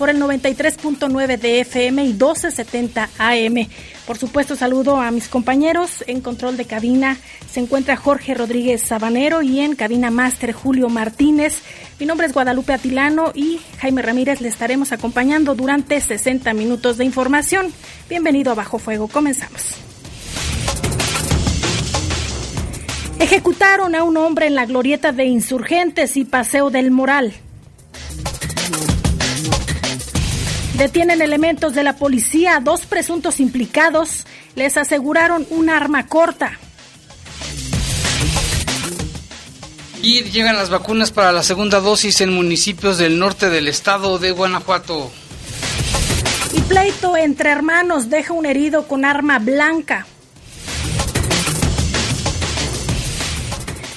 por 0.01 0.09
el 0.09 0.19
93.9 0.19 1.37
de 1.37 1.59
FM 1.59 2.03
y 2.03 2.07
1270 2.07 3.07
AM. 3.19 3.67
Por 4.07 4.17
supuesto, 4.17 4.55
saludo 4.55 4.95
a 4.99 5.11
mis 5.11 5.27
compañeros. 5.27 6.03
En 6.07 6.21
control 6.21 6.57
de 6.57 6.65
cabina 6.65 7.17
se 7.47 7.59
encuentra 7.59 7.95
Jorge 7.95 8.33
Rodríguez 8.33 8.81
Sabanero 8.81 9.43
y 9.43 9.59
en 9.59 9.75
cabina 9.75 10.09
máster 10.09 10.53
Julio 10.53 10.89
Martínez. 10.89 11.61
Mi 11.99 12.07
nombre 12.07 12.25
es 12.25 12.33
Guadalupe 12.33 12.73
Atilano 12.73 13.31
y 13.35 13.61
Jaime 13.77 14.01
Ramírez 14.01 14.41
le 14.41 14.47
estaremos 14.47 14.91
acompañando 14.91 15.53
durante 15.53 16.01
60 16.01 16.51
minutos 16.55 16.97
de 16.97 17.05
información. 17.05 17.71
Bienvenido 18.09 18.53
a 18.53 18.55
Bajo 18.55 18.79
Fuego. 18.79 19.07
Comenzamos. 19.07 19.75
Ejecutaron 23.19 23.93
a 23.93 24.01
un 24.01 24.17
hombre 24.17 24.47
en 24.47 24.55
la 24.55 24.65
glorieta 24.65 25.11
de 25.11 25.25
insurgentes 25.25 26.17
y 26.17 26.25
Paseo 26.25 26.71
del 26.71 26.89
Moral. 26.89 27.35
Detienen 30.81 31.21
elementos 31.21 31.75
de 31.75 31.83
la 31.83 31.95
policía, 31.95 32.59
dos 32.59 32.87
presuntos 32.87 33.39
implicados 33.39 34.25
les 34.55 34.77
aseguraron 34.77 35.45
un 35.51 35.69
arma 35.69 36.07
corta. 36.07 36.57
Y 40.01 40.23
llegan 40.23 40.57
las 40.57 40.71
vacunas 40.71 41.11
para 41.11 41.31
la 41.31 41.43
segunda 41.43 41.81
dosis 41.81 42.21
en 42.21 42.33
municipios 42.33 42.97
del 42.97 43.19
norte 43.19 43.51
del 43.51 43.67
estado 43.67 44.17
de 44.17 44.31
Guanajuato. 44.31 45.11
Y 46.51 46.61
pleito 46.61 47.15
entre 47.15 47.51
hermanos 47.51 48.09
deja 48.09 48.33
un 48.33 48.47
herido 48.47 48.87
con 48.87 49.05
arma 49.05 49.37
blanca. 49.37 50.07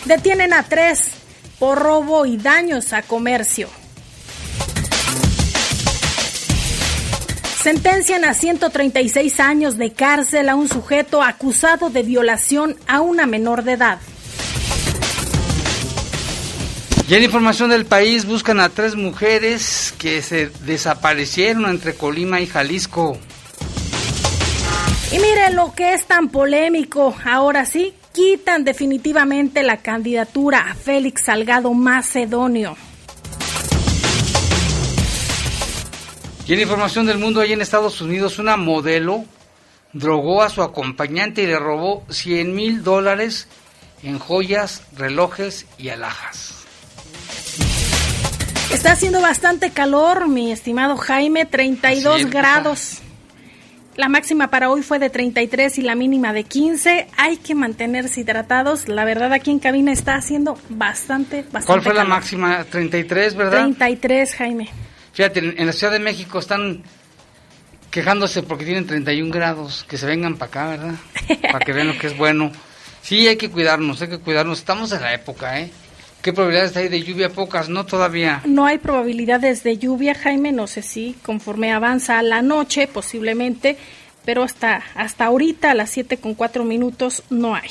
Detienen 0.04 0.52
a 0.52 0.64
tres 0.64 1.12
por 1.58 1.78
robo 1.78 2.26
y 2.26 2.36
daños 2.36 2.92
a 2.92 3.00
comercio. 3.00 3.70
Sentencian 7.64 8.26
a 8.26 8.34
136 8.34 9.40
años 9.40 9.78
de 9.78 9.90
cárcel 9.94 10.50
a 10.50 10.54
un 10.54 10.68
sujeto 10.68 11.22
acusado 11.22 11.88
de 11.88 12.02
violación 12.02 12.76
a 12.86 13.00
una 13.00 13.24
menor 13.24 13.64
de 13.64 13.72
edad. 13.72 14.00
Y 17.08 17.14
en 17.14 17.22
información 17.22 17.70
del 17.70 17.86
país 17.86 18.26
buscan 18.26 18.60
a 18.60 18.68
tres 18.68 18.96
mujeres 18.96 19.94
que 19.96 20.20
se 20.20 20.50
desaparecieron 20.66 21.64
entre 21.70 21.94
Colima 21.94 22.42
y 22.42 22.46
Jalisco. 22.46 23.16
Y 25.10 25.18
miren 25.18 25.56
lo 25.56 25.72
que 25.72 25.94
es 25.94 26.04
tan 26.04 26.28
polémico, 26.28 27.16
ahora 27.24 27.64
sí, 27.64 27.94
quitan 28.12 28.64
definitivamente 28.64 29.62
la 29.62 29.78
candidatura 29.78 30.66
a 30.68 30.74
Félix 30.74 31.24
Salgado 31.24 31.72
Macedonio. 31.72 32.76
Y 36.46 36.52
en 36.52 36.60
información 36.60 37.06
del 37.06 37.18
mundo, 37.18 37.40
ahí 37.40 37.52
en 37.52 37.62
Estados 37.62 38.00
Unidos, 38.02 38.38
una 38.38 38.56
modelo 38.56 39.24
drogó 39.94 40.42
a 40.42 40.50
su 40.50 40.62
acompañante 40.62 41.42
y 41.42 41.46
le 41.46 41.58
robó 41.58 42.04
100 42.10 42.54
mil 42.54 42.82
dólares 42.82 43.48
en 44.02 44.18
joyas, 44.18 44.82
relojes 44.96 45.66
y 45.78 45.88
alhajas. 45.88 46.64
Está 48.70 48.92
haciendo 48.92 49.22
bastante 49.22 49.70
calor, 49.70 50.28
mi 50.28 50.52
estimado 50.52 50.96
Jaime, 50.96 51.46
32 51.46 52.26
grados. 52.26 52.98
La 53.96 54.08
máxima 54.08 54.48
para 54.48 54.68
hoy 54.68 54.82
fue 54.82 54.98
de 54.98 55.08
33 55.08 55.78
y 55.78 55.82
la 55.82 55.94
mínima 55.94 56.32
de 56.32 56.44
15. 56.44 57.06
Hay 57.16 57.36
que 57.36 57.54
mantenerse 57.54 58.20
hidratados. 58.20 58.88
La 58.88 59.04
verdad 59.04 59.32
aquí 59.32 59.52
en 59.52 59.60
cabina 59.60 59.92
está 59.92 60.16
haciendo 60.16 60.58
bastante, 60.68 61.42
bastante 61.42 61.66
¿Cuál 61.66 61.82
fue 61.82 61.94
la 61.94 62.04
máxima? 62.04 62.64
33, 62.64 63.36
¿verdad? 63.36 63.60
33, 63.60 64.34
Jaime. 64.34 64.70
Fíjate, 65.14 65.38
en 65.38 65.66
la 65.66 65.72
Ciudad 65.72 65.92
de 65.92 66.00
México 66.00 66.38
están 66.38 66.82
quejándose 67.94 68.42
porque 68.42 68.64
tienen 68.64 68.86
31 68.86 69.32
grados. 69.32 69.86
Que 69.88 69.96
se 69.96 70.06
vengan 70.06 70.36
para 70.36 70.48
acá, 70.48 70.66
¿verdad? 70.66 70.94
Para 71.52 71.64
que 71.64 71.72
vean 71.72 71.86
lo 71.86 71.96
que 71.96 72.08
es 72.08 72.18
bueno. 72.18 72.50
Sí, 73.02 73.28
hay 73.28 73.36
que 73.36 73.48
cuidarnos, 73.48 74.02
hay 74.02 74.08
que 74.08 74.18
cuidarnos. 74.18 74.58
Estamos 74.58 74.90
en 74.90 75.02
la 75.02 75.14
época, 75.14 75.60
¿eh? 75.60 75.70
¿Qué 76.20 76.32
probabilidades 76.32 76.76
hay 76.76 76.88
de 76.88 77.02
lluvia? 77.02 77.28
Pocas, 77.28 77.68
no 77.68 77.86
todavía. 77.86 78.42
No 78.46 78.66
hay 78.66 78.78
probabilidades 78.78 79.62
de 79.62 79.78
lluvia, 79.78 80.14
Jaime, 80.14 80.50
no 80.50 80.66
sé 80.66 80.82
si 80.82 81.14
conforme 81.22 81.72
avanza 81.72 82.20
la 82.22 82.42
noche, 82.42 82.88
posiblemente, 82.88 83.76
pero 84.24 84.42
hasta, 84.42 84.82
hasta 84.96 85.26
ahorita, 85.26 85.70
a 85.70 85.74
las 85.74 85.90
7 85.90 86.16
con 86.16 86.34
4 86.34 86.64
minutos, 86.64 87.22
no 87.30 87.54
hay. 87.54 87.68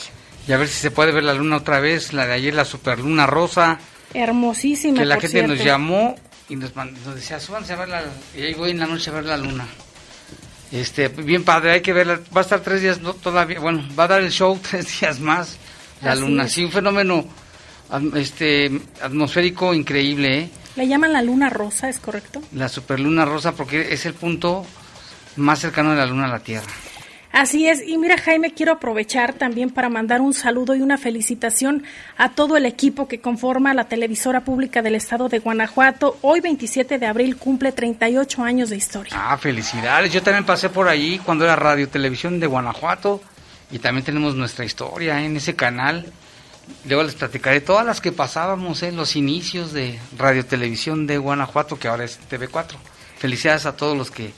Y 0.48 0.54
a 0.54 0.58
ver 0.58 0.68
si 0.68 0.80
se 0.80 0.92
puede 0.92 1.12
ver 1.12 1.24
la 1.24 1.34
luna 1.34 1.58
otra 1.58 1.80
vez, 1.80 2.14
la 2.14 2.28
de 2.28 2.34
ayer, 2.34 2.54
la 2.54 2.64
superluna 2.64 3.26
rosa. 3.26 3.80
Hermosísima. 4.14 5.00
Que 5.00 5.06
la 5.06 5.20
gente 5.20 5.48
nos 5.48 5.64
llamó 5.64 6.16
y 6.50 6.56
nos, 6.56 6.76
nos 6.76 7.16
decía, 7.16 7.40
súbanse 7.40 7.74
a 7.74 7.78
ver 7.78 7.90
la... 7.90 8.04
Y 8.36 8.42
ahí 8.42 8.54
voy 8.54 8.72
en 8.72 8.80
la 8.80 8.88
noche 8.88 9.10
a 9.10 9.14
ver 9.14 9.26
la 9.26 9.38
luna. 9.38 9.66
Este, 10.72 11.08
bien 11.08 11.44
padre, 11.44 11.72
hay 11.72 11.82
que 11.82 11.94
verla. 11.94 12.20
Va 12.36 12.42
a 12.42 12.44
estar 12.44 12.60
tres 12.62 12.82
días 12.82 13.00
no, 13.02 13.14
todavía, 13.14 13.60
bueno, 13.60 13.84
va 13.98 14.06
a 14.06 14.08
dar 14.08 14.22
el 14.22 14.32
show 14.32 14.60
tres 14.70 15.00
días 15.00 15.20
más, 15.20 15.58
la 16.02 16.14
Así 16.14 16.22
luna. 16.22 16.44
es. 16.46 16.52
Sí, 16.54 16.66
un 16.66 16.72
fenómeno 16.72 17.26
este 18.16 18.72
atmosférico 19.02 19.74
increíble, 19.74 20.40
¿eh? 20.40 20.50
Le 20.76 20.88
llaman 20.88 21.14
la 21.14 21.22
luna 21.22 21.50
rosa, 21.52 21.90
¿es 21.90 22.00
correcto? 22.00 22.42
La 22.54 22.68
superluna 22.68 23.26
rosa 23.26 23.52
porque 23.52 23.94
es 23.94 24.06
el 24.08 24.16
punto 24.16 24.66
más 25.36 25.60
cercano 25.60 25.92
de 25.92 25.98
la 25.98 26.06
luna 26.08 26.26
a 26.26 26.30
la 26.30 26.40
Tierra. 26.40 26.66
Así 27.34 27.68
es, 27.68 27.82
y 27.84 27.98
mira 27.98 28.16
Jaime, 28.20 28.54
quiero 28.54 28.74
aprovechar 28.74 29.34
también 29.34 29.72
para 29.72 29.90
mandar 29.90 30.22
un 30.22 30.36
saludo 30.36 30.76
y 30.76 30.82
una 30.82 31.00
felicitación 31.00 31.84
a 32.16 32.30
todo 32.30 32.58
el 32.58 32.68
equipo 32.68 33.08
que 33.08 33.22
conforma 33.22 33.74
la 33.74 33.86
televisora 33.86 34.42
pública 34.42 34.84
del 34.84 34.94
estado 34.94 35.30
de 35.30 35.40
Guanajuato. 35.40 36.20
Hoy 36.22 36.42
27 36.42 37.00
de 37.00 37.08
abril 37.08 37.36
cumple 37.38 37.72
38 37.72 38.44
años 38.44 38.70
de 38.70 38.76
historia. 38.76 39.14
Ah, 39.16 39.36
felicidades. 39.36 40.14
Yo 40.14 40.22
también 40.22 40.46
pasé 40.46 40.70
por 40.70 40.88
ahí 40.88 41.20
cuando 41.26 41.44
era 41.44 41.56
Radio 41.56 41.90
Televisión 41.90 42.40
de 42.40 42.46
Guanajuato 42.46 43.20
y 43.72 43.80
también 43.80 44.06
tenemos 44.06 44.36
nuestra 44.36 44.64
historia 44.64 45.20
en 45.20 45.36
ese 45.36 45.56
canal. 45.56 46.06
Luego 46.86 47.02
les 47.02 47.16
platicaré 47.16 47.62
todas 47.62 47.84
las 47.84 48.00
que 48.00 48.12
pasábamos 48.12 48.84
en 48.84 48.96
los 48.96 49.16
inicios 49.16 49.74
de 49.74 50.00
Radio 50.20 50.46
Televisión 50.46 51.08
de 51.08 51.18
Guanajuato, 51.18 51.80
que 51.80 51.88
ahora 51.88 52.04
es 52.04 52.20
TV4. 52.30 52.76
Felicidades 53.18 53.66
a 53.66 53.76
todos 53.76 53.98
los 53.98 54.12
que 54.12 54.34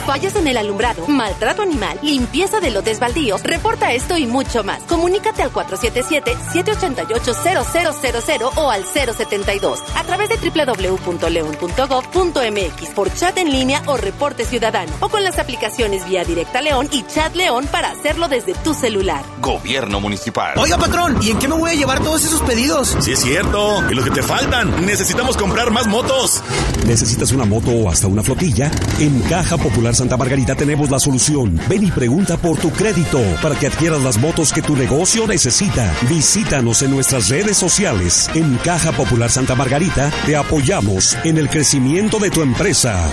Fallas 0.00 0.34
en 0.36 0.46
el 0.46 0.56
alumbrado, 0.56 1.06
maltrato 1.06 1.60
animal, 1.62 1.98
limpieza 2.02 2.60
de 2.60 2.70
lotes 2.70 3.00
baldíos, 3.00 3.42
reporta 3.42 3.92
esto 3.92 4.16
y 4.16 4.26
mucho 4.26 4.64
más. 4.64 4.80
Comunícate 4.82 5.42
al 5.42 5.52
477-788-0000 5.52 8.52
o 8.56 8.70
al 8.70 8.84
072 8.84 9.82
a 9.94 10.04
través 10.04 10.28
de 10.28 10.36
www.león.gov.mx 10.36 12.90
por 12.94 13.12
chat 13.14 13.36
en 13.38 13.50
línea 13.50 13.82
o 13.86 13.96
reporte 13.96 14.44
ciudadano 14.44 14.92
o 15.00 15.08
con 15.08 15.24
las 15.24 15.38
aplicaciones 15.38 16.06
Vía 16.08 16.24
Directa 16.24 16.60
León 16.62 16.88
y 16.92 17.04
Chat 17.06 17.34
León 17.34 17.66
para 17.70 17.90
hacerlo 17.90 18.28
desde 18.28 18.54
tu 18.54 18.74
celular. 18.74 19.24
Gobierno 19.40 20.00
municipal. 20.00 20.58
Oiga, 20.58 20.78
patrón, 20.78 21.18
¿y 21.22 21.30
en 21.30 21.38
qué 21.38 21.48
me 21.48 21.54
voy 21.54 21.70
a 21.70 21.74
llevar 21.74 22.00
todos 22.00 22.24
esos 22.24 22.42
pedidos? 22.42 22.96
Sí, 23.00 23.12
es 23.12 23.20
cierto. 23.20 23.82
Y 23.90 23.94
los 23.94 24.04
que 24.04 24.10
te 24.10 24.22
faltan. 24.22 24.84
Necesitamos 24.84 25.36
comprar 25.36 25.70
más 25.70 25.86
motos. 25.86 26.42
¿Necesitas 26.86 27.32
una 27.32 27.44
moto 27.44 27.70
o 27.70 27.90
hasta 27.90 28.06
una 28.06 28.22
flotilla? 28.22 28.70
En 28.98 29.20
Caja 29.22 29.56
Popular 29.56 29.89
Santa 29.94 30.16
Margarita 30.16 30.54
tenemos 30.54 30.90
la 30.90 30.98
solución. 30.98 31.60
Ven 31.68 31.84
y 31.84 31.90
pregunta 31.90 32.36
por 32.36 32.58
tu 32.58 32.70
crédito 32.70 33.20
para 33.42 33.54
que 33.54 33.66
adquieras 33.66 34.02
las 34.02 34.18
motos 34.18 34.52
que 34.52 34.62
tu 34.62 34.76
negocio 34.76 35.26
necesita. 35.26 35.92
Visítanos 36.08 36.82
en 36.82 36.90
nuestras 36.90 37.28
redes 37.28 37.56
sociales. 37.56 38.30
En 38.34 38.56
Caja 38.58 38.92
Popular 38.92 39.30
Santa 39.30 39.54
Margarita 39.54 40.10
te 40.26 40.36
apoyamos 40.36 41.16
en 41.24 41.38
el 41.38 41.48
crecimiento 41.48 42.18
de 42.18 42.30
tu 42.30 42.42
empresa. 42.42 43.10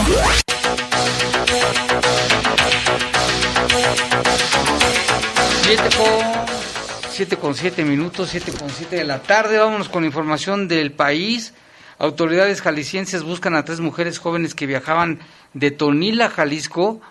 7 7.11 7.37
con 7.37 7.55
7 7.55 7.83
minutos, 7.85 8.29
7 8.29 8.51
con 8.51 8.69
7 8.69 8.97
de 8.97 9.03
la 9.03 9.23
tarde. 9.23 9.57
Vámonos 9.57 9.89
con 9.89 10.05
información 10.05 10.67
del 10.67 10.91
país. 10.91 11.55
Autoridades 11.97 12.61
jaliscienses 12.61 13.23
buscan 13.23 13.55
a 13.55 13.63
tres 13.63 13.79
mujeres 13.79 14.19
jóvenes 14.19 14.53
que 14.53 14.67
viajaban 14.67 15.19
de 15.53 15.71
Tonila, 15.71 16.29
Jalisco, 16.29 17.01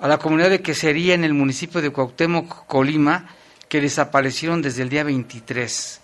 a 0.00 0.08
la 0.08 0.16
comunidad 0.16 0.48
de 0.48 0.62
Quesería 0.62 1.12
en 1.12 1.24
el 1.24 1.34
municipio 1.34 1.82
de 1.82 1.90
Cuauhtémoc, 1.90 2.66
Colima, 2.66 3.26
que 3.68 3.82
desaparecieron 3.82 4.62
desde 4.62 4.82
el 4.82 4.88
día 4.88 5.04
23. 5.04 6.00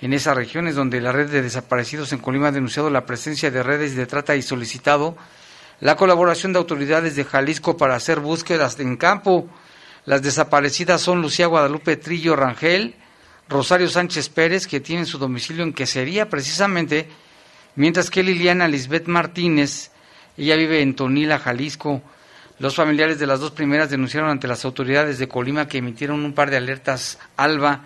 En 0.00 0.12
esa 0.12 0.34
región 0.34 0.66
es 0.66 0.74
donde 0.74 1.00
la 1.00 1.12
red 1.12 1.30
de 1.30 1.42
desaparecidos 1.42 2.12
en 2.12 2.18
Colima 2.18 2.48
ha 2.48 2.52
denunciado 2.52 2.90
la 2.90 3.06
presencia 3.06 3.52
de 3.52 3.62
redes 3.62 3.94
de 3.94 4.06
trata 4.06 4.34
y 4.34 4.42
solicitado 4.42 5.16
la 5.78 5.96
colaboración 5.96 6.52
de 6.52 6.58
autoridades 6.58 7.14
de 7.14 7.24
Jalisco 7.24 7.76
para 7.76 7.94
hacer 7.94 8.18
búsquedas 8.18 8.80
en 8.80 8.96
campo. 8.96 9.48
Las 10.06 10.22
desaparecidas 10.22 11.00
son 11.00 11.22
Lucía 11.22 11.46
Guadalupe 11.46 11.96
Trillo 11.96 12.34
Rangel, 12.34 12.96
Rosario 13.48 13.88
Sánchez 13.88 14.28
Pérez, 14.28 14.66
que 14.66 14.80
tiene 14.80 15.06
su 15.06 15.18
domicilio 15.18 15.62
en 15.62 15.72
Quesería 15.72 16.28
precisamente, 16.28 17.08
mientras 17.76 18.10
que 18.10 18.24
Liliana 18.24 18.66
Lisbeth 18.66 19.06
Martínez, 19.06 19.92
ella 20.36 20.56
vive 20.56 20.82
en 20.82 20.96
Tonila, 20.96 21.38
Jalisco. 21.38 22.02
Los 22.58 22.74
familiares 22.74 23.18
de 23.18 23.26
las 23.26 23.40
dos 23.40 23.50
primeras 23.50 23.90
denunciaron 23.90 24.30
ante 24.30 24.48
las 24.48 24.64
autoridades 24.64 25.18
de 25.18 25.28
Colima 25.28 25.68
que 25.68 25.78
emitieron 25.78 26.24
un 26.24 26.32
par 26.32 26.50
de 26.50 26.56
alertas 26.56 27.18
ALBA. 27.36 27.84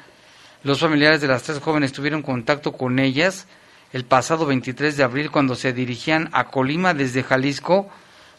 Los 0.63 0.79
familiares 0.79 1.21
de 1.21 1.27
las 1.27 1.43
tres 1.43 1.59
jóvenes 1.59 1.93
tuvieron 1.93 2.23
contacto 2.23 2.73
con 2.73 3.01
ellas 3.01 3.49
el 3.93 4.05
pasado 4.05 4.47
23 4.47 4.97
de 4.97 5.03
abril 5.03 5.31
cuando 5.33 5.57
se 5.57 5.73
dirigían 5.73 6.29
a 6.33 6.45
Colima 6.49 6.95
desde 6.95 7.25
Jalisco, 7.25 7.91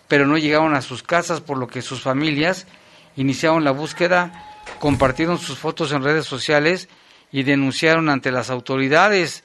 pero 0.08 0.26
no 0.26 0.38
llegaron 0.38 0.74
a 0.74 0.82
sus 0.82 1.04
casas, 1.04 1.42
por 1.42 1.58
lo 1.58 1.68
que 1.68 1.82
sus 1.82 2.02
familias 2.02 2.66
iniciaron 3.18 3.66
la 3.66 3.72
búsqueda, 3.72 4.46
compartieron 4.80 5.38
sus 5.38 5.58
fotos 5.58 5.92
en 5.92 6.04
redes 6.04 6.26
sociales 6.26 6.88
y 7.32 7.44
denunciaron 7.44 8.08
ante 8.08 8.32
las 8.32 8.50
autoridades. 8.50 9.44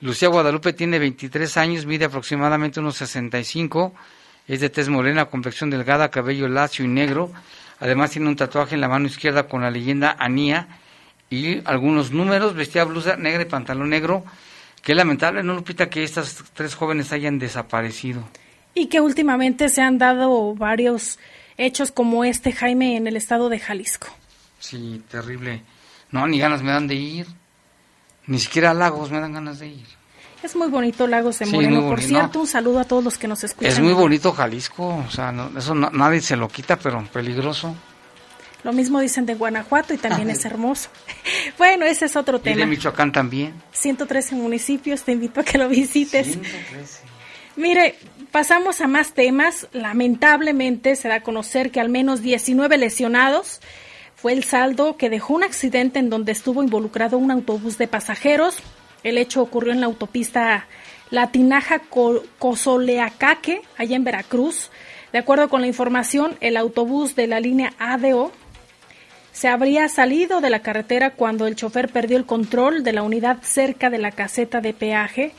Lucía 0.00 0.28
Guadalupe 0.28 0.72
tiene 0.72 0.98
23 0.98 1.56
años, 1.58 1.84
mide 1.84 2.06
aproximadamente 2.06 2.80
unos 2.80 2.96
65, 2.96 3.92
es 4.52 4.60
de 4.60 4.68
tez 4.68 4.90
morena, 4.90 5.24
complexión 5.24 5.70
delgada, 5.70 6.10
cabello 6.10 6.46
lacio 6.46 6.84
y 6.84 6.88
negro. 6.88 7.32
Además 7.80 8.10
tiene 8.10 8.28
un 8.28 8.36
tatuaje 8.36 8.74
en 8.74 8.82
la 8.82 8.88
mano 8.88 9.06
izquierda 9.06 9.44
con 9.44 9.62
la 9.62 9.70
leyenda 9.70 10.14
Anía 10.18 10.68
y 11.30 11.66
algunos 11.66 12.10
números, 12.10 12.54
vestía 12.54 12.84
blusa 12.84 13.16
negra 13.16 13.40
y 13.40 13.46
pantalón 13.46 13.88
negro. 13.88 14.26
Qué 14.82 14.94
lamentable, 14.94 15.42
¿no, 15.42 15.54
Lupita, 15.54 15.88
que 15.88 16.04
estas 16.04 16.44
tres 16.52 16.74
jóvenes 16.74 17.12
hayan 17.12 17.38
desaparecido? 17.38 18.28
Y 18.74 18.88
que 18.88 19.00
últimamente 19.00 19.70
se 19.70 19.80
han 19.80 19.96
dado 19.96 20.54
varios 20.54 21.18
hechos 21.56 21.90
como 21.90 22.22
este, 22.22 22.52
Jaime, 22.52 22.98
en 22.98 23.06
el 23.06 23.16
estado 23.16 23.48
de 23.48 23.58
Jalisco. 23.58 24.08
Sí, 24.58 25.02
terrible. 25.10 25.62
No, 26.10 26.26
ni 26.26 26.38
ganas 26.38 26.62
me 26.62 26.72
dan 26.72 26.88
de 26.88 26.96
ir. 26.96 27.26
Ni 28.26 28.38
siquiera 28.38 28.72
a 28.72 28.74
Lagos 28.74 29.10
me 29.10 29.18
dan 29.18 29.32
ganas 29.32 29.60
de 29.60 29.68
ir. 29.68 30.01
Es 30.42 30.56
muy 30.56 30.68
bonito 30.68 31.06
Lagos 31.06 31.38
de 31.38 31.46
Moreno. 31.46 31.88
Por 31.88 32.02
cierto, 32.02 32.40
un 32.40 32.46
saludo 32.46 32.80
a 32.80 32.84
todos 32.84 33.04
los 33.04 33.16
que 33.16 33.28
nos 33.28 33.44
escuchan. 33.44 33.70
Es 33.70 33.80
muy 33.80 33.92
bonito 33.92 34.32
Jalisco, 34.32 35.02
o 35.06 35.10
sea, 35.10 35.32
eso 35.56 35.74
nadie 35.74 36.20
se 36.20 36.36
lo 36.36 36.48
quita, 36.48 36.76
pero 36.76 37.04
peligroso. 37.12 37.74
Lo 38.64 38.72
mismo 38.72 39.00
dicen 39.00 39.26
de 39.26 39.34
Guanajuato 39.34 39.94
y 39.94 39.98
también 39.98 40.30
es 40.30 40.44
hermoso. 40.44 40.88
bueno, 41.58 41.84
ese 41.84 42.06
es 42.06 42.16
otro 42.16 42.40
tema. 42.40 42.56
Y 42.56 42.60
de 42.60 42.66
Michoacán 42.66 43.12
también. 43.12 43.54
113 43.72 44.34
municipios, 44.34 45.02
te 45.02 45.12
invito 45.12 45.40
a 45.40 45.44
que 45.44 45.58
lo 45.58 45.68
visites. 45.68 46.26
113. 46.26 47.00
Mire, 47.56 47.96
pasamos 48.30 48.80
a 48.80 48.86
más 48.86 49.14
temas. 49.14 49.68
Lamentablemente 49.72 50.96
se 50.96 51.08
da 51.08 51.16
a 51.16 51.22
conocer 51.22 51.70
que 51.70 51.80
al 51.80 51.88
menos 51.88 52.22
19 52.22 52.78
lesionados 52.78 53.60
fue 54.14 54.32
el 54.32 54.44
saldo 54.44 54.96
que 54.96 55.10
dejó 55.10 55.34
un 55.34 55.42
accidente 55.42 55.98
en 55.98 56.08
donde 56.08 56.32
estuvo 56.32 56.62
involucrado 56.62 57.18
un 57.18 57.30
autobús 57.30 57.78
de 57.78 57.88
pasajeros. 57.88 58.56
El 59.02 59.18
hecho 59.18 59.42
ocurrió 59.42 59.72
en 59.72 59.80
la 59.80 59.86
autopista 59.86 60.66
Latinaja 61.10 61.80
Cozoleacaque, 62.38 63.62
allá 63.76 63.96
en 63.96 64.04
Veracruz. 64.04 64.70
De 65.12 65.18
acuerdo 65.18 65.48
con 65.48 65.60
la 65.60 65.66
información, 65.66 66.36
el 66.40 66.56
autobús 66.56 67.14
de 67.14 67.26
la 67.26 67.40
línea 67.40 67.74
ADO 67.78 68.32
se 69.32 69.48
habría 69.48 69.88
salido 69.88 70.40
de 70.40 70.50
la 70.50 70.60
carretera 70.60 71.10
cuando 71.10 71.46
el 71.46 71.56
chofer 71.56 71.90
perdió 71.90 72.16
el 72.16 72.26
control 72.26 72.84
de 72.84 72.92
la 72.92 73.02
unidad 73.02 73.38
cerca 73.42 73.90
de 73.90 73.98
la 73.98 74.12
caseta 74.12 74.60
de 74.60 74.74
peaje 74.74 75.32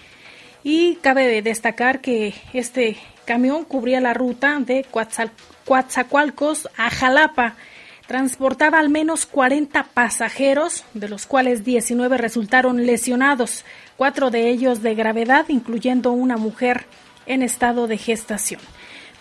y 0.64 0.96
cabe 0.96 1.42
destacar 1.42 2.02
que 2.02 2.34
este 2.54 2.98
camión 3.26 3.66
cubría 3.66 4.02
la 4.02 4.14
ruta 4.14 4.60
de 4.60 4.86
Coatzacoalcos 5.66 6.70
a 6.78 6.90
Jalapa. 6.90 7.56
Transportaba 8.08 8.80
al 8.80 8.90
menos 8.90 9.26
40 9.26 9.84
pasajeros, 9.94 10.84
de 10.94 11.08
los 11.08 11.26
cuales 11.26 11.64
19 11.64 12.18
resultaron 12.18 12.86
lesionados, 12.86 13.64
cuatro 13.96 14.30
de 14.30 14.50
ellos 14.50 14.82
de 14.82 14.94
gravedad, 14.94 15.46
incluyendo 15.48 16.12
una 16.12 16.38
mujer 16.38 16.86
en 17.26 17.42
estado 17.42 17.88
de 17.88 17.98
gestación. 17.98 18.60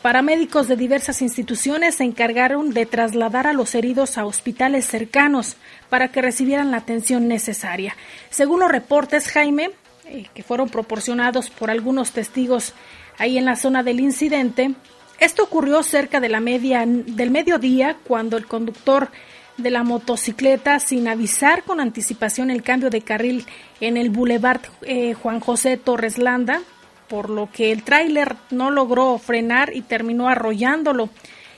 Paramédicos 0.03 0.67
de 0.67 0.75
diversas 0.75 1.23
instituciones 1.23 1.95
se 1.95 2.05
encargaron 2.05 2.71
de 2.71 2.87
trasladar 2.87 3.47
a 3.47 3.53
los 3.53 3.73
heridos 3.77 4.19
a 4.19 4.25
hospitales 4.27 4.85
cercanos 4.85 5.57
para 5.89 6.09
que 6.09 6.21
recibieran 6.21 6.73
la 6.73 6.79
atención 6.79 7.29
necesaria. 7.29 7.95
Según 8.29 8.59
los 8.59 8.73
reportes, 8.73 9.29
Jaime, 9.29 9.71
eh, 10.07 10.27
que 10.35 10.43
fueron 10.43 10.69
proporcionados 10.69 11.51
por 11.51 11.71
algunos 11.71 12.11
testigos 12.11 12.75
ahí 13.19 13.39
en 13.39 13.45
la 13.45 13.55
zona 13.55 13.85
del 13.85 14.01
incidente. 14.01 14.75
Esto 15.23 15.45
ocurrió 15.45 15.85
cerca 15.85 16.19
de 16.19 16.29
la 16.29 16.41
media 16.41 16.85
del 16.85 17.31
mediodía 17.31 17.97
cuando 18.09 18.37
el 18.37 18.49
conductor 18.49 19.09
de 19.57 19.71
la 19.71 19.85
motocicleta 19.85 20.81
sin 20.81 21.07
avisar 21.07 21.63
con 21.63 21.79
anticipación 21.79 22.51
el 22.51 22.65
cambio 22.65 22.91
de 22.91 23.03
carril 23.03 23.47
en 23.81 23.97
el 23.97 24.11
Boulevard 24.11 24.63
eh, 24.81 25.15
Juan 25.15 25.39
José 25.39 25.77
Torres 25.77 26.19
Landa, 26.19 26.61
por 27.09 27.31
lo 27.31 27.49
que 27.53 27.71
el 27.71 27.85
tráiler 27.85 28.35
no 28.51 28.73
logró 28.73 29.17
frenar 29.19 29.71
y 29.77 29.83
terminó 29.83 30.29
arrollándolo. 30.29 31.09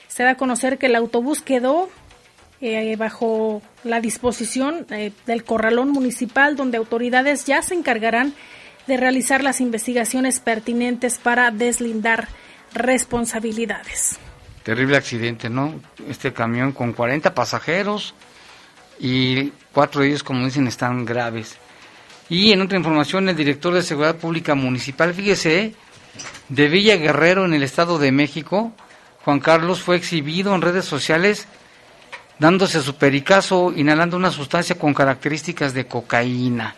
Se 0.09 0.21
da 0.21 0.31
a 0.31 0.37
conocer 0.37 0.77
que 0.77 0.85
el 0.85 0.95
autobús 0.95 1.41
quedó 1.41 1.89
eh, 2.61 2.95
bajo 2.97 3.63
la 3.83 3.99
disposición 3.99 4.85
eh, 4.91 5.11
del 5.25 5.43
corralón 5.43 5.89
municipal, 5.89 6.55
donde 6.55 6.77
autoridades 6.77 7.45
ya 7.45 7.63
se 7.63 7.73
encargarán 7.73 8.35
de 8.85 8.97
realizar 8.97 9.43
las 9.43 9.59
investigaciones 9.59 10.39
pertinentes 10.39 11.17
para 11.17 11.49
deslindar 11.49 12.27
responsabilidades. 12.75 14.19
Terrible 14.63 14.97
accidente, 14.97 15.49
¿no? 15.49 15.79
Este 16.07 16.33
camión 16.33 16.71
con 16.71 16.93
40 16.93 17.33
pasajeros 17.33 18.13
y 18.99 19.51
cuatro 19.71 20.01
de 20.01 20.09
ellos, 20.09 20.23
como 20.23 20.45
dicen, 20.45 20.67
están 20.67 21.05
graves. 21.05 21.57
Y 22.29 22.51
en 22.51 22.61
otra 22.61 22.77
información, 22.77 23.29
el 23.29 23.35
director 23.35 23.73
de 23.73 23.83
Seguridad 23.83 24.15
Pública 24.15 24.55
Municipal, 24.55 25.13
fíjese, 25.13 25.75
de 26.49 26.67
Villa 26.67 26.97
Guerrero 26.97 27.45
en 27.45 27.53
el 27.53 27.63
Estado 27.63 27.99
de 27.99 28.11
México, 28.11 28.71
Juan 29.23 29.39
Carlos 29.39 29.81
fue 29.81 29.95
exhibido 29.95 30.53
en 30.53 30.61
redes 30.61 30.85
sociales 30.85 31.47
dándose 32.39 32.81
su 32.81 32.95
pericazo, 32.95 33.73
inhalando 33.75 34.17
una 34.17 34.31
sustancia 34.31 34.77
con 34.77 34.93
características 34.93 35.73
de 35.73 35.87
cocaína. 35.87 36.75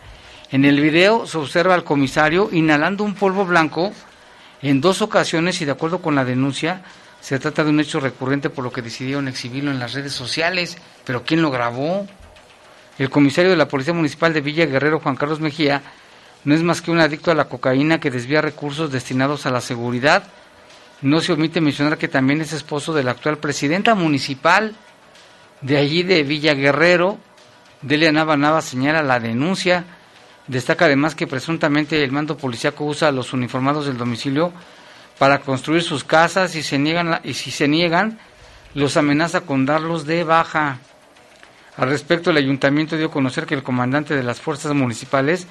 En 0.51 0.63
el 0.65 0.79
video 0.79 1.25
se 1.25 1.37
observa 1.37 1.73
al 1.73 1.83
comisario 1.83 2.49
inhalando 2.51 3.03
un 3.03 3.15
polvo 3.15 3.45
blanco 3.45 3.91
en 4.61 4.81
dos 4.81 5.01
ocasiones 5.01 5.61
y 5.61 5.65
de 5.65 5.71
acuerdo 5.71 6.01
con 6.01 6.15
la 6.15 6.25
denuncia, 6.25 6.83
se 7.21 7.39
trata 7.39 7.63
de 7.63 7.69
un 7.69 7.79
hecho 7.79 7.99
recurrente 7.99 8.49
por 8.49 8.63
lo 8.63 8.71
que 8.71 8.81
decidieron 8.81 9.27
exhibirlo 9.27 9.71
en 9.71 9.79
las 9.79 9.93
redes 9.93 10.13
sociales. 10.13 10.77
Pero 11.05 11.23
¿quién 11.23 11.41
lo 11.41 11.51
grabó? 11.51 12.07
El 12.97 13.09
comisario 13.09 13.51
de 13.51 13.57
la 13.57 13.67
Policía 13.67 13.93
Municipal 13.93 14.33
de 14.33 14.41
Villa 14.41 14.65
Guerrero, 14.65 14.99
Juan 14.99 15.15
Carlos 15.15 15.39
Mejía, 15.39 15.83
no 16.45 16.55
es 16.55 16.63
más 16.63 16.81
que 16.81 16.91
un 16.91 16.99
adicto 16.99 17.29
a 17.29 17.35
la 17.35 17.45
cocaína 17.45 17.99
que 17.99 18.09
desvía 18.09 18.41
recursos 18.41 18.91
destinados 18.91 19.45
a 19.45 19.51
la 19.51 19.61
seguridad. 19.61 20.23
No 21.01 21.19
se 21.21 21.33
omite 21.33 21.61
mencionar 21.61 21.97
que 21.97 22.07
también 22.07 22.41
es 22.41 22.53
esposo 22.53 22.93
de 22.93 23.03
la 23.03 23.11
actual 23.11 23.37
presidenta 23.37 23.93
municipal 23.93 24.73
de 25.61 25.77
allí 25.77 26.03
de 26.03 26.23
Villa 26.23 26.53
Guerrero. 26.53 27.17
Delia 27.81 28.11
Nava 28.11 28.37
Nava 28.37 28.61
señala 28.61 29.03
la 29.03 29.19
denuncia. 29.19 29.83
Destaca 30.47 30.85
además 30.85 31.13
que 31.13 31.27
presuntamente 31.27 32.03
el 32.03 32.11
mando 32.11 32.37
policíaco 32.37 32.85
usa 32.85 33.09
a 33.09 33.11
los 33.11 33.33
uniformados 33.33 33.85
del 33.85 33.97
domicilio 33.97 34.53
para 35.19 35.39
construir 35.39 35.83
sus 35.83 36.03
casas 36.03 36.55
y, 36.55 36.63
se 36.63 36.79
niegan, 36.79 37.19
y 37.23 37.33
si 37.33 37.51
se 37.51 37.67
niegan, 37.67 38.19
los 38.73 38.95
amenaza 38.95 39.41
con 39.41 39.65
darlos 39.65 40.05
de 40.05 40.23
baja. 40.23 40.79
Al 41.75 41.89
respecto, 41.89 42.31
el 42.31 42.37
ayuntamiento 42.37 42.95
dio 42.95 43.07
a 43.07 43.11
conocer 43.11 43.45
que 43.45 43.55
el 43.55 43.63
comandante 43.63 44.15
de 44.15 44.23
las 44.23 44.39
fuerzas 44.39 44.73
municipales 44.73 45.47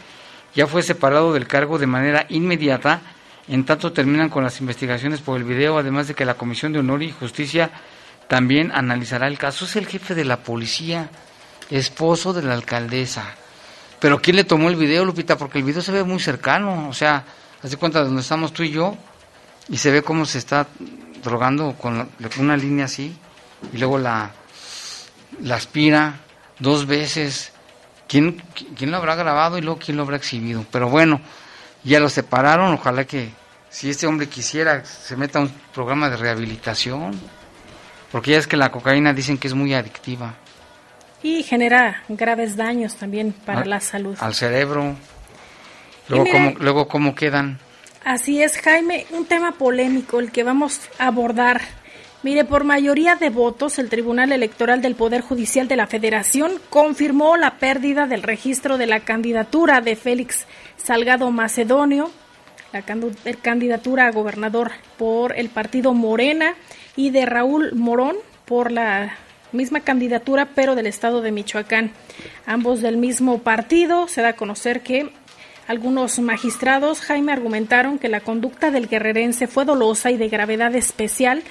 ya 0.54 0.66
fue 0.66 0.82
separado 0.82 1.32
del 1.34 1.46
cargo 1.46 1.78
de 1.78 1.86
manera 1.86 2.26
inmediata, 2.30 3.02
en 3.48 3.64
tanto 3.64 3.92
terminan 3.92 4.30
con 4.30 4.42
las 4.42 4.60
investigaciones 4.60 5.20
por 5.20 5.36
el 5.36 5.44
video, 5.44 5.78
además 5.78 6.08
de 6.08 6.14
que 6.14 6.24
la 6.24 6.34
Comisión 6.34 6.72
de 6.72 6.78
Honor 6.78 7.02
y 7.02 7.12
Justicia 7.12 7.70
también 8.28 8.72
analizará 8.72 9.28
el 9.28 9.38
caso. 9.38 9.66
Es 9.66 9.76
el 9.76 9.86
jefe 9.86 10.14
de 10.14 10.24
la 10.24 10.38
policía, 10.38 11.10
esposo 11.70 12.32
de 12.32 12.42
la 12.42 12.54
alcaldesa. 12.54 13.34
Pero 14.00 14.20
¿quién 14.20 14.36
le 14.36 14.44
tomó 14.44 14.68
el 14.68 14.76
video, 14.76 15.04
Lupita? 15.04 15.36
Porque 15.36 15.58
el 15.58 15.64
video 15.64 15.82
se 15.82 15.92
ve 15.92 16.04
muy 16.04 16.20
cercano, 16.20 16.88
o 16.88 16.92
sea, 16.92 17.24
hace 17.62 17.76
cuenta 17.76 18.00
de 18.00 18.06
donde 18.06 18.22
estamos 18.22 18.52
tú 18.52 18.62
y 18.62 18.70
yo, 18.70 18.96
y 19.68 19.78
se 19.78 19.90
ve 19.90 20.02
cómo 20.02 20.26
se 20.26 20.38
está 20.38 20.66
drogando 21.22 21.74
con 21.74 22.08
una 22.38 22.56
línea 22.56 22.84
así 22.84 23.16
y 23.72 23.78
luego 23.78 23.98
la, 23.98 24.32
aspira 25.50 26.20
dos 26.58 26.86
veces. 26.86 27.52
¿Quién, 28.08 28.42
¿Quién 28.76 28.92
lo 28.92 28.98
habrá 28.98 29.16
grabado 29.16 29.58
y 29.58 29.62
luego 29.62 29.80
quién 29.80 29.96
lo 29.96 30.04
habrá 30.04 30.16
exhibido? 30.16 30.64
Pero 30.70 30.88
bueno, 30.88 31.20
ya 31.82 31.98
lo 31.98 32.08
separaron. 32.08 32.74
Ojalá 32.74 33.04
que 33.04 33.30
si 33.68 33.90
este 33.90 34.06
hombre 34.06 34.28
quisiera 34.28 34.84
se 34.84 35.16
meta 35.16 35.40
a 35.40 35.42
un 35.42 35.52
programa 35.74 36.08
de 36.08 36.16
rehabilitación. 36.16 37.18
Porque 38.12 38.30
ya 38.30 38.38
es 38.38 38.46
que 38.46 38.56
la 38.56 38.70
cocaína 38.70 39.12
dicen 39.12 39.38
que 39.38 39.48
es 39.48 39.54
muy 39.54 39.74
adictiva. 39.74 40.34
Y 41.22 41.42
genera 41.42 42.02
graves 42.08 42.56
daños 42.56 42.96
también 42.96 43.32
para 43.32 43.64
la 43.64 43.80
salud. 43.80 44.16
Al 44.20 44.34
cerebro. 44.34 44.94
Luego, 46.08 46.26
cómo, 46.30 46.50
luego, 46.58 46.88
¿cómo 46.88 47.14
quedan? 47.14 47.58
Así 48.04 48.40
es, 48.40 48.58
Jaime, 48.58 49.06
un 49.10 49.24
tema 49.24 49.52
polémico 49.52 50.20
el 50.20 50.30
que 50.30 50.44
vamos 50.44 50.80
a 50.98 51.08
abordar. 51.08 51.60
Mire, 52.22 52.44
por 52.44 52.64
mayoría 52.64 53.16
de 53.16 53.30
votos, 53.30 53.78
el 53.78 53.88
Tribunal 53.88 54.32
Electoral 54.32 54.80
del 54.80 54.94
Poder 54.94 55.22
Judicial 55.22 55.68
de 55.68 55.76
la 55.76 55.86
Federación 55.86 56.52
confirmó 56.70 57.36
la 57.36 57.58
pérdida 57.58 58.06
del 58.06 58.22
registro 58.22 58.78
de 58.78 58.86
la 58.86 59.00
candidatura 59.00 59.80
de 59.80 59.96
Félix 59.96 60.46
Salgado 60.76 61.30
Macedonio, 61.30 62.10
la 62.72 62.82
candidatura 63.42 64.06
a 64.06 64.12
gobernador 64.12 64.72
por 64.96 65.36
el 65.36 65.48
partido 65.48 65.92
Morena, 65.92 66.54
y 66.96 67.10
de 67.10 67.26
Raúl 67.26 67.74
Morón 67.74 68.16
por 68.44 68.72
la 68.72 69.16
misma 69.56 69.80
candidatura, 69.80 70.50
pero 70.54 70.74
del 70.74 70.86
estado 70.86 71.22
de 71.22 71.32
Michoacán. 71.32 71.90
Ambos 72.46 72.80
del 72.80 72.96
mismo 72.96 73.38
partido. 73.38 74.06
Se 74.06 74.22
da 74.22 74.28
a 74.28 74.36
conocer 74.36 74.82
que 74.82 75.10
algunos 75.66 76.18
magistrados, 76.20 77.00
Jaime, 77.00 77.32
argumentaron 77.32 77.98
que 77.98 78.08
la 78.08 78.20
conducta 78.20 78.70
del 78.70 78.88
guerrerense 78.88 79.48
fue 79.48 79.64
dolosa 79.64 80.12
y 80.12 80.16
de 80.16 80.28
gravedad 80.28 80.74
especial, 80.76 81.42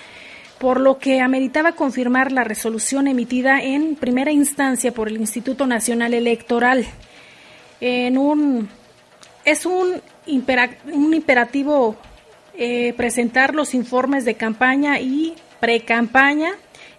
por 0.60 0.80
lo 0.80 1.00
que 1.00 1.20
ameritaba 1.20 1.74
confirmar 1.74 2.32
la 2.32 2.46
resolución 2.46 3.08
emitida 3.08 3.62
en 3.62 3.96
primera 3.96 4.32
instancia 4.32 4.94
por 4.94 5.10
el 5.10 5.18
Instituto 5.18 5.68
Nacional 5.68 6.14
Electoral. 6.14 6.86
En 7.82 8.18
un, 8.18 8.70
es 9.44 9.66
un, 9.66 10.02
un 10.28 11.14
imperativo 11.14 11.98
eh, 12.58 12.94
presentar 12.96 13.54
los 13.54 13.74
informes 13.74 14.24
de 14.24 14.36
campaña 14.36 15.00
y 15.02 15.36
pre-campaña. 15.60 16.54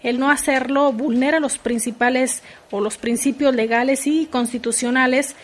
El 0.06 0.18
no 0.18 0.30
hacerlo 0.30 0.92
vulnera 0.92 1.40
los 1.40 1.58
principales 1.58 2.42
o 2.70 2.80
los 2.80 2.96
principios 2.96 3.54
legales 3.54 4.06
y 4.06 4.26
constitucionales 4.26 5.36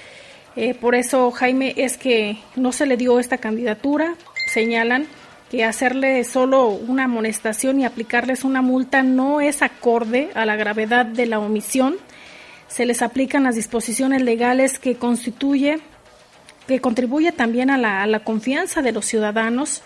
eh, 0.54 0.74
por 0.74 0.94
eso, 0.94 1.30
Jaime, 1.30 1.74
es 1.76 1.96
que 1.96 2.38
no 2.56 2.72
se 2.72 2.86
le 2.86 2.96
dio 2.96 3.18
esta 3.18 3.38
candidatura. 3.38 4.14
Señalan 4.52 5.06
que 5.50 5.64
hacerle 5.64 6.24
solo 6.24 6.68
una 6.68 7.04
amonestación 7.04 7.80
y 7.80 7.84
aplicarles 7.84 8.44
una 8.44 8.62
multa 8.62 9.02
no 9.02 9.40
es 9.40 9.62
acorde 9.62 10.30
a 10.34 10.44
la 10.44 10.56
gravedad 10.56 11.06
de 11.06 11.26
la 11.26 11.38
omisión. 11.38 11.96
Se 12.68 12.86
les 12.86 13.02
aplican 13.02 13.44
las 13.44 13.54
disposiciones 13.54 14.22
legales 14.22 14.78
que 14.78 14.96
constituye, 14.96 15.78
que 16.66 16.80
contribuye 16.80 17.32
también 17.32 17.70
a 17.70 17.78
la, 17.78 18.02
a 18.02 18.06
la 18.06 18.20
confianza 18.20 18.82
de 18.82 18.92
los 18.92 19.06
ciudadanos. 19.06 19.82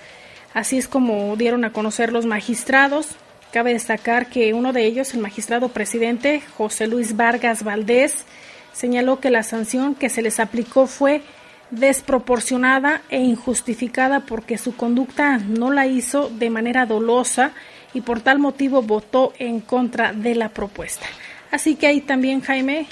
Así 0.54 0.78
es 0.78 0.88
como 0.88 1.36
dieron 1.36 1.64
a 1.64 1.72
conocer 1.72 2.12
los 2.12 2.26
magistrados. 2.26 3.16
Cabe 3.52 3.72
destacar 3.72 4.28
que 4.28 4.52
uno 4.52 4.72
de 4.72 4.84
ellos, 4.84 5.14
el 5.14 5.20
magistrado 5.20 5.68
presidente 5.68 6.42
José 6.56 6.86
Luis 6.86 7.16
Vargas 7.16 7.62
Valdés, 7.62 8.24
señaló 8.72 9.20
que 9.20 9.30
la 9.30 9.42
sanción 9.42 9.94
que 9.94 10.10
se 10.10 10.22
les 10.22 10.40
aplicó 10.40 10.86
fue 10.86 11.22
desproporcionada 11.70 13.02
e 13.08 13.20
injustificada 13.20 14.20
porque 14.20 14.58
su 14.58 14.76
conducta 14.76 15.38
no 15.38 15.70
la 15.70 15.86
hizo 15.86 16.28
de 16.28 16.50
manera 16.50 16.86
dolosa 16.86 17.52
y 17.94 18.02
por 18.02 18.20
tal 18.20 18.38
motivo 18.38 18.82
votó 18.82 19.32
en 19.38 19.60
contra 19.60 20.12
de 20.12 20.34
la 20.34 20.50
propuesta. 20.50 21.06
Así 21.50 21.76
que 21.76 21.86
hay 21.86 22.02
también, 22.02 22.40
Jaime, 22.40 22.86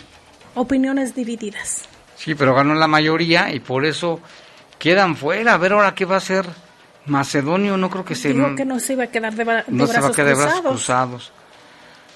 opiniones 0.54 1.14
divididas. 1.14 1.84
Sí, 2.16 2.34
pero 2.34 2.54
ganó 2.54 2.75
la 2.75 2.87
mayoría 2.87 3.52
y 3.52 3.61
por 3.61 3.84
eso 3.84 4.20
quedan 4.78 5.16
fuera. 5.16 5.54
A 5.54 5.58
ver 5.58 5.73
ahora 5.73 5.94
qué 5.94 6.04
va 6.04 6.14
a 6.14 6.18
hacer 6.18 6.46
Macedonio. 7.06 7.76
No 7.76 7.90
creo 7.90 8.04
que 8.04 8.14
se... 8.14 8.32
Digo 8.32 8.54
que 8.54 8.64
no 8.64 8.80
se 8.80 8.94
iba 8.94 9.04
a 9.04 9.08
quedar 9.08 9.34
de, 9.34 9.44
no 9.68 9.87
se 9.87 10.00
va 10.00 10.08
a 10.08 10.12
quedar 10.12 10.28
de 10.28 10.42
brazos 10.42 10.61
cruzados. 10.61 11.32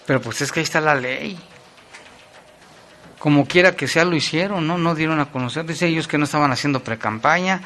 Pero 0.06 0.20
pues 0.20 0.40
es 0.40 0.52
que 0.52 0.60
ahí 0.60 0.64
está 0.64 0.80
la 0.80 0.94
ley 0.94 1.38
como 3.18 3.46
quiera 3.46 3.74
que 3.74 3.88
sea 3.88 4.04
lo 4.04 4.16
hicieron, 4.16 4.66
¿no? 4.66 4.78
No 4.78 4.94
dieron 4.94 5.20
a 5.20 5.30
conocer, 5.30 5.66
dice 5.66 5.86
ellos 5.86 6.08
que 6.08 6.18
no 6.18 6.24
estaban 6.24 6.52
haciendo 6.52 6.80
pre-campaña, 6.80 7.62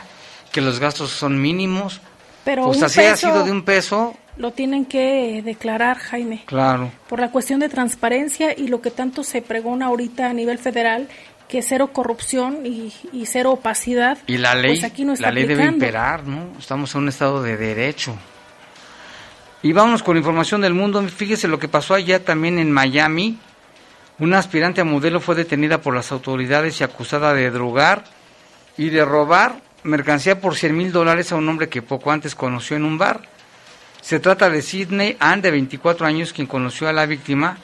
que 0.50 0.60
los 0.60 0.80
gastos 0.80 1.10
son 1.10 1.40
mínimos. 1.40 2.00
Pero 2.44 2.64
pues 2.64 2.82
así 2.82 3.00
ha 3.00 3.16
sido 3.16 3.44
de 3.44 3.52
un 3.52 3.62
peso. 3.62 4.16
Lo 4.36 4.52
tienen 4.52 4.86
que 4.86 5.42
declarar, 5.44 5.98
Jaime. 5.98 6.42
Claro. 6.46 6.90
Por 7.08 7.20
la 7.20 7.30
cuestión 7.30 7.60
de 7.60 7.68
transparencia 7.68 8.58
y 8.58 8.68
lo 8.68 8.80
que 8.80 8.90
tanto 8.90 9.22
se 9.24 9.42
pregona 9.42 9.86
ahorita 9.86 10.30
a 10.30 10.32
nivel 10.32 10.58
federal, 10.58 11.08
que 11.52 11.60
cero 11.60 11.90
corrupción 11.92 12.64
y, 12.64 12.94
cero 13.26 13.52
opacidad. 13.52 14.16
Y 14.26 14.38
la 14.38 14.54
ley, 14.54 14.76
pues 14.76 14.84
aquí 14.84 15.04
no 15.04 15.12
la 15.18 15.30
ley 15.30 15.44
debe 15.44 15.66
imperar, 15.66 16.24
¿no? 16.24 16.58
Estamos 16.58 16.94
en 16.94 17.02
un 17.02 17.08
estado 17.10 17.42
de 17.42 17.58
derecho. 17.58 18.16
Y 19.62 19.74
vamos 19.74 20.02
con 20.02 20.16
información 20.16 20.62
del 20.62 20.72
mundo. 20.72 21.02
Fíjese 21.02 21.48
lo 21.48 21.58
que 21.58 21.68
pasó 21.68 21.92
allá 21.92 22.24
también 22.24 22.58
en 22.58 22.72
Miami 22.72 23.38
una 24.18 24.38
aspirante 24.38 24.80
a 24.80 24.84
modelo 24.84 25.20
fue 25.20 25.34
detenida 25.34 25.82
por 25.82 25.94
las 25.94 26.10
autoridades 26.10 26.80
y 26.80 26.84
acusada 26.84 27.34
de 27.34 27.50
drogar 27.50 28.04
y 28.78 28.88
de 28.88 29.04
robar 29.04 29.60
mercancía 29.82 30.40
por 30.40 30.56
100 30.56 30.74
mil 30.74 30.90
dólares 30.90 31.32
a 31.32 31.36
un 31.36 31.46
hombre 31.50 31.68
que 31.68 31.82
poco 31.82 32.12
antes 32.12 32.34
conoció 32.34 32.78
en 32.78 32.86
un 32.86 32.96
bar. 32.96 33.20
Se 34.00 34.20
trata 34.20 34.48
de 34.48 34.62
Sidney 34.62 35.18
Ann, 35.20 35.42
de 35.42 35.50
24 35.50 36.06
años, 36.06 36.32
quien 36.32 36.46
conoció 36.46 36.88
a 36.88 36.94
la 36.94 37.04
víctima 37.04 37.58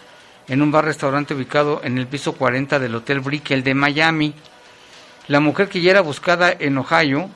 en 0.49 0.63
un 0.63 0.73
bar-restaurante 0.73 1.35
ubicado 1.35 1.81
en 1.85 1.99
el 1.99 2.07
piso 2.07 2.33
40 2.33 2.79
del 2.79 2.95
Hotel 2.95 3.21
Brickell 3.21 3.63
de 3.63 3.75
Miami. 3.75 4.35
La 5.29 5.41
mujer 5.41 5.69
que 5.69 5.81
ya 5.81 5.91
era 5.91 6.01
buscada 6.01 6.55
en 6.59 6.79
Ohio 6.79 7.29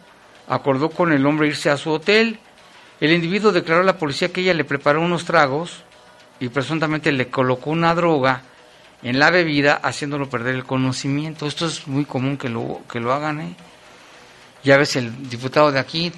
acordó 0.49 0.90
con 0.90 1.12
el 1.12 1.25
hombre 1.26 1.49
irse 1.49 1.71
a 1.71 1.76
su 1.76 1.90
hotel. 1.90 2.38
El 3.00 3.12
individuo 3.12 3.52
declaró 3.52 3.83
a 3.83 3.85
la 3.85 3.99
policía 3.99 4.33
que 4.33 4.40
ella 4.40 4.54
le 4.54 4.64
preparó 4.64 5.02
unos 5.02 5.25
tragos 5.25 5.83
y 6.40 6.49
presuntamente 6.49 7.12
le 7.12 7.28
colocó 7.28 7.71
una 7.71 7.95
droga 7.95 8.42
en 9.02 9.19
la 9.19 9.31
bebida 9.31 9.75
haciéndolo 9.75 10.31
perder 10.31 10.54
el 10.54 10.64
conocimiento. 10.64 11.47
Esto 11.47 11.66
es 11.66 11.87
muy 11.87 12.04
común 12.04 12.38
que 12.38 12.49
lo, 12.49 12.81
que 12.90 13.00
lo 13.00 13.12
hagan. 13.12 13.40
¿eh? 13.40 13.54
Ya 14.64 14.78
ves, 14.78 14.97
el 14.97 15.28
diputado 15.28 15.71
de 15.71 15.81
aquí, 15.81 16.12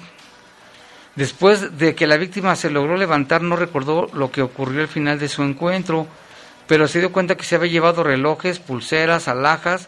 después 1.15 1.77
de 1.77 1.93
que 1.93 2.07
la 2.07 2.17
víctima 2.17 2.55
se 2.55 2.69
logró 2.69 2.95
levantar, 2.95 3.41
no 3.41 3.55
recordó 3.55 4.09
lo 4.13 4.31
que 4.31 4.41
ocurrió 4.41 4.81
al 4.81 4.87
final 4.87 5.19
de 5.19 5.27
su 5.27 5.43
encuentro 5.43 6.07
pero 6.67 6.87
se 6.87 6.99
dio 6.99 7.11
cuenta 7.11 7.35
que 7.35 7.43
se 7.43 7.55
había 7.55 7.71
llevado 7.71 8.03
relojes, 8.03 8.59
pulseras, 8.59 9.27
alhajas. 9.27 9.87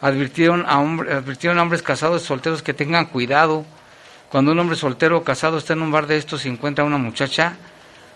Advirtieron 0.00 0.64
a, 0.66 0.78
advirtieron 0.78 1.58
a 1.58 1.62
hombres 1.62 1.82
casados 1.82 2.22
y 2.22 2.26
solteros 2.26 2.62
que 2.62 2.74
tengan 2.74 3.06
cuidado. 3.06 3.64
Cuando 4.30 4.52
un 4.52 4.58
hombre 4.58 4.76
soltero 4.76 5.18
o 5.18 5.24
casado 5.24 5.58
está 5.58 5.72
en 5.72 5.82
un 5.82 5.92
bar 5.92 6.06
de 6.06 6.16
estos 6.16 6.44
y 6.44 6.48
encuentra 6.48 6.84
a 6.84 6.86
una 6.86 6.98
muchacha, 6.98 7.56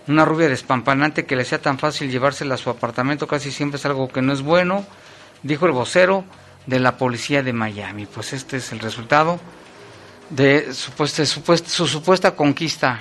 una 0.07 0.25
rubia 0.25 0.49
despampanante 0.49 1.27
que 1.27 1.37
le 1.37 1.45
sea 1.45 1.61
tan 1.61 1.79
fácil 1.79 2.11
llevársela 2.11 2.55
a 2.55 2.59
su 2.59 2.71
apartamento, 2.71 3.27
casi 3.27 3.53
siempre 3.53 3.79
es 3.79 3.87
algo 3.87 4.09
que 4.09 4.23
no 4.23 4.33
es 4.33 4.43
bueno, 4.43 4.85
dijo 5.43 5.67
el 5.67 5.73
vocero 5.73 6.25
de 6.67 6.81
la 6.81 6.97
policía 6.97 7.43
de 7.43 7.53
Miami. 7.53 8.07
Pues 8.07 8.33
este 8.33 8.57
es 8.59 8.73
el 8.73 8.81
resultado 8.81 9.41
de 10.31 10.75
supuesta, 10.75 11.25
su 11.25 11.87
supuesta 11.87 12.33
conquista. 12.35 13.01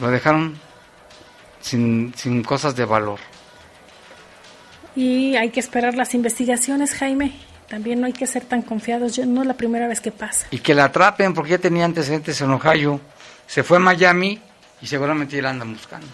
Lo 0.00 0.10
dejaron 0.10 0.58
sin, 1.62 2.12
sin 2.14 2.42
cosas 2.42 2.76
de 2.76 2.84
valor. 2.84 3.18
Y 4.94 5.36
hay 5.36 5.48
que 5.48 5.60
esperar 5.60 5.94
las 5.94 6.14
investigaciones, 6.14 6.92
Jaime. 6.94 7.32
También 7.68 8.00
no 8.00 8.06
hay 8.06 8.12
que 8.12 8.26
ser 8.26 8.44
tan 8.44 8.60
confiados. 8.60 9.16
Yo, 9.16 9.24
no 9.24 9.40
es 9.40 9.46
la 9.46 9.54
primera 9.54 9.88
vez 9.88 10.00
que 10.00 10.12
pasa. 10.12 10.46
Y 10.50 10.58
que 10.58 10.74
la 10.74 10.84
atrapen, 10.84 11.32
porque 11.32 11.52
ya 11.52 11.58
tenía 11.58 11.86
antecedentes 11.86 12.38
en 12.42 12.50
Ohio. 12.50 13.00
Se 13.46 13.62
fue 13.62 13.78
a 13.78 13.80
Miami 13.80 14.38
y 14.82 14.86
seguramente 14.86 15.36
ya 15.36 15.42
la 15.42 15.50
andan 15.50 15.72
buscando. 15.72 16.06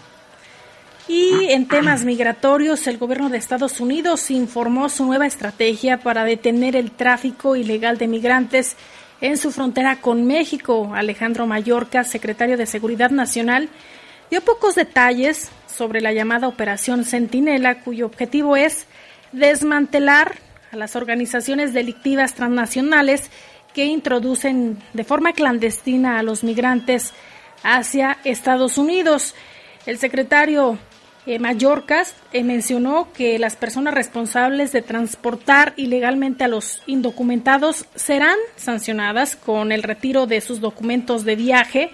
Y 1.09 1.51
en 1.51 1.67
temas 1.67 2.05
migratorios, 2.05 2.85
el 2.85 2.99
gobierno 2.99 3.29
de 3.29 3.37
Estados 3.37 3.79
Unidos 3.79 4.29
informó 4.29 4.89
su 4.89 5.05
nueva 5.05 5.25
estrategia 5.25 5.97
para 5.97 6.23
detener 6.23 6.75
el 6.75 6.91
tráfico 6.91 7.55
ilegal 7.55 7.97
de 7.97 8.07
migrantes 8.07 8.75
en 9.19 9.37
su 9.37 9.51
frontera 9.51 9.97
con 9.97 10.27
México. 10.27 10.91
Alejandro 10.93 11.47
Mallorca, 11.47 12.03
secretario 12.03 12.57
de 12.57 12.67
Seguridad 12.67 13.09
Nacional, 13.09 13.69
dio 14.29 14.41
pocos 14.41 14.75
detalles 14.75 15.49
sobre 15.67 16.01
la 16.01 16.13
llamada 16.13 16.47
Operación 16.47 17.05
Centinela, 17.05 17.81
cuyo 17.81 18.05
objetivo 18.05 18.55
es 18.55 18.85
desmantelar 19.31 20.37
a 20.71 20.75
las 20.75 20.95
organizaciones 20.95 21.73
delictivas 21.73 22.35
transnacionales 22.35 23.29
que 23.73 23.85
introducen 23.85 24.77
de 24.93 25.03
forma 25.03 25.33
clandestina 25.33 26.19
a 26.19 26.23
los 26.23 26.43
migrantes 26.43 27.13
hacia 27.63 28.17
Estados 28.23 28.77
Unidos. 28.77 29.35
El 29.85 29.97
secretario 29.97 30.77
eh, 31.25 31.39
Mallorcas 31.39 32.15
eh, 32.31 32.43
mencionó 32.43 33.11
que 33.13 33.37
las 33.39 33.55
personas 33.55 33.93
responsables 33.93 34.71
de 34.71 34.81
transportar 34.81 35.73
ilegalmente 35.75 36.43
a 36.43 36.47
los 36.47 36.81
indocumentados 36.87 37.85
serán 37.95 38.37
sancionadas 38.55 39.35
con 39.35 39.71
el 39.71 39.83
retiro 39.83 40.27
de 40.27 40.41
sus 40.41 40.59
documentos 40.59 41.25
de 41.25 41.35
viaje, 41.35 41.91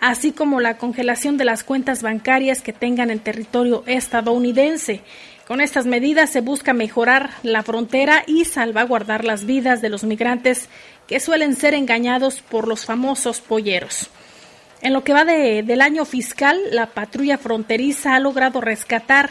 así 0.00 0.32
como 0.32 0.60
la 0.60 0.78
congelación 0.78 1.36
de 1.36 1.44
las 1.44 1.62
cuentas 1.64 2.02
bancarias 2.02 2.60
que 2.60 2.72
tengan 2.72 3.10
en 3.10 3.20
territorio 3.20 3.84
estadounidense. 3.86 5.02
Con 5.46 5.60
estas 5.60 5.86
medidas 5.86 6.30
se 6.30 6.40
busca 6.42 6.72
mejorar 6.74 7.30
la 7.42 7.62
frontera 7.62 8.22
y 8.26 8.44
salvaguardar 8.44 9.24
las 9.24 9.44
vidas 9.44 9.80
de 9.80 9.88
los 9.88 10.04
migrantes 10.04 10.68
que 11.06 11.20
suelen 11.20 11.54
ser 11.56 11.72
engañados 11.74 12.42
por 12.42 12.68
los 12.68 12.84
famosos 12.84 13.40
polleros. 13.40 14.10
En 14.82 14.92
lo 14.92 15.02
que 15.02 15.14
va 15.14 15.24
del 15.24 15.80
año 15.80 16.04
fiscal, 16.04 16.60
la 16.70 16.86
patrulla 16.86 17.38
fronteriza 17.38 18.14
ha 18.14 18.20
logrado 18.20 18.60
rescatar 18.60 19.30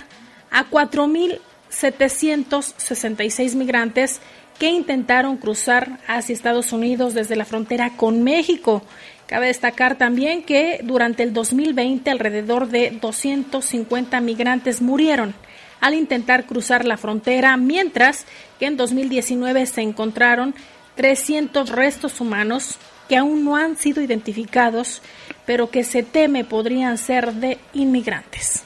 a 0.52 0.70
4.766 0.70 3.56
migrantes 3.56 4.20
que 4.60 4.72
intentaron 4.72 5.38
cruzar 5.38 6.00
hacia 6.08 6.34
Estados 6.34 6.74
Unidos 6.74 7.14
desde 7.14 7.36
la 7.36 7.46
frontera 7.46 7.92
con 7.96 8.24
México. 8.24 8.82
Cabe 9.28 9.48
destacar 9.48 9.98
también 9.98 10.42
que 10.42 10.80
durante 10.84 11.22
el 11.22 11.34
2020 11.34 12.10
alrededor 12.10 12.70
de 12.70 12.92
250 12.92 14.22
migrantes 14.22 14.82
murieron 14.82 15.36
al 15.82 15.94
intentar 15.94 16.46
cruzar 16.46 16.86
la 16.86 16.98
frontera, 16.98 17.56
mientras 17.58 18.26
que 18.58 18.66
en 18.66 18.78
2019 18.78 19.66
se 19.66 19.82
encontraron 19.82 20.56
300 20.96 21.70
restos 21.70 22.22
humanos 22.22 22.78
que 23.10 23.18
aún 23.18 23.44
no 23.44 23.58
han 23.58 23.76
sido 23.76 24.02
identificados, 24.02 25.02
pero 25.46 25.70
que 25.70 25.84
se 25.84 26.04
teme 26.04 26.46
podrían 26.46 26.98
ser 26.98 27.34
de 27.34 27.58
inmigrantes. 27.74 28.64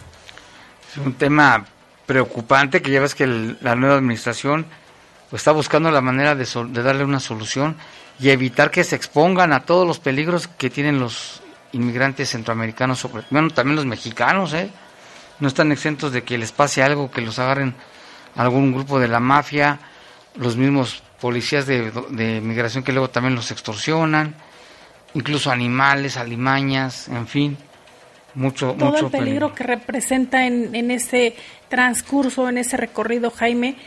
Es 0.92 0.98
un 0.98 1.14
tema 1.14 1.66
preocupante 2.06 2.82
que 2.82 2.92
ya 2.92 3.02
ves 3.02 3.16
que 3.16 3.26
la 3.28 3.76
nueva 3.76 3.96
administración 3.96 4.66
pues, 5.30 5.42
está 5.42 5.52
buscando 5.52 5.90
la 5.90 6.02
manera 6.02 6.36
de, 6.36 6.46
de 6.46 6.84
darle 6.84 7.04
una 7.04 7.20
solución 7.20 7.78
y 8.22 8.30
evitar 8.30 8.70
que 8.70 8.84
se 8.84 8.96
expongan 8.96 9.52
a 9.52 9.62
todos 9.62 9.88
los 9.88 10.00
peligros 10.00 10.48
que 10.48 10.70
tienen 10.70 11.00
los 11.00 11.42
inmigrantes 11.72 12.30
centroamericanos, 12.30 13.00
sobre, 13.00 13.24
bueno, 13.32 13.50
también 13.50 13.76
los 13.76 13.86
mexicanos, 13.86 14.54
¿eh? 14.54 14.70
No 15.40 15.48
están 15.48 15.72
exentos 15.72 16.14
de 16.14 16.24
que 16.24 16.38
les 16.38 16.52
pase 16.52 16.84
algo, 16.84 17.10
que 17.10 17.22
los 17.22 17.40
agarren 17.40 17.74
algún 18.36 18.74
grupo 18.74 19.00
de 19.00 19.08
la 19.08 19.20
mafia, 19.20 19.80
los 20.36 20.56
mismos 20.56 21.02
policías 21.20 21.66
de, 21.66 21.92
de 22.10 22.42
migración 22.42 22.84
que 22.84 22.92
luego 22.92 23.10
también 23.10 23.34
los 23.34 23.50
extorsionan, 23.50 24.36
incluso 25.16 25.50
animales, 25.50 26.16
alimañas, 26.16 27.08
en 27.08 27.28
fin, 27.28 27.58
mucho, 28.36 28.76
Todo 28.78 28.92
mucho 28.92 29.06
el 29.08 29.12
peligro, 29.12 29.56
que 29.56 29.64
representa 29.64 30.46
en, 30.46 30.76
en 30.76 30.92
ese 30.92 31.36
transcurso, 31.70 32.48
en 32.48 32.60
ese 32.60 32.78
recorrido, 32.78 33.32
Jaime, 33.32 33.78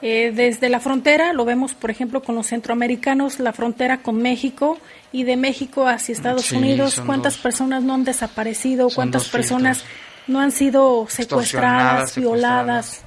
eh, 0.00 0.32
desde 0.34 0.68
la 0.68 0.78
frontera, 0.78 1.32
lo 1.32 1.44
vemos 1.44 1.74
por 1.74 1.90
ejemplo 1.90 2.22
con 2.22 2.36
los 2.36 2.46
centroamericanos, 2.46 3.40
la 3.40 3.52
frontera 3.52 3.98
con 3.98 4.22
México 4.22 4.78
y 5.10 5.24
de 5.24 5.36
México 5.36 5.86
hacia 5.88 6.12
Estados 6.12 6.52
Unidos, 6.52 7.02
cuántas 7.04 7.36
personas 7.36 7.82
no 7.82 7.94
han 7.94 8.04
desaparecido, 8.04 8.90
cuántas 8.94 9.28
personas 9.28 9.84
no 10.28 10.40
han 10.40 10.52
sido 10.52 11.06
secuestradas, 11.08 12.16
violadas. 12.16 13.02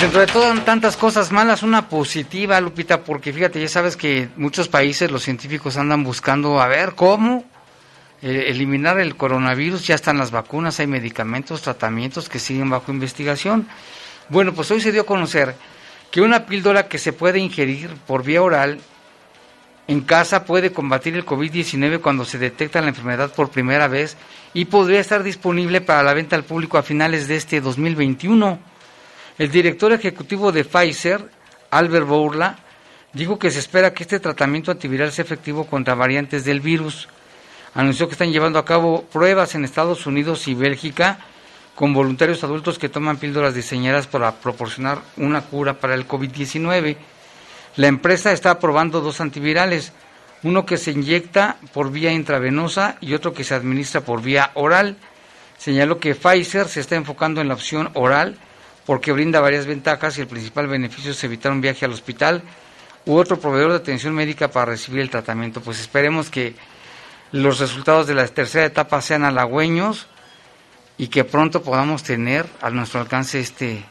Dentro 0.00 0.20
de 0.20 0.26
todas 0.26 0.64
tantas 0.64 0.96
cosas 0.96 1.30
malas, 1.30 1.62
una 1.62 1.88
positiva, 1.88 2.60
Lupita, 2.60 3.04
porque 3.04 3.32
fíjate, 3.32 3.60
ya 3.60 3.68
sabes 3.68 3.96
que 3.96 4.28
muchos 4.36 4.68
países 4.68 5.10
los 5.10 5.22
científicos 5.22 5.76
andan 5.76 6.02
buscando 6.02 6.60
a 6.60 6.66
ver 6.66 6.94
cómo 6.94 7.44
eh, 8.22 8.44
eliminar 8.48 9.00
el 9.00 9.16
coronavirus, 9.16 9.86
ya 9.86 9.94
están 9.94 10.18
las 10.18 10.30
vacunas, 10.30 10.80
hay 10.80 10.86
medicamentos, 10.86 11.62
tratamientos 11.62 12.28
que 12.28 12.38
siguen 12.38 12.70
bajo 12.70 12.92
investigación. 12.92 13.66
Bueno, 14.28 14.54
pues 14.54 14.70
hoy 14.70 14.80
se 14.80 14.92
dio 14.92 15.02
a 15.02 15.06
conocer 15.06 15.54
que 16.10 16.20
una 16.20 16.46
píldora 16.46 16.88
que 16.88 16.98
se 16.98 17.12
puede 17.12 17.38
ingerir 17.38 17.90
por 18.06 18.24
vía 18.24 18.42
oral 18.42 18.80
en 19.90 20.02
casa 20.02 20.44
puede 20.44 20.72
combatir 20.72 21.16
el 21.16 21.26
COVID-19 21.26 22.00
cuando 22.00 22.24
se 22.24 22.38
detecta 22.38 22.80
la 22.80 22.88
enfermedad 22.88 23.32
por 23.34 23.50
primera 23.50 23.88
vez 23.88 24.16
y 24.54 24.66
podría 24.66 25.00
estar 25.00 25.24
disponible 25.24 25.80
para 25.80 26.04
la 26.04 26.14
venta 26.14 26.36
al 26.36 26.44
público 26.44 26.78
a 26.78 26.84
finales 26.84 27.26
de 27.26 27.34
este 27.36 27.60
2021. 27.60 28.58
El 29.36 29.50
director 29.50 29.92
ejecutivo 29.92 30.52
de 30.52 30.64
Pfizer, 30.64 31.28
Albert 31.70 32.06
Bourla, 32.06 32.58
dijo 33.12 33.38
que 33.38 33.50
se 33.50 33.58
espera 33.58 33.92
que 33.92 34.04
este 34.04 34.20
tratamiento 34.20 34.70
antiviral 34.70 35.10
sea 35.10 35.24
efectivo 35.24 35.66
contra 35.66 35.94
variantes 35.94 36.44
del 36.44 36.60
virus. 36.60 37.08
Anunció 37.74 38.08
que 38.08 38.12
están 38.12 38.32
llevando 38.32 38.58
a 38.58 38.64
cabo 38.64 39.04
pruebas 39.12 39.54
en 39.54 39.64
Estados 39.64 40.06
Unidos 40.06 40.48
y 40.48 40.54
Bélgica 40.54 41.18
con 41.76 41.94
voluntarios 41.94 42.42
adultos 42.42 42.78
que 42.78 42.88
toman 42.88 43.16
píldoras 43.16 43.54
diseñadas 43.54 44.06
para 44.06 44.32
proporcionar 44.32 44.98
una 45.16 45.42
cura 45.42 45.74
para 45.74 45.94
el 45.94 46.06
COVID-19. 46.06 46.96
La 47.76 47.86
empresa 47.86 48.32
está 48.32 48.58
probando 48.58 49.00
dos 49.00 49.20
antivirales, 49.20 49.92
uno 50.42 50.66
que 50.66 50.76
se 50.76 50.90
inyecta 50.90 51.58
por 51.72 51.92
vía 51.92 52.12
intravenosa 52.12 52.96
y 53.00 53.14
otro 53.14 53.32
que 53.32 53.44
se 53.44 53.54
administra 53.54 54.00
por 54.00 54.20
vía 54.20 54.50
oral. 54.54 54.96
Señaló 55.56 55.98
que 55.98 56.14
Pfizer 56.14 56.66
se 56.68 56.80
está 56.80 56.96
enfocando 56.96 57.40
en 57.40 57.48
la 57.48 57.54
opción 57.54 57.90
oral 57.94 58.36
porque 58.84 59.12
brinda 59.12 59.40
varias 59.40 59.66
ventajas 59.66 60.18
y 60.18 60.22
el 60.22 60.26
principal 60.26 60.66
beneficio 60.66 61.12
es 61.12 61.22
evitar 61.22 61.52
un 61.52 61.60
viaje 61.60 61.84
al 61.84 61.92
hospital 61.92 62.42
u 63.06 63.16
otro 63.16 63.38
proveedor 63.38 63.70
de 63.70 63.78
atención 63.78 64.14
médica 64.14 64.48
para 64.48 64.72
recibir 64.72 65.00
el 65.00 65.10
tratamiento. 65.10 65.60
Pues 65.60 65.80
esperemos 65.80 66.30
que 66.30 66.54
los 67.32 67.58
resultados 67.58 68.06
de 68.06 68.14
la 68.14 68.26
tercera 68.28 68.64
etapa 68.64 69.00
sean 69.02 69.24
halagüeños 69.24 70.06
y 70.98 71.08
que 71.08 71.24
pronto 71.24 71.62
podamos 71.62 72.02
tener 72.02 72.46
a 72.60 72.70
nuestro 72.70 73.00
alcance 73.00 73.40
este 73.40 73.84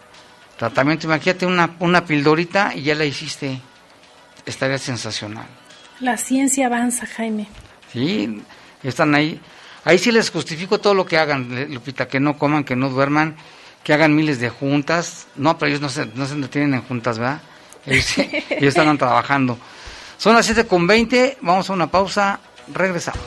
tratamiento. 0.57 1.07
Imagínate 1.07 1.45
una, 1.45 1.75
una 1.79 2.05
pildorita 2.05 2.73
y 2.75 2.83
ya 2.83 2.95
la 2.95 3.05
hiciste. 3.05 3.59
estaría 4.45 4.77
sensacional. 4.77 5.47
La 6.01 6.17
ciencia 6.17 6.67
avanza, 6.67 7.05
Jaime. 7.05 7.47
Sí, 7.91 8.41
están 8.83 9.15
ahí. 9.15 9.39
Ahí 9.85 9.97
sí 9.97 10.11
les 10.11 10.29
justifico 10.29 10.79
todo 10.79 10.93
lo 10.93 11.05
que 11.05 11.17
hagan, 11.17 11.73
Lupita, 11.73 12.07
que 12.07 12.19
no 12.19 12.37
coman, 12.37 12.63
que 12.63 12.75
no 12.75 12.89
duerman, 12.89 13.37
que 13.83 13.93
hagan 13.93 14.15
miles 14.15 14.39
de 14.39 14.49
juntas. 14.49 15.27
No, 15.35 15.57
pero 15.57 15.69
ellos 15.69 15.81
no 15.81 15.89
se, 15.89 16.05
no 16.07 16.25
se 16.25 16.35
detienen 16.35 16.75
en 16.75 16.81
juntas, 16.83 17.17
¿verdad? 17.17 17.41
Ellos, 17.85 18.17
ellos 18.17 18.75
están 18.75 18.97
trabajando. 18.97 19.57
Son 20.17 20.35
las 20.35 20.45
7 20.45 20.67
con 20.67 20.85
20, 20.85 21.37
vamos 21.41 21.69
a 21.69 21.73
una 21.73 21.87
pausa, 21.87 22.39
regresamos. 22.73 23.21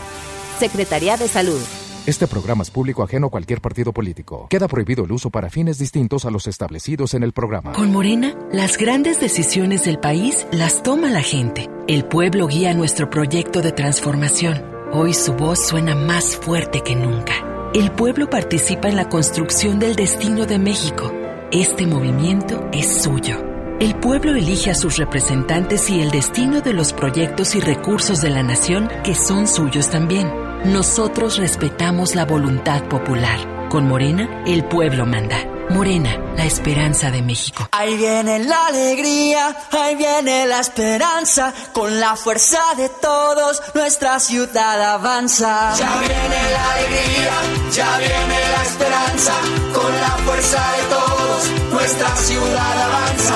Secretaría 0.60 1.16
de 1.16 1.26
Salud. 1.26 1.60
Este 2.06 2.26
programa 2.26 2.62
es 2.62 2.70
público 2.70 3.02
ajeno 3.02 3.26
a 3.26 3.30
cualquier 3.30 3.60
partido 3.60 3.92
político. 3.92 4.46
Queda 4.48 4.68
prohibido 4.68 5.04
el 5.04 5.12
uso 5.12 5.28
para 5.30 5.50
fines 5.50 5.78
distintos 5.78 6.24
a 6.24 6.30
los 6.30 6.46
establecidos 6.46 7.12
en 7.12 7.22
el 7.22 7.32
programa. 7.32 7.72
Con 7.72 7.92
Morena, 7.92 8.34
las 8.52 8.78
grandes 8.78 9.20
decisiones 9.20 9.84
del 9.84 9.98
país 9.98 10.46
las 10.50 10.82
toma 10.82 11.10
la 11.10 11.22
gente. 11.22 11.68
El 11.88 12.06
pueblo 12.06 12.46
guía 12.46 12.72
nuestro 12.72 13.10
proyecto 13.10 13.60
de 13.60 13.72
transformación. 13.72 14.64
Hoy 14.92 15.12
su 15.12 15.34
voz 15.34 15.66
suena 15.68 15.94
más 15.94 16.36
fuerte 16.36 16.80
que 16.80 16.96
nunca. 16.96 17.34
El 17.74 17.92
pueblo 17.92 18.30
participa 18.30 18.88
en 18.88 18.96
la 18.96 19.08
construcción 19.08 19.78
del 19.78 19.94
destino 19.94 20.46
de 20.46 20.58
México. 20.58 21.12
Este 21.52 21.86
movimiento 21.86 22.66
es 22.72 23.02
suyo. 23.02 23.44
El 23.78 23.94
pueblo 23.96 24.34
elige 24.34 24.70
a 24.70 24.74
sus 24.74 24.96
representantes 24.96 25.88
y 25.90 26.00
el 26.00 26.10
destino 26.10 26.60
de 26.62 26.72
los 26.72 26.92
proyectos 26.92 27.54
y 27.54 27.60
recursos 27.60 28.20
de 28.22 28.30
la 28.30 28.42
nación 28.42 28.88
que 29.04 29.14
son 29.14 29.46
suyos 29.46 29.90
también. 29.90 30.49
Nosotros 30.64 31.38
respetamos 31.38 32.14
la 32.14 32.26
voluntad 32.26 32.84
popular. 32.84 33.68
Con 33.70 33.88
Morena, 33.88 34.44
el 34.46 34.62
pueblo 34.64 35.06
manda. 35.06 35.38
Morena, 35.70 36.10
la 36.36 36.44
esperanza 36.44 37.10
de 37.10 37.22
México. 37.22 37.66
Ahí 37.72 37.96
viene 37.96 38.40
la 38.40 38.66
alegría, 38.66 39.56
ahí 39.72 39.94
viene 39.96 40.46
la 40.46 40.60
esperanza, 40.60 41.54
con 41.72 41.98
la 41.98 42.14
fuerza 42.14 42.58
de 42.76 42.90
todos 42.90 43.62
nuestra 43.74 44.20
ciudad 44.20 44.82
avanza. 44.82 45.72
Ya 45.78 45.98
viene 46.00 46.50
la 46.52 46.72
alegría, 46.72 47.32
ya 47.72 47.98
viene 47.98 48.38
la 48.56 48.62
esperanza, 48.62 49.32
con 49.72 50.00
la 50.00 50.10
fuerza 50.26 50.72
de 50.76 50.82
todos 50.94 51.70
nuestra 51.72 52.16
ciudad 52.16 52.82
avanza. 52.82 53.34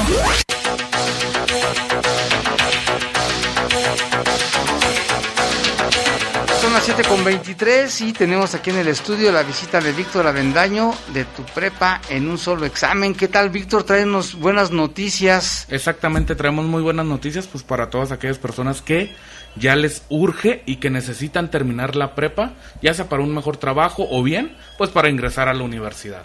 Las 6.77 6.85
7 6.85 7.05
con 7.09 7.25
23 7.25 8.01
y 8.03 8.13
tenemos 8.13 8.55
aquí 8.55 8.69
en 8.69 8.77
el 8.77 8.89
estudio 8.89 9.33
la 9.33 9.43
visita 9.43 9.81
de 9.81 9.93
Víctor 9.93 10.27
Avendaño 10.27 10.93
de 11.15 11.25
tu 11.25 11.43
prepa 11.43 12.03
en 12.11 12.29
un 12.29 12.37
solo 12.37 12.67
examen. 12.67 13.15
¿Qué 13.15 13.29
tal, 13.29 13.49
Víctor? 13.49 13.85
Traenos 13.85 14.35
buenas 14.35 14.73
noticias. 14.73 15.67
Exactamente, 15.71 16.35
traemos 16.35 16.67
muy 16.67 16.83
buenas 16.83 17.07
noticias 17.07 17.47
pues 17.47 17.65
para 17.65 17.89
todas 17.89 18.13
aquellas 18.13 18.37
personas 18.37 18.83
que 18.83 19.15
ya 19.57 19.75
les 19.75 20.03
urge 20.11 20.65
y 20.67 20.77
que 20.77 20.91
necesitan 20.91 21.51
terminar 21.51 21.97
la 21.97 22.15
prepa, 22.15 22.53
ya 22.83 22.93
sea 22.93 23.09
para 23.09 23.23
un 23.23 23.35
mejor 23.35 23.57
trabajo 23.57 24.07
o 24.11 24.23
bien 24.23 24.55
pues 24.77 24.91
para 24.91 25.09
ingresar 25.09 25.49
a 25.49 25.55
la 25.55 25.65
universidad. 25.65 26.25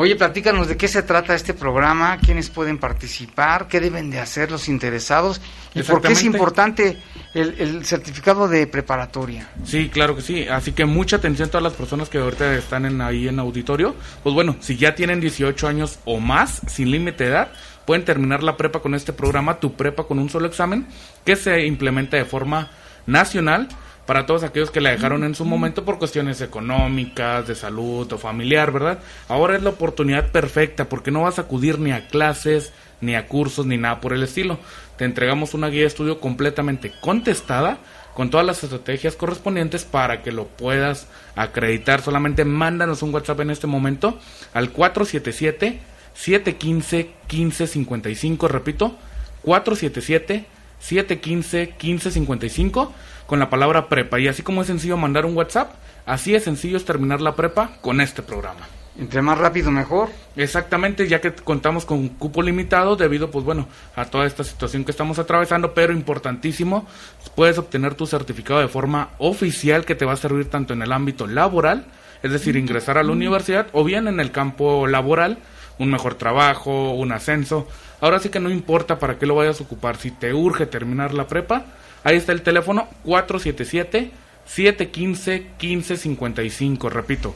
Oye, 0.00 0.14
platícanos 0.14 0.68
de 0.68 0.76
qué 0.76 0.86
se 0.86 1.02
trata 1.02 1.34
este 1.34 1.54
programa, 1.54 2.18
quiénes 2.18 2.50
pueden 2.50 2.78
participar, 2.78 3.66
qué 3.66 3.80
deben 3.80 4.12
de 4.12 4.20
hacer 4.20 4.48
los 4.48 4.68
interesados 4.68 5.40
y 5.74 5.82
por 5.82 6.00
qué 6.00 6.12
es 6.12 6.22
importante 6.22 6.96
el, 7.34 7.56
el, 7.58 7.84
certificado 7.84 8.46
de 8.46 8.68
preparatoria. 8.68 9.48
Sí, 9.64 9.88
claro 9.88 10.14
que 10.14 10.22
sí. 10.22 10.46
Así 10.46 10.70
que 10.70 10.84
mucha 10.84 11.16
atención 11.16 11.48
a 11.48 11.50
todas 11.50 11.64
las 11.64 11.72
personas 11.72 12.08
que 12.08 12.18
ahorita 12.18 12.54
están 12.54 12.86
en, 12.86 13.00
ahí 13.00 13.26
en 13.26 13.40
auditorio. 13.40 13.96
Pues 14.22 14.36
bueno, 14.36 14.54
si 14.60 14.76
ya 14.76 14.94
tienen 14.94 15.18
18 15.18 15.66
años 15.66 15.98
o 16.04 16.20
más, 16.20 16.62
sin 16.68 16.92
límite 16.92 17.24
de 17.24 17.30
edad, 17.30 17.48
pueden 17.84 18.04
terminar 18.04 18.44
la 18.44 18.56
prepa 18.56 18.78
con 18.78 18.94
este 18.94 19.12
programa, 19.12 19.58
tu 19.58 19.74
prepa 19.74 20.04
con 20.04 20.20
un 20.20 20.30
solo 20.30 20.46
examen, 20.46 20.86
que 21.24 21.34
se 21.34 21.66
implementa 21.66 22.16
de 22.16 22.24
forma 22.24 22.70
nacional 23.06 23.66
para 24.08 24.24
todos 24.24 24.42
aquellos 24.42 24.70
que 24.70 24.80
la 24.80 24.88
dejaron 24.88 25.22
en 25.22 25.34
su 25.34 25.44
momento 25.44 25.84
por 25.84 25.98
cuestiones 25.98 26.40
económicas, 26.40 27.46
de 27.46 27.54
salud 27.54 28.10
o 28.10 28.16
familiar, 28.16 28.72
¿verdad? 28.72 29.00
Ahora 29.28 29.54
es 29.54 29.62
la 29.62 29.68
oportunidad 29.68 30.30
perfecta 30.32 30.88
porque 30.88 31.10
no 31.10 31.24
vas 31.24 31.38
a 31.38 31.42
acudir 31.42 31.78
ni 31.78 31.92
a 31.92 32.08
clases, 32.08 32.72
ni 33.02 33.14
a 33.14 33.26
cursos, 33.26 33.66
ni 33.66 33.76
nada 33.76 34.00
por 34.00 34.14
el 34.14 34.22
estilo. 34.22 34.58
Te 34.96 35.04
entregamos 35.04 35.52
una 35.52 35.68
guía 35.68 35.82
de 35.82 35.88
estudio 35.88 36.20
completamente 36.20 36.90
contestada 37.02 37.80
con 38.14 38.30
todas 38.30 38.46
las 38.46 38.64
estrategias 38.64 39.14
correspondientes 39.14 39.84
para 39.84 40.22
que 40.22 40.32
lo 40.32 40.46
puedas 40.46 41.06
acreditar. 41.36 42.00
Solamente 42.00 42.46
mándanos 42.46 43.02
un 43.02 43.12
WhatsApp 43.12 43.40
en 43.40 43.50
este 43.50 43.66
momento 43.66 44.18
al 44.54 44.70
477 44.70 45.80
715 46.14 47.10
1555, 47.30 48.48
repito, 48.48 48.96
477 49.42 50.46
715 50.78 51.74
1555 51.78 52.94
con 53.28 53.38
la 53.38 53.50
palabra 53.50 53.90
prepa. 53.90 54.18
Y 54.18 54.26
así 54.26 54.42
como 54.42 54.62
es 54.62 54.68
sencillo 54.68 54.96
mandar 54.96 55.26
un 55.26 55.36
WhatsApp, 55.36 55.72
así 56.06 56.34
es 56.34 56.44
sencillo 56.44 56.78
es 56.78 56.86
terminar 56.86 57.20
la 57.20 57.36
prepa 57.36 57.72
con 57.82 58.00
este 58.00 58.22
programa. 58.22 58.66
Entre 58.98 59.20
más 59.20 59.36
rápido 59.36 59.70
mejor. 59.70 60.08
Exactamente, 60.34 61.06
ya 61.06 61.20
que 61.20 61.32
contamos 61.32 61.84
con 61.84 61.98
un 61.98 62.08
cupo 62.08 62.40
limitado 62.40 62.96
debido, 62.96 63.30
pues 63.30 63.44
bueno, 63.44 63.68
a 63.94 64.06
toda 64.06 64.24
esta 64.24 64.44
situación 64.44 64.82
que 64.82 64.92
estamos 64.92 65.18
atravesando, 65.18 65.74
pero 65.74 65.92
importantísimo, 65.92 66.86
puedes 67.34 67.58
obtener 67.58 67.94
tu 67.94 68.06
certificado 68.06 68.60
de 68.60 68.68
forma 68.68 69.10
oficial 69.18 69.84
que 69.84 69.94
te 69.94 70.06
va 70.06 70.14
a 70.14 70.16
servir 70.16 70.48
tanto 70.48 70.72
en 70.72 70.80
el 70.80 70.90
ámbito 70.90 71.26
laboral, 71.26 71.84
es 72.22 72.32
decir, 72.32 72.56
ingresar 72.56 72.96
a 72.96 73.02
la 73.02 73.12
universidad, 73.12 73.66
o 73.72 73.84
bien 73.84 74.08
en 74.08 74.20
el 74.20 74.32
campo 74.32 74.86
laboral, 74.86 75.38
un 75.78 75.90
mejor 75.90 76.14
trabajo, 76.14 76.92
un 76.92 77.12
ascenso. 77.12 77.68
Ahora 78.00 78.20
sí 78.20 78.30
que 78.30 78.40
no 78.40 78.50
importa 78.50 78.98
para 78.98 79.18
qué 79.18 79.26
lo 79.26 79.34
vayas 79.34 79.60
a 79.60 79.64
ocupar, 79.64 79.96
si 79.96 80.10
te 80.12 80.32
urge 80.32 80.64
terminar 80.64 81.12
la 81.12 81.28
prepa, 81.28 81.66
Ahí 82.04 82.16
está 82.16 82.32
el 82.32 82.42
teléfono 82.42 82.88
477 83.04 84.10
715-1555. 84.48 86.90
Repito, 86.90 87.34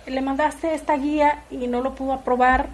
le 0.06 0.22
mandaste 0.22 0.76
esta 0.76 0.96
guía 0.98 1.46
y 1.50 1.68
no 1.68 1.82
lo 1.82 1.96
pudo 1.96 2.14
aprobar, 2.14 2.70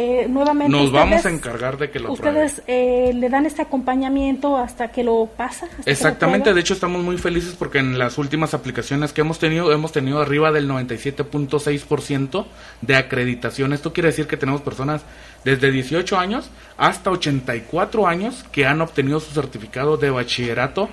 eh, 0.00 0.28
nuevamente 0.28 0.70
nos 0.70 0.92
vamos 0.92 1.26
a 1.26 1.30
encargar 1.30 1.76
de 1.76 1.90
que 1.90 1.98
lo 1.98 2.12
ustedes 2.12 2.62
eh, 2.68 3.10
le 3.14 3.28
dan 3.28 3.46
este 3.46 3.62
acompañamiento 3.62 4.56
hasta 4.56 4.92
que 4.92 5.02
lo 5.02 5.26
pasa 5.36 5.68
exactamente 5.86 6.54
de 6.54 6.60
hecho 6.60 6.74
estamos 6.74 7.02
muy 7.02 7.18
felices 7.18 7.56
porque 7.58 7.80
en 7.80 7.98
las 7.98 8.16
últimas 8.16 8.54
aplicaciones 8.54 9.12
que 9.12 9.22
hemos 9.22 9.40
tenido 9.40 9.72
hemos 9.72 9.90
tenido 9.90 10.20
arriba 10.20 10.52
del 10.52 10.68
97.6% 10.68 12.46
de 12.80 12.96
acreditación. 12.96 13.72
Esto 13.72 13.92
quiere 13.92 14.10
decir 14.10 14.26
que 14.26 14.36
tenemos 14.36 14.60
personas 14.60 15.02
desde 15.44 15.70
18 15.70 16.16
años 16.16 16.50
hasta 16.76 17.10
84 17.10 18.06
años 18.06 18.44
que 18.52 18.66
han 18.66 18.80
obtenido 18.80 19.20
su 19.20 19.32
certificado 19.32 19.96
de 19.96 20.10
bachillerato 20.10 20.88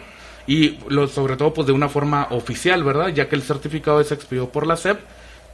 y 0.47 0.79
lo, 0.89 1.07
sobre 1.07 1.37
todo 1.37 1.53
pues 1.53 1.67
de 1.67 1.73
una 1.73 1.89
forma 1.89 2.27
oficial 2.31 2.83
verdad 2.83 3.09
ya 3.09 3.27
que 3.27 3.35
el 3.35 3.41
certificado 3.41 3.99
es 3.99 4.11
expedido 4.11 4.49
por 4.49 4.67
la 4.67 4.77
SEP 4.77 4.99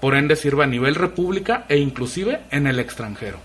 por 0.02 0.16
ende 0.16 0.36
sirve 0.36 0.66
a 0.66 0.68
nivel 0.68 0.96
república 0.96 1.64
e 1.70 1.78
inclusive 1.78 2.42
en 2.52 2.68
el 2.68 2.80
extranjero. 2.80 3.38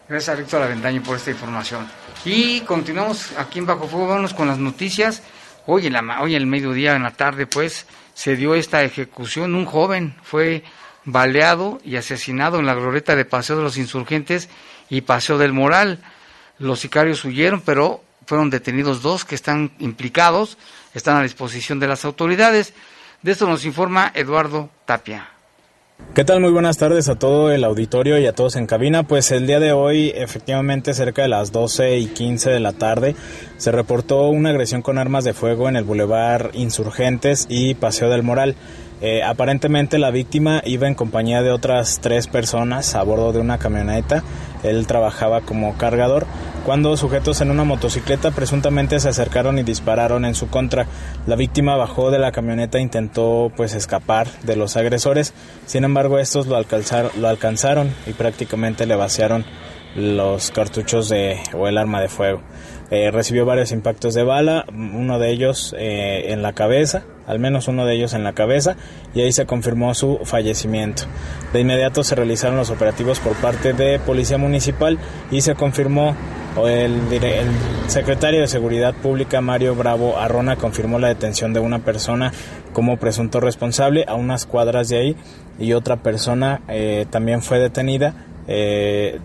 Gracias 0.09 0.35
a 0.35 0.39
Víctor 0.39 0.63
Avendaño 0.63 1.03
por 1.03 1.17
esta 1.17 1.29
información. 1.29 1.87
Y 2.25 2.61
continuamos 2.61 3.31
aquí 3.37 3.59
en 3.59 3.67
Bajo 3.67 3.87
Fuego, 3.87 4.07
vámonos 4.07 4.33
con 4.33 4.47
las 4.47 4.57
noticias. 4.57 5.21
Hoy 5.67 5.85
en, 5.85 5.93
la, 5.93 6.19
hoy 6.21 6.33
en 6.33 6.41
el 6.41 6.47
mediodía, 6.47 6.95
en 6.95 7.03
la 7.03 7.11
tarde, 7.11 7.45
pues, 7.45 7.85
se 8.17 8.35
dio 8.35 8.55
esta 8.55 8.83
ejecución. 8.83 9.53
Un 9.53 9.67
joven 9.67 10.15
fue 10.23 10.63
baleado 11.05 11.79
y 11.85 11.97
asesinado 11.97 12.57
en 12.57 12.65
la 12.65 12.73
glorieta 12.73 13.15
de 13.15 13.25
Paseo 13.25 13.57
de 13.57 13.61
los 13.61 13.77
Insurgentes 13.77 14.49
y 14.89 15.01
Paseo 15.01 15.37
del 15.37 15.53
Moral. 15.53 15.99
Los 16.57 16.79
sicarios 16.79 17.23
huyeron, 17.25 17.61
pero 17.61 18.03
fueron 18.25 18.49
detenidos 18.49 19.03
dos 19.03 19.23
que 19.23 19.35
están 19.35 19.71
implicados, 19.77 20.57
están 20.95 21.17
a 21.17 21.21
disposición 21.21 21.79
de 21.79 21.87
las 21.87 22.05
autoridades. 22.05 22.73
De 23.21 23.33
esto 23.33 23.45
nos 23.45 23.65
informa 23.65 24.11
Eduardo 24.15 24.71
Tapia. 24.87 25.36
¿Qué 26.13 26.23
tal? 26.23 26.41
Muy 26.41 26.51
buenas 26.51 26.77
tardes 26.77 27.09
a 27.09 27.15
todo 27.17 27.51
el 27.51 27.63
auditorio 27.63 28.19
y 28.19 28.27
a 28.27 28.33
todos 28.33 28.55
en 28.55 28.67
cabina. 28.67 29.01
Pues 29.03 29.31
el 29.31 29.47
día 29.47 29.59
de 29.59 29.71
hoy, 29.71 30.11
efectivamente, 30.15 30.93
cerca 30.93 31.23
de 31.23 31.27
las 31.27 31.51
12 31.51 31.97
y 31.97 32.05
15 32.05 32.51
de 32.51 32.59
la 32.59 32.73
tarde, 32.73 33.15
se 33.57 33.71
reportó 33.71 34.29
una 34.29 34.51
agresión 34.51 34.83
con 34.83 34.99
armas 34.99 35.23
de 35.23 35.33
fuego 35.33 35.67
en 35.69 35.75
el 35.75 35.85
Boulevard 35.85 36.53
Insurgentes 36.53 37.47
y 37.49 37.73
Paseo 37.73 38.09
del 38.09 38.21
Moral. 38.21 38.55
Eh, 39.01 39.21
aparentemente 39.23 39.99
la 39.99 40.09
víctima 40.09 40.61
iba 40.65 40.87
en 40.87 40.95
compañía 40.95 41.43
de 41.43 41.51
otras 41.51 41.99
tres 42.01 42.27
personas 42.27 42.95
a 42.95 43.03
bordo 43.03 43.31
de 43.31 43.39
una 43.39 43.57
camioneta. 43.57 44.23
Él 44.63 44.87
trabajaba 44.87 45.41
como 45.41 45.77
cargador 45.77 46.25
cuando 46.65 46.97
sujetos 46.97 47.39
en 47.39 47.49
una 47.49 47.63
motocicleta 47.63 48.31
presuntamente 48.31 48.99
se 48.99 49.07
acercaron 49.07 49.57
y 49.57 49.63
dispararon 49.63 50.25
en 50.25 50.35
su 50.35 50.49
contra. 50.49 50.85
La 51.25 51.37
víctima 51.37 51.77
bajó 51.77 52.11
de 52.11 52.19
la 52.19 52.33
camioneta 52.33 52.77
e 52.77 52.81
intentó 52.81 53.51
pues 53.55 53.73
escapar 53.73 54.27
de 54.43 54.57
los 54.57 54.75
agresores. 54.75 55.33
Sin 55.65 55.85
embargo, 55.85 56.19
estos 56.19 56.47
lo, 56.47 56.57
alcanzaron, 56.57 57.11
lo 57.21 57.29
alcanzaron 57.29 57.93
y 58.05 58.11
prácticamente 58.11 58.85
le 58.85 58.95
vaciaron 58.95 59.45
los 59.95 60.51
cartuchos 60.51 61.07
de 61.07 61.39
o 61.53 61.69
el 61.69 61.77
arma 61.77 62.01
de 62.01 62.09
fuego. 62.09 62.41
Eh, 62.91 63.11
recibió 63.11 63.45
varios 63.45 63.71
impactos 63.71 64.13
de 64.13 64.23
bala, 64.23 64.65
uno 64.69 65.19
de 65.19 65.31
ellos 65.31 65.73
eh, 65.77 66.33
en 66.33 66.41
la 66.41 66.53
cabeza, 66.53 67.03
al 67.27 67.39
menos 67.39 67.67
uno 67.67 67.85
de 67.85 67.95
ellos 67.95 68.13
en 68.13 68.23
la 68.23 68.33
cabeza, 68.33 68.75
y 69.13 69.21
ahí 69.21 69.31
se 69.31 69.45
confirmó 69.45 69.93
su 69.93 70.19
fallecimiento. 70.23 71.03
De 71.53 71.59
inmediato 71.59 72.03
se 72.03 72.15
realizaron 72.15 72.57
los 72.57 72.69
operativos 72.69 73.19
por 73.19 73.33
parte 73.35 73.73
de 73.73 73.99
Policía 73.99 74.37
Municipal 74.37 74.97
y 75.29 75.41
se 75.41 75.55
confirmó, 75.55 76.15
el, 76.65 76.99
secretario 77.87 78.41
de 78.41 78.47
Seguridad 78.47 78.95
Pública, 78.95 79.41
Mario 79.41 79.75
Bravo 79.75 80.17
Arrona, 80.17 80.55
confirmó 80.55 80.97
la 80.97 81.09
detención 81.09 81.53
de 81.53 81.59
una 81.59 81.79
persona 81.79 82.31
como 82.73 82.97
presunto 82.97 83.39
responsable 83.39 84.05
a 84.07 84.15
unas 84.15 84.45
cuadras 84.45 84.89
de 84.89 84.97
ahí 84.97 85.15
y 85.59 85.73
otra 85.73 85.97
persona 85.97 86.61
eh, 86.67 87.05
también 87.09 87.41
fue 87.43 87.59
detenida 87.59 88.15
eh, 88.49 89.19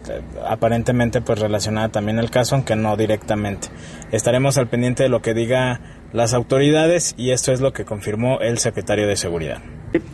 aparentemente 0.48 1.20
pues 1.20 1.38
relacionada 1.38 1.88
también 1.88 2.18
al 2.18 2.30
caso, 2.30 2.56
aunque 2.56 2.74
no 2.74 2.96
directamente. 2.96 3.68
Estaremos 4.10 4.58
al 4.58 4.66
pendiente 4.66 5.04
de 5.04 5.08
lo 5.08 5.22
que 5.22 5.32
diga 5.32 5.80
las 6.12 6.34
autoridades 6.34 7.14
y 7.16 7.30
esto 7.30 7.52
es 7.52 7.60
lo 7.60 7.72
que 7.72 7.84
confirmó 7.84 8.40
el 8.40 8.58
secretario 8.58 9.06
de 9.06 9.16
Seguridad. 9.16 9.62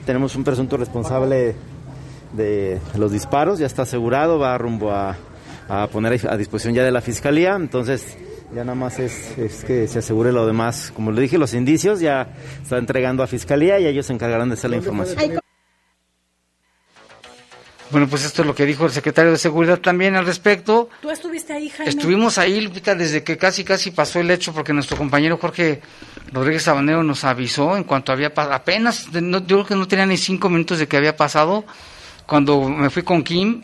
Tenemos 0.07 0.37
un 0.37 0.45
presunto 0.45 0.77
responsable 0.77 1.55
de 2.33 2.79
los 2.97 3.13
disparos, 3.13 3.59
ya 3.59 3.67
está 3.67 3.83
asegurado, 3.83 4.39
va 4.39 4.57
rumbo 4.59 4.93
a, 4.93 5.17
a 5.69 5.87
poner 5.89 6.21
a 6.29 6.37
disposición 6.37 6.75
ya 6.75 6.85
de 6.85 6.91
la 6.91 7.01
fiscalía, 7.01 7.55
entonces 7.57 8.17
ya 8.55 8.65
nada 8.65 8.75
más 8.75 8.99
es, 8.99 9.37
es, 9.39 9.65
que 9.65 9.87
se 9.89 9.99
asegure 9.99 10.33
lo 10.33 10.47
demás. 10.47 10.93
Como 10.95 11.13
le 11.13 11.21
dije, 11.21 11.39
los 11.39 11.55
indicios 11.55 12.01
ya 12.01 12.29
está 12.63 12.79
entregando 12.79 13.23
a 13.23 13.27
fiscalía 13.27 13.79
y 13.79 13.87
ellos 13.87 14.07
se 14.07 14.13
encargarán 14.13 14.49
de 14.49 14.55
hacer 14.55 14.71
la 14.71 14.77
información. 14.77 15.41
Bueno, 17.91 18.07
pues 18.07 18.25
esto 18.25 18.43
es 18.43 18.47
lo 18.47 18.55
que 18.55 18.67
dijo 18.67 18.85
el 18.85 18.93
secretario 18.93 19.31
de 19.31 19.39
Seguridad 19.39 19.79
también 19.79 20.15
al 20.15 20.27
respecto. 20.27 20.91
¿Tú 21.01 21.11
estuviste 21.11 21.55
ahí, 21.55 21.71
Jaime? 21.71 21.89
Estuvimos 21.89 22.37
ahí, 22.37 22.61
Lupita, 22.61 22.95
desde 22.95 23.23
que 23.23 23.39
casi 23.39 23.65
casi 23.65 23.91
pasó 23.91 24.21
el 24.21 24.31
hecho, 24.31 24.53
porque 24.53 24.75
nuestro 24.75 24.97
compañero 24.97 25.39
Jorge 25.39 25.81
Rodríguez 26.33 26.65
Sabanero 26.65 27.03
nos 27.03 27.25
avisó 27.25 27.77
en 27.77 27.85
cuanto 27.85 28.13
había 28.13 28.35
pasado, 28.35 28.55
apenas, 28.55 29.09
yo 29.11 29.45
creo 29.45 29.65
que 29.65 29.75
no 29.75 29.89
tenía 29.89 30.05
ni 30.05 30.19
cinco 30.19 30.51
minutos 30.51 30.79
de 30.79 30.87
que 30.87 30.99
había 30.99 31.17
pasado, 31.17 31.65
cuando 32.27 32.69
me 32.69 32.91
fui 32.91 33.03
con 33.03 33.23
Kim, 33.23 33.63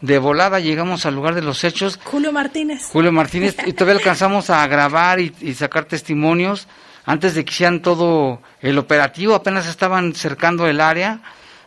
de 0.00 0.18
volada 0.18 0.58
llegamos 0.58 1.06
al 1.06 1.14
lugar 1.14 1.36
de 1.36 1.42
los 1.42 1.62
hechos. 1.62 2.00
Julio 2.02 2.32
Martínez. 2.32 2.88
Julio 2.92 3.12
Martínez, 3.12 3.56
y 3.64 3.72
todavía 3.72 3.98
alcanzamos 3.98 4.50
a 4.50 4.66
grabar 4.66 5.20
y, 5.20 5.32
y 5.40 5.54
sacar 5.54 5.84
testimonios 5.84 6.66
antes 7.06 7.34
de 7.34 7.44
que 7.44 7.52
hicieran 7.52 7.82
todo 7.82 8.40
el 8.60 8.78
operativo, 8.78 9.34
apenas 9.34 9.68
estaban 9.68 10.14
cercando 10.14 10.66
el 10.66 10.80
área, 10.80 11.20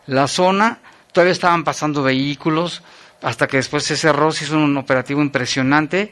la 0.06 0.28
zona, 0.28 0.80
todavía 1.17 1.34
estaban 1.34 1.63
pasando 1.63 2.03
vehículos, 2.03 2.84
hasta 3.23 3.47
que 3.47 3.58
después 3.58 3.84
se 3.84 3.97
cerró, 3.97 4.32
se 4.32 4.43
hizo 4.43 4.56
un 4.56 4.77
operativo 4.77 5.19
impresionante. 5.19 6.12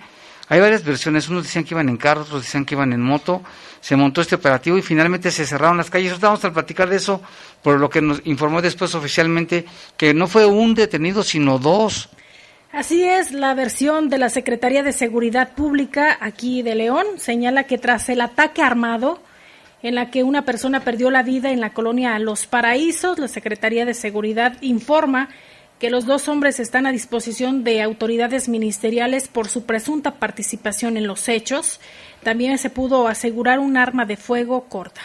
Hay 0.49 0.59
varias 0.59 0.83
versiones, 0.83 1.29
unos 1.29 1.43
decían 1.43 1.63
que 1.63 1.75
iban 1.75 1.89
en 1.89 1.97
carro, 1.97 2.21
otros 2.21 2.41
decían 2.41 2.65
que 2.65 2.73
iban 2.73 2.91
en 2.91 3.03
moto, 3.03 3.43
se 3.81 3.95
montó 3.95 4.21
este 4.21 4.33
operativo 4.33 4.79
y 4.79 4.81
finalmente 4.81 5.29
se 5.29 5.45
cerraron 5.45 5.77
las 5.77 5.91
calles. 5.91 6.09
Ahorita 6.09 6.25
vamos 6.25 6.43
a 6.43 6.51
platicar 6.51 6.89
de 6.89 6.95
eso, 6.95 7.21
por 7.61 7.79
lo 7.79 7.87
que 7.87 8.01
nos 8.01 8.19
informó 8.25 8.63
después 8.63 8.95
oficialmente 8.95 9.67
que 9.95 10.15
no 10.15 10.25
fue 10.25 10.47
un 10.47 10.73
detenido, 10.73 11.21
sino 11.21 11.59
dos. 11.59 12.09
Así 12.71 13.03
es, 13.03 13.31
la 13.31 13.53
versión 13.53 14.09
de 14.09 14.17
la 14.17 14.29
Secretaría 14.29 14.81
de 14.81 14.91
Seguridad 14.91 15.53
Pública 15.53 16.17
aquí 16.19 16.63
de 16.63 16.73
León 16.73 17.05
señala 17.17 17.65
que 17.65 17.77
tras 17.77 18.09
el 18.09 18.21
ataque 18.21 18.63
armado, 18.63 19.21
en 19.85 19.93
la 19.93 20.09
que 20.09 20.23
una 20.23 20.45
persona 20.45 20.79
perdió 20.79 21.11
la 21.11 21.21
vida 21.21 21.51
en 21.51 21.61
la 21.61 21.69
colonia 21.69 22.17
Los 22.17 22.47
Paraísos. 22.47 23.19
La 23.19 23.27
Secretaría 23.27 23.85
de 23.85 23.93
Seguridad 23.93 24.57
informa 24.61 25.29
que 25.79 25.91
los 25.91 26.07
dos 26.07 26.27
hombres 26.27 26.59
están 26.59 26.87
a 26.87 26.91
disposición 26.91 27.63
de 27.63 27.83
autoridades 27.83 28.49
ministeriales 28.49 29.27
por 29.27 29.47
su 29.47 29.67
presunta 29.67 30.15
participación 30.15 30.97
en 30.97 31.05
los 31.05 31.29
hechos. 31.29 31.79
También 32.23 32.57
se 32.57 32.71
pudo 32.71 33.07
asegurar 33.07 33.59
un 33.59 33.77
arma 33.77 34.05
de 34.05 34.17
fuego 34.17 34.63
corta. 34.63 35.01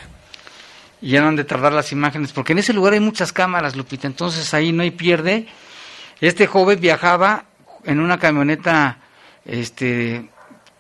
Y 1.03 1.11
ya 1.11 1.21
no 1.21 1.29
han 1.29 1.37
de 1.37 1.45
tardar 1.45 1.75
las 1.75 1.93
imágenes, 1.93 2.33
porque 2.33 2.53
en 2.53 2.61
ese 2.61 2.73
lugar 2.73 2.95
hay 2.95 3.01
muchas 3.01 3.35
cámaras, 3.35 3.77
Lupita, 3.77 4.07
entonces 4.07 4.55
ahí 4.55 4.73
no 4.73 4.83
hay 4.83 4.93
pierde. 4.93 5.47
Este 6.23 6.47
joven 6.47 6.81
viajaba 6.81 7.45
en 7.85 8.01
una 8.01 8.19
camioneta 8.19 8.97
este 9.45 10.27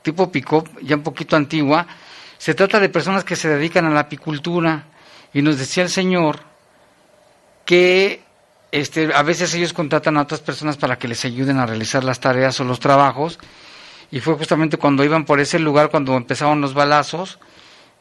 tipo 0.01 0.33
pick-up, 0.33 0.71
ya 0.81 0.97
un 0.97 1.03
poquito 1.03 1.37
antigua, 1.37 1.87
Se 2.41 2.55
trata 2.55 2.81
de 2.81 2.89
personas 2.89 3.23
que 3.23 3.37
se 3.37 3.51
dedican 3.51 3.85
a 3.85 3.91
la 3.91 4.01
apicultura 4.01 4.85
y 5.35 5.43
nos 5.43 5.59
decía 5.59 5.83
el 5.83 5.91
señor 5.91 6.41
que 7.67 8.23
este, 8.73 9.15
a 9.15 9.23
veces 9.23 9.53
ellos 9.53 9.75
contratan 9.75 10.17
a 10.17 10.23
otras 10.23 10.41
personas 10.41 10.79
para 10.79 10.97
que 10.97 11.07
les 11.07 11.23
ayuden 11.27 11.59
a 11.59 11.67
realizar 11.67 12.03
las 12.03 12.19
tareas 12.19 12.59
o 12.59 12.65
los 12.65 12.81
trabajos 12.81 13.39
y 14.11 14.21
fue 14.21 14.37
justamente 14.37 14.79
cuando 14.79 15.05
iban 15.05 15.27
por 15.27 15.39
ese 15.39 15.59
lugar 15.59 15.91
cuando 15.91 16.17
empezaron 16.17 16.63
los 16.63 16.73
balazos 16.73 17.39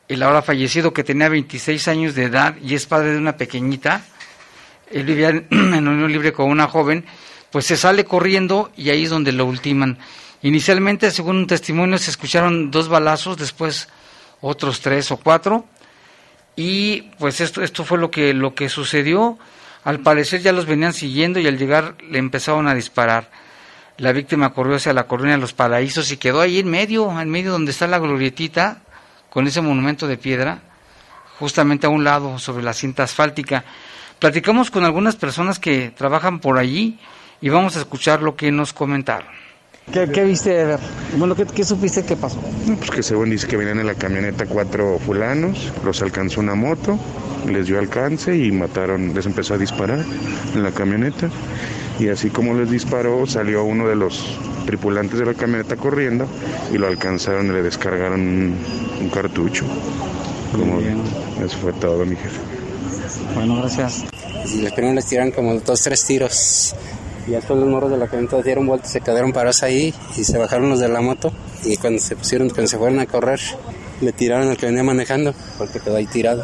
el 0.08 0.23
ahora 0.23 0.41
fallecido 0.41 0.93
que 0.93 1.04
tenía 1.04 1.28
26 1.28 1.89
años 1.89 2.15
de 2.15 2.23
edad 2.23 2.56
y 2.63 2.75
es 2.75 2.86
padre 2.86 3.12
de 3.12 3.17
una 3.17 3.36
pequeñita, 3.36 4.06
él 4.89 5.04
vivía 5.04 5.30
en, 5.49 5.86
unión 5.86 6.10
libre 6.13 6.32
con 6.32 6.49
una 6.49 6.69
joven, 6.69 7.04
pues 7.52 7.65
se 7.65 7.75
sale 7.75 8.06
corriendo 8.06 8.71
y 8.78 8.89
ahí 8.89 9.04
es 9.04 9.10
donde 9.10 9.34
lo 9.34 9.45
ultiman. 9.45 9.97
Inicialmente, 10.43 11.12
según 11.12 11.39
un 11.39 11.47
testimonio, 11.47 11.97
se 11.97 12.10
escucharon 12.10 12.71
dos 12.71 12.88
balazos, 12.88 13.36
después 13.36 13.89
otros 14.41 14.82
tres 14.82 15.12
o 15.12 15.17
cuatro, 15.17 15.65
y 16.56 17.04
pues 17.17 17.39
esto, 17.39 17.63
esto 17.63 17.86
fue 17.86 17.97
lo 17.97 18.12
que, 18.12 18.34
lo 18.34 18.54
que 18.54 18.67
sucedió. 18.67 19.39
Al 19.86 20.02
parecer 20.02 20.41
ya 20.41 20.52
los 20.52 20.65
venían 20.65 20.93
siguiendo 20.93 21.39
y 21.39 21.47
al 21.47 21.58
llegar 21.58 21.95
le 22.10 22.19
empezaron 22.19 22.67
a 22.67 22.75
disparar. 22.75 23.30
La 23.97 24.12
víctima 24.12 24.54
corrió 24.54 24.75
hacia 24.75 24.93
la 24.93 25.08
colonia 25.08 25.36
de 25.36 25.41
los 25.41 25.54
Paraísos 25.54 26.12
y 26.12 26.17
quedó 26.17 26.41
ahí 26.41 26.60
en 26.60 26.69
medio, 26.69 27.19
en 27.19 27.30
medio 27.30 27.52
donde 27.52 27.71
está 27.71 27.88
la 27.88 27.99
glorietita, 27.99 28.82
con 29.30 29.47
ese 29.47 29.62
monumento 29.62 30.08
de 30.08 30.17
piedra, 30.17 30.60
justamente 31.38 31.88
a 31.88 31.89
un 31.89 32.04
lado, 32.04 32.39
sobre 32.39 32.63
la 32.63 32.73
cinta 32.73 33.04
asfáltica. 33.04 33.63
Platicamos 34.19 34.69
con 34.69 34.84
algunas 34.84 35.15
personas 35.15 35.60
que 35.60 35.91
trabajan 35.91 36.39
por 36.39 36.58
allí 36.58 36.99
y 37.39 37.49
vamos 37.49 37.78
a 37.78 37.80
escuchar 37.80 38.21
lo 38.21 38.36
que 38.36 38.52
nos 38.52 38.73
comentaron. 38.73 39.30
¿Qué, 39.91 40.23
viste 40.23 40.52
de 40.52 40.65
ver? 40.65 40.80
Bueno, 41.17 41.36
¿qué, 41.36 41.45
¿qué, 41.45 41.63
supiste 41.63 42.04
que 42.04 42.15
pasó? 42.15 42.38
Pues 42.78 42.91
que 42.91 43.04
según 43.04 43.32
dice 43.32 43.47
que 43.47 43.58
venían 43.58 43.80
en 43.80 43.88
la 43.88 43.95
camioneta 43.95 44.45
cuatro 44.45 44.99
fulanos, 44.99 45.71
los 45.84 46.02
alcanzó 46.02 46.41
una 46.41 46.54
moto, 46.54 46.99
les 47.47 47.65
dio 47.65 47.80
alcance 47.80 48.38
y 48.38 48.52
mataron, 48.52 49.13
les 49.15 49.25
empezó 49.25 49.56
a 49.56 49.58
disparar 49.58 50.06
en 50.54 50.63
la 50.63 50.71
camioneta. 50.71 51.30
Y 51.99 52.08
así 52.08 52.30
como 52.30 52.54
les 52.54 52.69
disparó, 52.69 53.25
salió 53.25 53.63
uno 53.63 53.88
de 53.88 53.95
los 53.95 54.38
tripulantes 54.65 55.19
de 55.19 55.25
la 55.25 55.34
camioneta 55.34 55.75
corriendo 55.75 56.28
y 56.71 56.78
lo 56.78 56.88
alcanzaron 56.88 57.47
y 57.47 57.49
le 57.49 57.63
descargaron 57.63 58.21
un, 58.21 59.10
cartucho. 59.10 59.65
Como, 60.52 60.80
eso 60.80 61.58
fue 61.62 61.73
todo, 61.73 62.06
mi 62.06 62.15
jefe. 62.15 62.39
Bueno, 63.34 63.58
gracias. 63.58 64.06
Y 64.54 64.62
les 64.62 64.71
primero 64.71 64.95
les 64.95 65.06
tiraron 65.08 65.32
como 65.32 65.56
dos, 65.56 65.82
tres 65.82 66.06
tiros. 66.06 66.75
Y 67.30 67.34
después 67.34 67.60
los 67.60 67.70
morros 67.70 67.92
de 67.92 67.98
la 67.98 68.08
camioneta 68.08 68.42
dieron 68.42 68.65
vueltas, 68.65 68.92
se 68.92 69.02
quedaron 69.02 69.32
parados 69.32 69.62
ahí 69.62 69.94
y 70.18 70.24
se 70.24 70.36
bajaron 70.39 70.68
los 70.68 70.80
de 70.80 70.89
la 70.89 71.00
moto. 71.00 71.32
Y 71.63 71.78
cuando 71.78 72.02
se 72.02 72.15
pusieron, 72.15 72.50
cuando 72.50 72.68
se 72.68 72.78
fueron 72.80 72.98
a 73.00 73.06
correr, 73.06 73.39
le 74.02 74.12
tiraron 74.13 74.50
al 74.50 74.58
que 74.58 74.65
venía 74.65 74.82
manejando, 74.82 75.36
porque 75.60 75.80
quedó 75.80 75.98
ahí 75.98 76.08
tirado. 76.08 76.44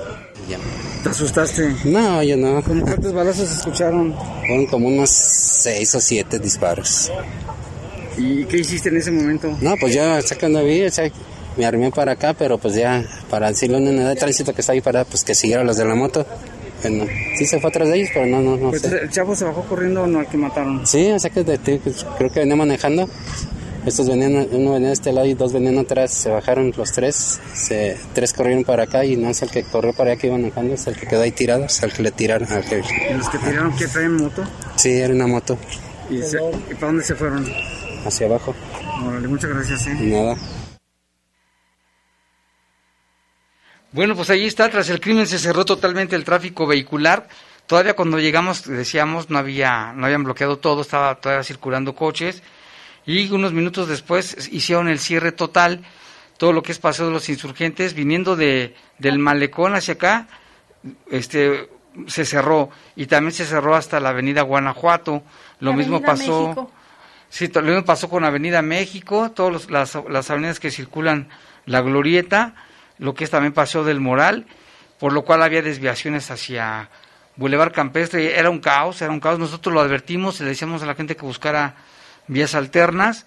¿Te 1.02 1.10
asustaste? 1.10 1.76
No, 1.86 2.22
yo 2.22 2.38
no. 2.38 2.62
¿Cómo 2.62 2.86
cuántos 2.86 3.14
balazos 3.14 3.52
escucharon? 3.52 4.16
Fueron 4.46 4.68
como 4.68 4.90
unos 4.90 5.10
seis 5.10 5.96
o 5.96 6.00
siete 6.00 6.38
disparos. 6.38 7.12
¿Y 8.16 8.46
qué 8.46 8.58
hiciste 8.58 8.90
en 8.90 8.98
ese 8.98 9.10
momento? 9.10 9.58
No, 9.62 9.74
pues 9.80 9.92
ya 9.96 10.22
sacando 10.22 10.64
vi, 10.64 10.86
me 11.58 11.66
armé 11.66 11.90
para 11.90 12.12
acá, 12.12 12.36
pero 12.38 12.60
pues 12.60 12.76
ya, 12.76 13.04
para 13.30 13.50
decirle 13.50 13.78
a 13.78 13.80
una 13.80 14.10
de 14.10 14.16
tránsito 14.16 14.54
que 14.54 14.62
está 14.62 14.74
ahí 14.74 14.82
para, 14.82 15.04
pues 15.04 15.24
que 15.24 15.34
siguiera 15.34 15.64
los 15.64 15.78
de 15.78 15.86
la 15.86 15.96
moto. 15.96 16.28
Bueno, 16.90 17.06
sí 17.38 17.46
se 17.46 17.60
fue 17.60 17.70
atrás 17.70 17.90
de 17.90 17.98
ellos, 17.98 18.10
pero 18.14 18.26
no, 18.26 18.42
no, 18.42 18.58
no 18.58 18.70
pues 18.70 18.84
¿El 18.84 19.10
chavo 19.10 19.36
se 19.36 19.46
bajó 19.46 19.64
corriendo 19.64 20.04
o 20.04 20.08
no 20.08 20.20
al 20.20 20.28
que 20.28 20.38
mataron? 20.38 20.86
Sí, 20.86 21.10
o 21.12 21.20
sea 21.20 21.30
que 21.30 21.44
creo 21.44 22.32
que 22.32 22.40
venía 22.42 22.56
manejando. 22.56 23.10
Estos 23.86 24.10
venían, 24.10 24.48
uno 24.52 24.72
venía 24.74 24.88
de 24.88 24.94
este 24.94 25.12
lado 25.12 25.28
y 25.28 25.36
dos 25.36 25.54
venían 25.54 25.78
atrás. 25.78 26.12
Se 26.12 26.30
bajaron 26.30 26.74
los 26.76 26.92
tres, 26.92 27.40
se, 27.54 27.98
tres 28.14 28.34
corrieron 28.34 28.64
para 28.64 28.84
acá 28.84 29.06
y 29.06 29.16
no 29.16 29.30
es 29.30 29.42
el 29.44 29.52
que 29.52 29.64
corrió 29.64 29.94
para 29.94 30.12
allá 30.12 30.20
que 30.22 30.28
iba 30.28 30.38
manejando, 30.38 30.74
es 30.74 30.88
el 30.88 30.96
que 30.96 31.06
quedó 31.06 31.22
ahí 31.22 31.32
tirado, 31.32 31.66
es 31.66 31.84
el 31.84 31.94
que 31.94 32.02
le 32.02 32.12
tiraron. 32.12 32.52
Al 32.52 32.66
que... 32.66 32.78
¿Y 32.78 33.14
los 33.14 33.30
que 33.30 33.38
tiraron 33.38 33.76
qué 33.76 33.88
traen 33.88 34.14
moto? 34.14 34.44
Sí, 34.76 34.92
era 34.92 35.14
una 35.14 35.28
moto. 35.28 35.58
¿Y, 36.10 36.18
¿Y 36.18 36.76
para 36.76 36.88
dónde 36.88 37.04
se 37.04 37.16
fueron? 37.16 37.46
hacia 38.06 38.28
abajo. 38.28 38.56
Órale, 39.06 39.28
muchas 39.28 39.50
gracias. 39.50 39.88
¿eh? 39.88 39.96
Nada. 40.02 40.36
Bueno, 43.96 44.14
pues 44.14 44.30
ahí 44.30 44.46
está, 44.46 44.70
tras 44.70 44.90
el 44.90 45.00
crimen 45.00 45.26
se 45.26 45.40
cerró 45.40 45.64
totalmente 45.64 46.18
el 46.18 46.26
tráfico 46.26 46.68
vehicular. 46.68 47.30
Todavía 47.66 47.96
cuando 47.96 48.20
llegamos, 48.20 48.68
decíamos, 48.68 49.30
no 49.30 49.38
había, 49.38 49.94
no 49.94 50.06
habían 50.06 50.26
bloqueado 50.26 50.58
todo, 50.58 50.82
estaba 50.82 51.16
todavía 51.16 51.46
circulando 51.46 51.96
coches. 51.96 52.44
Y 53.06 53.32
unos 53.32 53.54
minutos 53.54 53.88
después 53.88 54.50
hicieron 54.52 54.90
el 54.90 55.00
cierre 55.00 55.32
total, 55.32 55.86
todo 56.36 56.52
lo 56.52 56.62
que 56.62 56.74
es 56.74 56.80
Paseo 56.80 57.06
de 57.06 57.14
los 57.14 57.30
Insurgentes, 57.30 57.94
viniendo 57.94 58.36
de, 58.36 58.76
del 59.00 59.18
malecón 59.18 59.76
hacia 59.76 59.94
acá, 59.94 60.28
este, 61.10 61.70
se 62.08 62.26
cerró. 62.26 62.72
Y 62.98 63.06
también 63.06 63.32
se 63.32 63.46
cerró 63.46 63.78
hasta 63.78 64.02
la 64.02 64.10
avenida 64.10 64.42
Guanajuato. 64.42 65.24
Lo 65.62 65.72
mismo 65.72 66.02
pasó. 66.02 66.70
Sí, 67.30 67.48
lo 67.48 67.62
mismo 67.62 67.86
pasó 67.86 68.10
con 68.10 68.26
Avenida 68.26 68.62
México, 68.62 69.32
todas 69.32 69.70
las, 69.70 69.98
las 70.10 70.30
avenidas 70.30 70.60
que 70.60 70.70
circulan 70.70 71.30
la 71.66 71.80
Glorieta, 71.80 72.56
lo 72.98 73.14
que 73.14 73.24
es 73.24 73.30
también 73.30 73.54
Paseo 73.54 73.84
del 73.84 74.00
Moral, 74.00 74.46
por 75.00 75.14
lo 75.14 75.24
cual 75.24 75.44
había 75.44 75.62
desviaciones 75.62 76.32
hacia 76.32 76.90
Boulevard 77.36 77.74
Campestre. 77.74 78.38
Era 78.38 78.50
un 78.50 78.60
caos, 78.60 79.02
era 79.02 79.12
un 79.12 79.20
caos. 79.20 79.40
Nosotros 79.40 79.74
lo 79.74 79.82
advertimos, 79.82 80.40
le 80.40 80.48
decíamos 80.48 80.84
a 80.84 80.86
la 80.86 80.96
gente 80.96 81.16
que 81.16 81.26
buscara 81.26 81.76
vías 82.28 82.56
alternas 82.56 83.26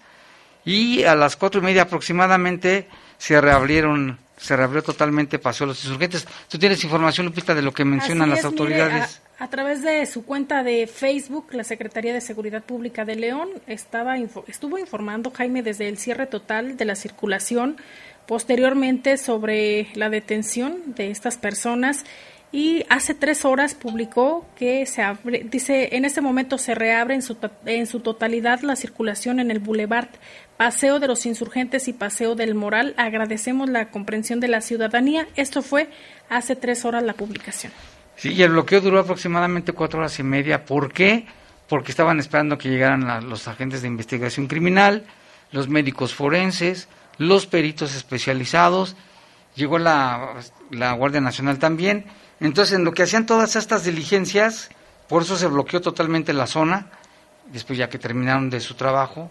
y 0.65 1.03
a 1.03 1.15
las 1.15 1.35
cuatro 1.35 1.61
y 1.61 1.63
media 1.63 1.83
aproximadamente 1.83 2.87
se 3.17 3.39
reabrieron 3.39 4.19
se 4.39 4.55
reabrió 4.55 4.81
totalmente 4.81 5.37
Paseo 5.37 5.67
de 5.67 5.73
los 5.73 5.83
Insurgentes. 5.83 6.25
¿Tú 6.47 6.57
tienes 6.57 6.83
información, 6.83 7.25
Lupita, 7.25 7.53
de 7.53 7.61
lo 7.61 7.73
que 7.73 7.83
mencionan 7.83 8.29
las 8.29 8.45
autoridades? 8.45 9.21
a, 9.37 9.47
través 9.49 9.81
de 9.83 10.05
su 10.05 10.25
cuenta 10.25 10.63
de 10.63 10.87
Facebook, 10.87 11.47
la 11.51 11.63
Secretaría 11.63 12.13
de 12.13 12.21
Seguridad 12.21 12.63
Pública 12.63 13.05
de 13.05 13.15
León 13.15 13.49
estaba 13.67 14.17
estuvo 14.47 14.77
informando, 14.77 15.31
Jaime, 15.31 15.61
desde 15.61 15.89
el 15.89 15.97
cierre 15.97 16.25
total 16.25 16.77
de 16.77 16.85
la 16.85 16.95
circulación, 16.95 17.77
posteriormente 18.27 19.17
sobre 19.17 19.89
la 19.93 20.09
detención 20.09 20.95
de 20.95 21.11
estas 21.11 21.37
personas 21.37 22.05
y 22.51 22.83
hace 22.89 23.13
tres 23.13 23.45
horas 23.45 23.75
publicó 23.75 24.47
que 24.57 24.85
se 24.87 25.03
abre, 25.03 25.45
dice, 25.49 25.95
en 25.95 26.03
este 26.03 26.19
momento 26.19 26.57
se 26.57 26.73
reabre 26.73 27.13
en 27.13 27.21
su, 27.21 27.37
en 27.65 27.85
su 27.85 27.99
totalidad 27.99 28.61
la 28.61 28.75
circulación 28.75 29.39
en 29.39 29.51
el 29.51 29.59
Boulevard 29.59 30.09
Paseo 30.57 30.99
de 30.99 31.07
los 31.07 31.27
Insurgentes 31.27 31.87
y 31.87 31.93
Paseo 31.93 32.33
del 32.33 32.55
Moral. 32.55 32.95
Agradecemos 32.97 33.69
la 33.69 33.91
comprensión 33.91 34.39
de 34.39 34.47
la 34.47 34.61
ciudadanía. 34.61 35.27
Esto 35.35 35.61
fue 35.61 35.89
hace 36.27 36.55
tres 36.55 36.85
horas 36.85 37.03
la 37.03 37.13
publicación. 37.13 37.71
Sí, 38.15 38.33
y 38.33 38.41
el 38.41 38.51
bloqueo 38.51 38.81
duró 38.81 38.99
aproximadamente 38.99 39.71
cuatro 39.71 39.99
horas 39.99 40.17
y 40.19 40.23
media. 40.23 40.65
¿Por 40.65 40.91
qué? 40.91 41.27
Porque 41.67 41.91
estaban 41.91 42.19
esperando 42.19 42.57
que 42.57 42.69
llegaran 42.69 43.29
los 43.29 43.47
agentes 43.47 43.83
de 43.83 43.87
investigación 43.87 44.47
criminal, 44.47 45.05
los 45.51 45.69
médicos 45.69 46.15
forenses, 46.15 46.89
los 47.19 47.45
peritos 47.45 47.95
especializados, 47.95 48.95
llegó 49.55 49.77
la, 49.77 50.33
la 50.71 50.93
Guardia 50.93 51.21
Nacional 51.21 51.59
también 51.59 52.05
entonces, 52.39 52.75
en 52.75 52.85
lo 52.85 52.93
que 52.93 53.03
hacían 53.03 53.25
todas 53.25 53.55
estas 53.55 53.83
diligencias, 53.83 54.69
por 55.07 55.23
eso 55.23 55.37
se 55.37 55.47
bloqueó 55.47 55.81
totalmente 55.81 56.33
la 56.33 56.47
zona. 56.47 56.87
Después, 57.51 57.77
ya 57.77 57.89
que 57.89 57.97
terminaron 57.97 58.49
de 58.49 58.59
su 58.59 58.75
trabajo, 58.75 59.29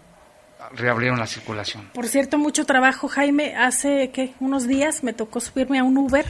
reabrieron 0.75 1.19
la 1.19 1.27
circulación. 1.27 1.89
Por 1.93 2.07
cierto, 2.07 2.37
mucho 2.37 2.65
trabajo, 2.65 3.07
Jaime. 3.07 3.55
Hace 3.55 4.11
que 4.11 4.33
unos 4.39 4.67
días 4.67 5.03
me 5.03 5.13
tocó 5.13 5.39
subirme 5.39 5.79
a 5.79 5.83
un 5.83 5.97
Uber 5.97 6.25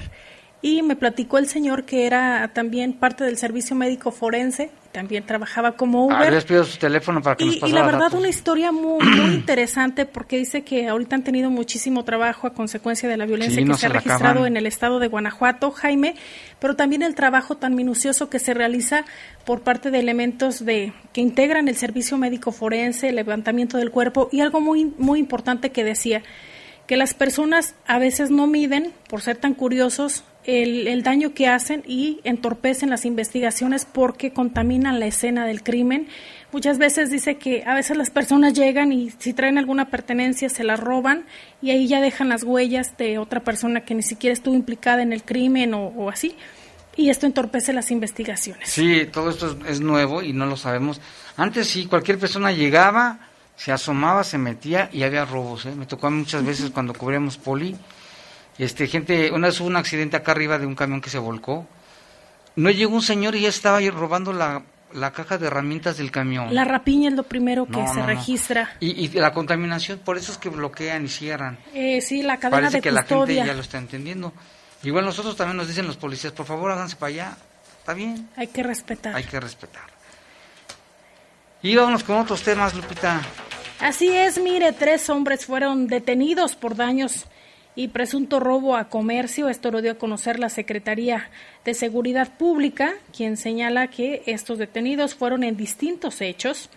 y 0.61 0.81
me 0.81 0.95
platicó 0.95 1.37
el 1.37 1.47
señor 1.47 1.85
que 1.85 2.05
era 2.05 2.51
también 2.53 2.93
parte 2.93 3.23
del 3.23 3.37
servicio 3.37 3.75
médico 3.75 4.11
forense, 4.11 4.71
también 4.91 5.25
trabajaba 5.25 5.73
como 5.73 6.05
Uber. 6.05 6.17
Ah, 6.17 6.31
les 6.31 6.45
pido 6.45 6.63
su 6.63 6.77
teléfono 6.77 7.21
para 7.21 7.35
que 7.35 7.45
y, 7.45 7.59
nos 7.59 7.69
Y 7.69 7.73
la 7.73 7.85
verdad 7.85 8.13
una 8.13 8.29
historia 8.29 8.71
muy, 8.71 9.03
muy 9.05 9.33
interesante 9.35 10.05
porque 10.05 10.37
dice 10.37 10.63
que 10.63 10.87
ahorita 10.87 11.15
han 11.15 11.23
tenido 11.23 11.49
muchísimo 11.49 12.03
trabajo 12.03 12.47
a 12.47 12.53
consecuencia 12.53 13.07
de 13.07 13.17
la 13.17 13.25
violencia 13.25 13.63
que 13.63 13.73
se, 13.75 13.85
ha 13.85 13.89
registrado 13.89 14.45
en 14.45 14.57
el 14.57 14.65
estado 14.65 14.99
de 14.99 15.07
Guanajuato, 15.07 15.71
Jaime, 15.71 16.15
pero 16.59 16.75
también 16.75 17.03
el 17.03 17.15
trabajo 17.15 17.57
tan 17.57 17.75
minucioso 17.75 18.29
que 18.29 18.39
se 18.39 18.53
realiza 18.53 19.05
por 19.45 19.61
parte 19.61 19.91
de 19.91 19.99
elementos 19.99 20.65
de 20.65 20.93
que 21.13 21.21
integran 21.21 21.67
el 21.67 21.75
servicio 21.75 22.17
médico 22.17 22.51
forense, 22.51 23.09
el 23.09 23.15
levantamiento 23.15 23.77
del 23.77 23.91
cuerpo 23.91 24.29
y 24.31 24.41
algo 24.41 24.59
muy 24.59 24.93
muy 24.97 25.19
importante 25.19 25.71
que 25.71 25.83
decía 25.83 26.23
que 26.89 26.97
las 26.97 27.13
personas 27.13 27.75
a 27.85 27.99
veces 27.99 28.31
no 28.31 28.47
miden, 28.47 28.93
por 29.07 29.21
ser 29.21 29.37
tan 29.37 29.53
curiosos, 29.53 30.23
el, 30.45 31.03
daño 31.03 31.33
que 31.33 31.47
hacen 31.47 31.83
y 31.85 32.19
entorpecen 32.23 32.89
las 32.89 33.05
investigaciones 33.05 33.85
porque 33.85 34.31
contaminan 34.31 34.99
la 34.99 35.07
escena 35.07 35.45
del 35.45 35.63
crimen. 35.63 36.07
Muchas 36.51 36.77
veces 36.77 37.11
dice 37.11 37.37
que 37.37 37.63
a 37.65 37.75
veces 37.75 37.97
las 37.97 38.09
personas 38.09 38.53
llegan 38.53 38.91
y 38.91 39.11
si 39.11 39.33
traen 39.33 39.57
alguna 39.57 39.89
pertenencia 39.89 40.49
se 40.49 40.63
la 40.63 40.75
roban 40.75 41.25
y 41.61 41.71
ahí 41.71 41.87
ya 41.87 42.01
dejan 42.01 42.29
las 42.29 42.43
huellas 42.43 42.97
de 42.97 43.19
otra 43.19 43.41
persona 43.41 43.81
que 43.81 43.93
ni 43.93 44.01
siquiera 44.01 44.33
estuvo 44.33 44.55
implicada 44.55 45.01
en 45.01 45.13
el 45.13 45.23
crimen 45.23 45.73
o, 45.73 46.09
así. 46.09 46.35
Y 46.95 47.09
esto 47.09 47.25
entorpece 47.25 47.71
las 47.71 47.91
investigaciones. 47.91 48.69
Sí, 48.69 49.05
todo 49.11 49.29
esto 49.29 49.57
es, 49.67 49.79
nuevo 49.79 50.21
y 50.21 50.33
no 50.33 50.45
lo 50.45 50.57
sabemos. 50.57 50.99
Antes 51.37 51.67
sí, 51.67 51.85
cualquier 51.85 52.17
persona 52.17 52.51
llegaba, 52.51 53.19
se 53.55 53.71
asomaba, 53.71 54.23
se 54.23 54.37
metía 54.37 54.89
y 54.91 55.03
había 55.03 55.23
robos. 55.23 55.65
¿eh? 55.65 55.75
Me 55.75 55.85
tocó 55.85 56.09
muchas 56.09 56.43
veces 56.43 56.71
cuando 56.71 56.93
cubríamos 56.93 57.37
poli 57.37 57.77
Este, 58.59 58.85
gente, 58.87 59.31
una 59.31 59.47
vez 59.47 59.59
hubo 59.59 59.67
un 59.67 59.77
accidente 59.77 60.17
acá 60.17 60.33
arriba 60.33 60.59
de 60.59 60.65
un 60.67 60.75
camión 60.75 61.01
que 61.01 61.09
se 61.09 61.17
volcó. 61.17 61.65
No 62.55 62.69
llegó 62.69 62.93
un 62.93 63.01
señor 63.01 63.35
y 63.35 63.41
ya 63.41 63.49
estaba 63.49 63.77
ahí 63.77 63.89
robando 63.89 64.33
la, 64.33 64.63
la 64.93 65.11
caja 65.13 65.37
de 65.37 65.47
herramientas 65.47 65.97
del 65.97 66.11
camión. 66.11 66.53
La 66.53 66.65
rapiña 66.65 67.09
es 67.09 67.15
lo 67.15 67.23
primero 67.23 67.65
que 67.65 67.71
No, 67.79 67.87
se 67.87 67.93
no, 67.95 67.99
no. 68.01 68.05
registra. 68.07 68.75
Y, 68.81 69.05
y 69.05 69.07
la 69.09 69.31
contaminación, 69.33 69.99
por 69.99 70.17
eso 70.17 70.31
es 70.33 70.37
que 70.37 70.49
bloquean 70.49 71.05
y 71.05 71.07
cierran. 71.07 71.57
Eh, 71.73 72.01
sí, 72.01 72.21
la 72.21 72.37
cadena 72.37 72.57
Parece 72.63 72.77
de 72.77 72.81
que 72.81 72.91
la 72.91 73.01
gente 73.03 73.15
custodia. 73.15 73.45
ya 73.45 73.53
lo 73.53 73.61
está 73.61 73.77
entendiendo. 73.77 74.33
Igual 74.83 75.05
nosotros 75.05 75.35
también 75.37 75.55
nos 75.57 75.67
dicen 75.67 75.87
los 75.87 75.95
policías, 75.97 76.33
por 76.33 76.45
favor 76.45 76.71
háganse 76.71 76.95
para 76.97 77.09
allá. 77.09 77.37
Está 77.79 77.93
bien, 77.93 78.29
Hay 78.35 78.47
que 78.47 78.61
respetar. 78.61 79.15
hay 79.15 79.23
que 79.23 79.39
respetar. 79.39 79.83
Y 81.61 81.75
vámonos 81.75 82.03
con 82.03 82.17
otros 82.17 82.41
temas, 82.41 82.73
Lupita. 82.73 83.21
Así 83.79 84.09
es, 84.09 84.37
mire, 84.37 84.71
tres 84.73 85.09
hombres 85.09 85.45
fueron 85.45 85.87
detenidos 85.87 86.55
por 86.55 86.75
daños 86.75 87.25
y 87.79 87.87
presunto 87.87 88.41
robo 88.41 88.75
a 88.75 88.89
comercio. 88.89 89.47
Esto 89.47 89.71
lo 89.71 89.81
dio 89.81 89.93
a 89.93 89.97
conocer 89.97 90.37
la 90.37 90.49
Secretaría 90.49 91.29
de 91.63 91.73
Seguridad 91.73 92.27
Pública, 92.37 92.95
quien 93.15 93.37
señala 93.37 93.87
que 93.87 94.21
estos 94.25 94.57
detenidos 94.57 95.15
fueron 95.15 95.45
en 95.45 95.55
distintos 95.55 96.19
hechos. 96.19 96.69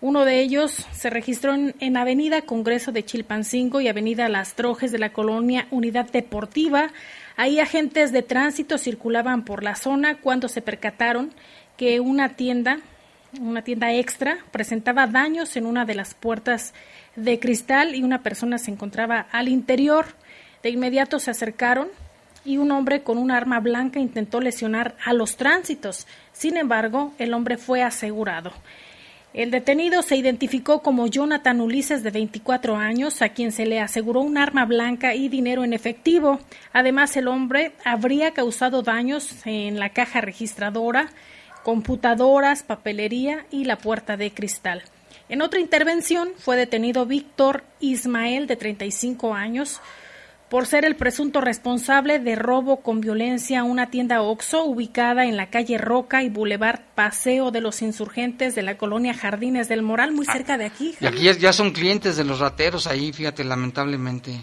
Uno 0.00 0.24
de 0.24 0.40
ellos 0.40 0.72
se 0.92 1.08
registró 1.08 1.54
en, 1.54 1.76
en 1.78 1.96
Avenida 1.96 2.42
Congreso 2.42 2.90
de 2.90 3.04
Chilpancingo 3.04 3.80
y 3.80 3.86
Avenida 3.86 4.28
Las 4.28 4.54
Trojes 4.54 4.90
de 4.90 4.98
la 4.98 5.12
colonia 5.12 5.68
Unidad 5.70 6.10
Deportiva. 6.10 6.90
Ahí 7.36 7.60
agentes 7.60 8.10
de 8.10 8.22
tránsito 8.22 8.76
circulaban 8.76 9.44
por 9.44 9.62
la 9.62 9.76
zona 9.76 10.16
cuando 10.16 10.48
se 10.48 10.62
percataron 10.62 11.30
que 11.76 12.00
una 12.00 12.30
tienda 12.30 12.80
una 13.38 13.62
tienda 13.62 13.92
extra, 13.92 14.38
presentaba 14.50 15.06
daños 15.06 15.56
en 15.56 15.66
una 15.66 15.84
de 15.84 15.94
las 15.94 16.14
puertas 16.14 16.74
de 17.16 17.38
cristal 17.38 17.94
y 17.94 18.02
una 18.02 18.22
persona 18.22 18.58
se 18.58 18.70
encontraba 18.70 19.26
al 19.30 19.48
interior. 19.48 20.06
De 20.62 20.70
inmediato 20.70 21.18
se 21.18 21.30
acercaron 21.30 21.88
y 22.44 22.58
un 22.58 22.70
hombre 22.70 23.02
con 23.02 23.18
un 23.18 23.30
arma 23.30 23.60
blanca 23.60 24.00
intentó 24.00 24.40
lesionar 24.40 24.94
a 25.04 25.12
los 25.12 25.36
tránsitos. 25.36 26.06
Sin 26.32 26.56
embargo, 26.56 27.12
el 27.18 27.34
hombre 27.34 27.56
fue 27.56 27.82
asegurado. 27.82 28.52
El 29.32 29.52
detenido 29.52 30.02
se 30.02 30.16
identificó 30.16 30.82
como 30.82 31.06
Jonathan 31.06 31.60
Ulises, 31.60 32.02
de 32.02 32.10
24 32.10 32.76
años, 32.76 33.22
a 33.22 33.28
quien 33.28 33.52
se 33.52 33.64
le 33.64 33.78
aseguró 33.78 34.22
un 34.22 34.36
arma 34.36 34.64
blanca 34.64 35.14
y 35.14 35.28
dinero 35.28 35.62
en 35.62 35.72
efectivo. 35.72 36.40
Además, 36.72 37.16
el 37.16 37.28
hombre 37.28 37.72
habría 37.84 38.32
causado 38.32 38.82
daños 38.82 39.46
en 39.46 39.78
la 39.78 39.90
caja 39.90 40.20
registradora, 40.20 41.10
computadoras, 41.62 42.64
papelería 42.64 43.46
y 43.52 43.64
la 43.64 43.76
puerta 43.76 44.16
de 44.16 44.32
cristal. 44.32 44.82
En 45.28 45.42
otra 45.42 45.60
intervención 45.60 46.30
fue 46.36 46.56
detenido 46.56 47.06
Víctor 47.06 47.62
Ismael, 47.78 48.48
de 48.48 48.56
35 48.56 49.32
años, 49.32 49.80
por 50.50 50.66
ser 50.66 50.84
el 50.84 50.96
presunto 50.96 51.40
responsable 51.40 52.18
de 52.18 52.34
robo 52.34 52.82
con 52.82 53.00
violencia 53.00 53.60
a 53.60 53.64
una 53.64 53.88
tienda 53.88 54.20
OXO 54.20 54.64
ubicada 54.64 55.24
en 55.24 55.36
la 55.36 55.48
calle 55.48 55.78
Roca 55.78 56.24
y 56.24 56.28
Boulevard 56.28 56.80
Paseo 56.96 57.52
de 57.52 57.60
los 57.60 57.82
Insurgentes 57.82 58.56
de 58.56 58.62
la 58.62 58.76
colonia 58.76 59.14
Jardines 59.14 59.68
del 59.68 59.82
Moral, 59.82 60.10
muy 60.10 60.26
cerca 60.26 60.58
de 60.58 60.66
aquí. 60.66 60.96
Y 61.00 61.06
aquí 61.06 61.22
ya, 61.22 61.32
ya 61.32 61.52
son 61.52 61.70
clientes 61.70 62.16
de 62.16 62.24
los 62.24 62.40
rateros 62.40 62.88
ahí, 62.88 63.12
fíjate, 63.12 63.44
lamentablemente. 63.44 64.40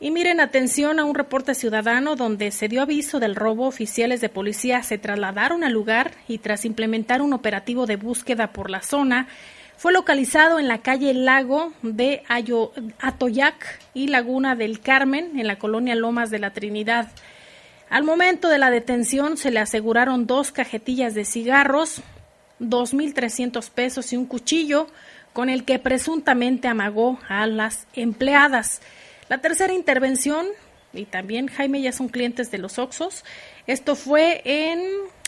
Y 0.00 0.10
miren, 0.10 0.40
atención 0.40 0.98
a 0.98 1.04
un 1.04 1.14
reporte 1.14 1.54
ciudadano 1.54 2.16
donde 2.16 2.50
se 2.50 2.66
dio 2.66 2.82
aviso 2.82 3.20
del 3.20 3.36
robo, 3.36 3.68
oficiales 3.68 4.20
de 4.20 4.28
policía 4.28 4.82
se 4.82 4.98
trasladaron 4.98 5.62
al 5.62 5.72
lugar 5.72 6.10
y 6.26 6.38
tras 6.38 6.64
implementar 6.64 7.22
un 7.22 7.32
operativo 7.32 7.86
de 7.86 7.94
búsqueda 7.94 8.52
por 8.52 8.70
la 8.70 8.82
zona, 8.82 9.28
fue 9.76 9.92
localizado 9.92 10.58
en 10.58 10.68
la 10.68 10.78
calle 10.78 11.12
Lago 11.14 11.72
de 11.82 12.22
Ayo- 12.28 12.72
Atoyac 13.00 13.80
y 13.92 14.08
Laguna 14.08 14.54
del 14.56 14.80
Carmen, 14.80 15.38
en 15.38 15.46
la 15.46 15.58
colonia 15.58 15.94
Lomas 15.94 16.30
de 16.30 16.38
la 16.38 16.52
Trinidad. 16.52 17.10
Al 17.90 18.02
momento 18.04 18.48
de 18.48 18.58
la 18.58 18.70
detención 18.70 19.36
se 19.36 19.50
le 19.50 19.60
aseguraron 19.60 20.26
dos 20.26 20.52
cajetillas 20.52 21.14
de 21.14 21.24
cigarros, 21.24 22.00
2.300 22.60 23.70
pesos 23.70 24.12
y 24.12 24.16
un 24.16 24.26
cuchillo 24.26 24.86
con 25.32 25.48
el 25.50 25.64
que 25.64 25.78
presuntamente 25.78 26.68
amagó 26.68 27.18
a 27.28 27.46
las 27.46 27.86
empleadas. 27.94 28.80
La 29.28 29.38
tercera 29.38 29.72
intervención, 29.72 30.46
y 30.92 31.04
también 31.06 31.48
Jaime 31.48 31.82
ya 31.82 31.92
son 31.92 32.08
clientes 32.08 32.50
de 32.50 32.58
los 32.58 32.78
Oxos, 32.78 33.24
esto 33.66 33.96
fue 33.96 34.42
en, 34.44 34.80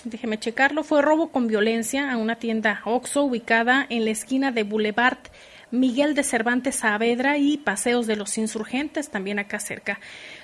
déjeme 0.06 0.38
checarlo, 0.38 0.84
fue 0.84 1.02
robo 1.02 1.30
con 1.30 1.48
violencia 1.48 2.10
a 2.10 2.16
una 2.16 2.36
tienda 2.36 2.80
Oxo 2.84 3.24
ubicada 3.24 3.86
en 3.88 4.04
la 4.04 4.12
esquina 4.12 4.52
de 4.52 4.62
Boulevard 4.62 5.18
Miguel 5.72 6.14
de 6.14 6.22
Cervantes 6.22 6.76
Saavedra 6.76 7.38
y 7.38 7.56
Paseos 7.58 8.06
de 8.06 8.14
los 8.14 8.38
Insurgentes, 8.38 9.10
también 9.10 9.40
acá 9.40 9.58
cerca. 9.58 9.98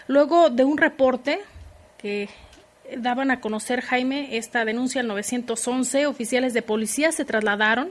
Luego 0.09 0.51
de 0.51 0.65
un 0.65 0.79
reporte 0.79 1.41
que 1.97 2.29
daban 2.97 3.31
a 3.31 3.41
conocer 3.41 3.83
Jaime 3.83 4.37
esta 4.37 4.65
denuncia 4.65 5.01
al 5.01 5.07
911, 5.07 6.07
oficiales 6.07 6.55
de 6.55 6.63
policía 6.63 7.13
se 7.13 7.25
trasladaron 7.25 7.91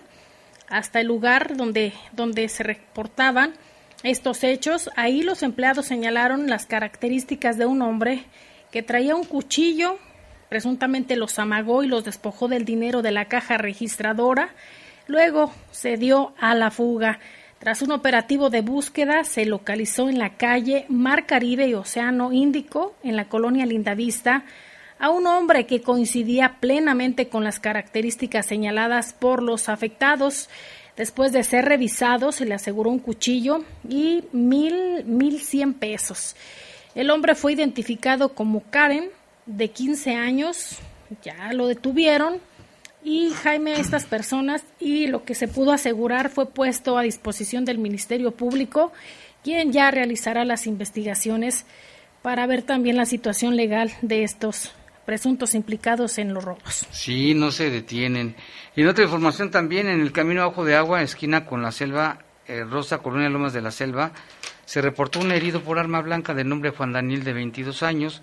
hasta 0.67 0.99
el 0.99 1.07
lugar 1.07 1.55
donde, 1.55 1.93
donde 2.11 2.49
se 2.49 2.63
reportaban 2.63 3.53
estos 4.03 4.43
hechos. 4.43 4.89
Ahí 4.97 5.24
los 5.24 5.41
empleados 5.41 5.86
señalaron 5.86 6.49
las 6.49 6.65
características 6.65 7.57
de 7.57 7.65
un 7.65 7.82
hombre 7.82 8.26
que 8.72 8.84
traía 8.84 9.15
un 9.15 9.24
cuchillo, 9.24 9.97
presuntamente 10.52 11.16
los 11.16 11.39
amagó 11.39 11.82
y 11.82 11.88
los 11.88 12.04
despojó 12.04 12.49
del 12.49 12.66
dinero 12.66 13.02
de 13.02 13.12
la 13.12 13.30
caja 13.30 13.58
registradora. 13.58 14.49
Luego 15.08 15.54
se 15.72 15.95
dio 15.95 16.34
a 16.38 16.54
la 16.56 16.72
fuga. 16.72 17.20
Tras 17.60 17.82
un 17.82 17.93
operativo 17.93 18.49
de 18.49 18.60
búsqueda, 18.60 19.24
se 19.24 19.45
localizó 19.45 20.10
en 20.10 20.20
la 20.20 20.32
calle 20.32 20.86
Mar 20.89 21.26
Caribe 21.26 21.70
y 21.70 21.74
Océano 21.74 22.34
Índico, 22.34 22.95
en 23.02 23.16
la 23.16 23.30
colonia 23.30 23.66
Lindavista, 23.66 24.43
a 24.99 25.10
un 25.10 25.26
hombre 25.26 25.68
que 25.68 25.82
coincidía 25.82 26.58
plenamente 26.60 27.30
con 27.30 27.45
las 27.45 27.62
características 27.62 28.45
señaladas 28.45 29.14
por 29.14 29.41
los 29.41 29.70
afectados. 29.70 30.49
Después 30.97 31.32
de 31.32 31.45
ser 31.45 31.64
revisado, 31.64 32.34
se 32.34 32.43
le 32.43 32.56
aseguró 32.56 32.89
un 32.89 32.99
cuchillo 32.99 33.64
y 33.88 34.26
mil, 34.34 35.06
mil 35.06 35.39
cien 35.39 35.74
pesos. 35.74 36.36
El 36.93 37.10
hombre 37.10 37.36
fue 37.36 37.54
identificado 37.54 38.34
como 38.34 38.64
Karen, 38.70 39.12
de 39.45 39.69
15 39.69 40.15
años, 40.15 40.79
ya 41.23 41.53
lo 41.53 41.67
detuvieron. 41.67 42.39
Y 43.03 43.31
Jaime, 43.31 43.79
estas 43.79 44.05
personas 44.05 44.63
y 44.79 45.07
lo 45.07 45.23
que 45.23 45.33
se 45.33 45.47
pudo 45.47 45.71
asegurar 45.71 46.29
fue 46.29 46.45
puesto 46.45 46.97
a 46.97 47.01
disposición 47.01 47.65
del 47.65 47.79
Ministerio 47.79 48.31
Público, 48.31 48.91
quien 49.43 49.71
ya 49.71 49.89
realizará 49.89 50.45
las 50.45 50.67
investigaciones 50.67 51.65
para 52.21 52.45
ver 52.45 52.61
también 52.61 52.97
la 52.97 53.05
situación 53.05 53.55
legal 53.55 53.91
de 54.03 54.23
estos 54.23 54.71
presuntos 55.05 55.55
implicados 55.55 56.19
en 56.19 56.33
los 56.33 56.43
robos. 56.43 56.85
Sí, 56.91 57.33
no 57.33 57.51
se 57.51 57.69
detienen. 57.69 58.35
Y 58.75 58.81
en 58.81 58.87
otra 58.87 59.03
información 59.03 59.49
también, 59.49 59.87
en 59.87 60.01
el 60.01 60.11
camino 60.11 60.43
abajo 60.43 60.63
de 60.63 60.75
agua, 60.75 61.01
esquina 61.01 61.45
con 61.45 61.63
la 61.63 61.71
selva, 61.71 62.19
eh, 62.47 62.63
Rosa, 62.63 62.99
Colonia 62.99 63.29
Lomas 63.29 63.53
de 63.53 63.61
la 63.61 63.71
Selva, 63.71 64.11
se 64.65 64.81
reportó 64.81 65.19
un 65.19 65.31
herido 65.31 65.61
por 65.61 65.79
arma 65.79 66.01
blanca 66.01 66.33
de 66.33 66.43
nombre 66.43 66.69
Juan 66.69 66.93
Daniel, 66.93 67.23
de 67.23 67.33
22 67.33 67.83
años. 67.83 68.21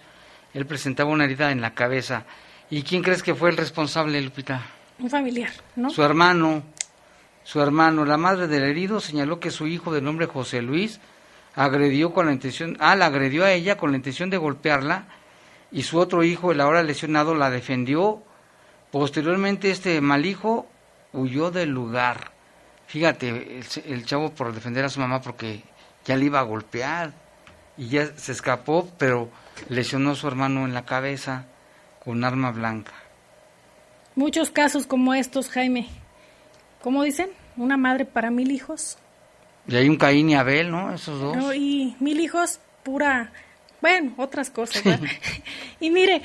Él 0.55 0.67
presentaba 0.67 1.11
una 1.11 1.25
herida 1.25 1.51
en 1.51 1.61
la 1.61 1.75
cabeza. 1.75 2.25
¿Y 2.71 2.83
quién 2.83 3.03
crees 3.03 3.23
que 3.23 3.35
fue 3.35 3.51
el 3.51 3.57
responsable, 3.57 4.21
Lupita? 4.21 4.63
Un 4.99 5.11
familiar, 5.11 5.51
¿no? 5.77 5.91
Su 5.91 6.03
hermano. 6.03 6.63
Su 7.45 7.61
hermano. 7.61 8.05
La 8.05 8.17
madre 8.17 8.47
del 8.47 8.65
herido 8.65 9.01
señaló 9.01 9.41
que 9.41 9.51
su 9.51 9.67
hijo 9.67 9.93
de 9.93 10.03
nombre 10.03 10.27
José 10.27 10.63
Luis 10.63 11.01
agredió 11.55 12.13
con 12.13 12.27
la 12.27 12.33
intención, 12.33 12.77
ah, 12.81 12.95
la 12.95 13.07
agredió 13.07 13.45
a 13.45 13.53
ella 13.53 13.77
con 13.77 13.91
la 13.91 13.97
intención 13.97 14.31
de 14.31 14.37
golpearla 14.37 15.07
y 15.71 15.83
su 15.83 15.99
otro 15.99 16.23
hijo, 16.23 16.53
el 16.53 16.61
ahora 16.61 16.83
lesionado, 16.83 17.35
la 17.35 17.51
defendió. 17.51 18.23
Posteriormente 18.91 19.71
este 19.71 20.01
mal 20.01 20.25
hijo 20.25 20.67
huyó 21.13 21.51
del 21.51 21.71
lugar. 21.71 22.33
Fíjate, 22.87 23.29
el, 23.29 23.65
el 23.87 24.05
chavo 24.07 24.31
por 24.31 24.53
defender 24.55 24.85
a 24.85 24.89
su 24.89 25.01
mamá 25.01 25.21
porque 25.21 25.63
ya 26.05 26.17
le 26.17 26.25
iba 26.25 26.41
a 26.41 26.45
golpear 26.45 27.13
y 27.79 27.89
ya 27.89 28.07
se 28.17 28.33
escapó, 28.33 28.89
pero 28.99 29.31
lesionó 29.69 30.11
a 30.11 30.15
su 30.15 30.27
hermano 30.27 30.67
en 30.67 30.75
la 30.75 30.85
cabeza 30.85 31.47
con 32.05 32.25
arma 32.25 32.51
blanca. 32.51 32.93
Muchos 34.15 34.51
casos 34.51 34.87
como 34.87 35.15
estos, 35.15 35.49
Jaime. 35.49 35.87
¿Cómo 36.83 37.05
dicen? 37.05 37.31
Una 37.57 37.77
madre 37.77 38.05
para 38.05 38.31
mil 38.31 38.51
hijos. 38.51 38.99
Y 39.69 39.77
hay 39.77 39.89
un 39.89 39.97
Caín 39.97 40.31
y 40.31 40.35
Abel, 40.35 40.71
¿no? 40.71 40.93
Esos 40.93 41.21
dos. 41.21 41.37
No, 41.37 41.55
y 41.55 41.97
mil 42.01 42.19
hijos, 42.21 42.59
pura. 42.83 43.33
Bueno, 43.81 44.15
otras 44.17 44.51
cosas. 44.51 44.83
y 45.81 45.91
mire, 45.91 46.23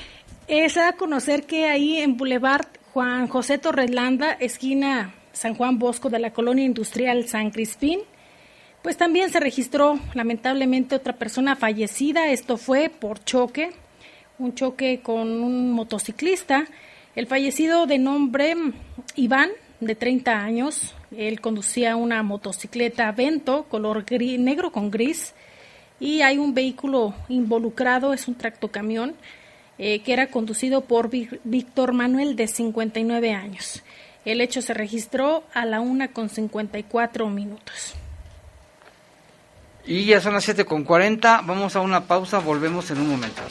se 0.48 0.80
da 0.80 0.90
a 0.90 0.94
conocer 0.94 1.46
que 1.46 1.68
ahí 1.68 1.98
en 1.98 2.18
Boulevard 2.18 2.68
Juan 2.94 3.28
José 3.28 3.58
Torrelanda, 3.58 4.32
esquina 4.32 5.14
San 5.34 5.56
Juan 5.56 5.80
Bosco 5.80 6.10
de 6.10 6.20
la 6.20 6.32
colonia 6.32 6.64
industrial 6.64 7.28
San 7.28 7.52
Crispín, 7.52 8.00
pues 8.84 8.98
también 8.98 9.32
se 9.32 9.40
registró 9.40 9.98
lamentablemente 10.14 10.94
otra 10.94 11.14
persona 11.14 11.56
fallecida. 11.56 12.28
Esto 12.28 12.58
fue 12.58 12.90
por 12.90 13.24
choque, 13.24 13.72
un 14.38 14.54
choque 14.54 15.00
con 15.02 15.42
un 15.42 15.72
motociclista. 15.72 16.66
El 17.16 17.26
fallecido 17.26 17.88
de 17.88 17.98
nombre 17.98 18.56
Iván, 19.16 19.50
de 19.80 19.96
30 19.96 20.38
años, 20.38 20.96
él 21.16 21.40
conducía 21.40 21.96
una 21.96 22.24
motocicleta 22.24 23.12
Vento, 23.14 23.64
color 23.70 24.04
gris, 24.04 24.40
negro 24.40 24.72
con 24.72 24.92
gris, 24.92 25.34
y 26.00 26.22
hay 26.22 26.38
un 26.38 26.54
vehículo 26.54 27.14
involucrado, 27.30 28.14
es 28.14 28.28
un 28.28 28.36
tractocamión, 28.36 29.16
eh, 29.78 30.00
que 30.00 30.14
era 30.14 30.28
conducido 30.28 30.82
por 30.82 31.10
Víctor 31.10 31.94
Manuel 31.94 32.36
de 32.36 32.48
59 32.48 33.32
años. 33.32 33.84
El 34.26 34.42
hecho 34.42 34.62
se 34.62 34.74
registró 34.74 35.44
a 35.54 35.66
la 35.66 35.80
una 35.80 36.10
con 36.10 36.30
54 36.30 37.30
minutos. 37.30 37.96
Y 39.86 40.06
ya 40.06 40.22
son 40.22 40.34
las 40.34 40.46
7 40.46 40.64
con 40.66 40.84
40, 40.84 41.42
vamos 41.46 41.76
a 41.76 41.82
una 41.82 42.06
pausa, 42.06 42.40
volvemos 42.40 42.90
en 42.92 43.00
un 43.00 43.10
momento. 43.10 43.42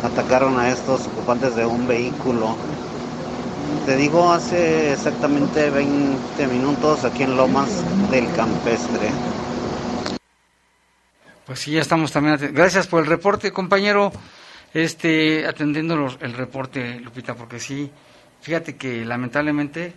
atacaron 0.02 0.58
a 0.58 0.70
estos 0.70 1.06
ocupantes 1.06 1.56
de 1.56 1.64
un 1.64 1.86
vehículo. 1.86 2.56
Te 3.86 3.96
digo, 3.96 4.30
hace 4.32 4.92
exactamente 4.92 5.70
20 5.70 6.46
minutos 6.48 7.04
aquí 7.04 7.22
en 7.22 7.36
Lomas 7.36 7.70
del 8.10 8.30
Campestre. 8.34 9.10
Pues 11.46 11.58
sí, 11.58 11.72
ya 11.72 11.80
estamos 11.80 12.12
también. 12.12 12.38
Gracias 12.52 12.86
por 12.86 13.02
el 13.02 13.06
reporte, 13.08 13.50
compañero. 13.50 14.12
Este, 14.72 15.46
atendiendo 15.46 16.16
el 16.20 16.32
reporte, 16.34 17.00
Lupita, 17.00 17.34
porque 17.34 17.58
sí, 17.58 17.90
fíjate 18.40 18.76
que 18.76 19.04
lamentablemente 19.04 19.92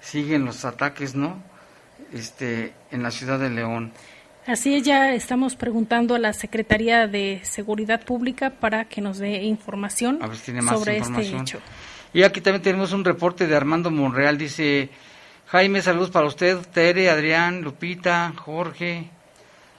siguen 0.00 0.44
los 0.44 0.64
ataques, 0.64 1.14
¿no? 1.14 1.42
Este, 2.12 2.74
en 2.90 3.02
la 3.02 3.10
ciudad 3.10 3.38
de 3.38 3.48
León. 3.48 3.92
Así 4.46 4.74
es, 4.74 4.82
ya 4.84 5.12
estamos 5.14 5.54
preguntando 5.54 6.14
a 6.14 6.18
la 6.18 6.32
Secretaría 6.32 7.06
de 7.06 7.40
Seguridad 7.44 8.02
Pública 8.04 8.50
para 8.50 8.86
que 8.86 9.02
nos 9.02 9.18
dé 9.18 9.42
información 9.42 10.18
sobre 10.68 10.96
este 10.96 11.36
hecho. 11.36 11.60
Y 12.14 12.22
aquí 12.22 12.40
también 12.40 12.62
tenemos 12.62 12.92
un 12.92 13.04
reporte 13.04 13.46
de 13.46 13.54
Armando 13.54 13.90
Monreal. 13.90 14.38
Dice, 14.38 14.88
Jaime, 15.46 15.82
saludos 15.82 16.10
para 16.10 16.26
usted, 16.26 16.58
Tere, 16.72 17.10
Adrián, 17.10 17.60
Lupita, 17.60 18.32
Jorge. 18.34 19.10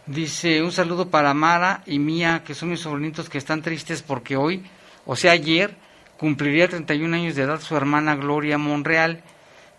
Dice, 0.06 0.62
un 0.62 0.72
saludo 0.72 1.10
para 1.10 1.34
Mara 1.34 1.82
y 1.86 1.98
Mía, 2.00 2.44
que 2.46 2.54
son 2.54 2.70
mis 2.70 2.82
sobrinitos 2.82 3.30
que 3.30 3.40
están 3.40 3.62
tristes 3.62 4.02
porque 4.04 4.38
hoy, 4.38 4.64
o 5.06 5.16
sea, 5.16 5.32
ayer, 5.32 5.76
cumpliría 6.18 6.68
31 6.70 7.16
años 7.16 7.36
de 7.36 7.44
edad 7.44 7.60
su 7.62 7.76
hermana 7.76 8.16
Gloria 8.16 8.58
Monreal, 8.58 9.24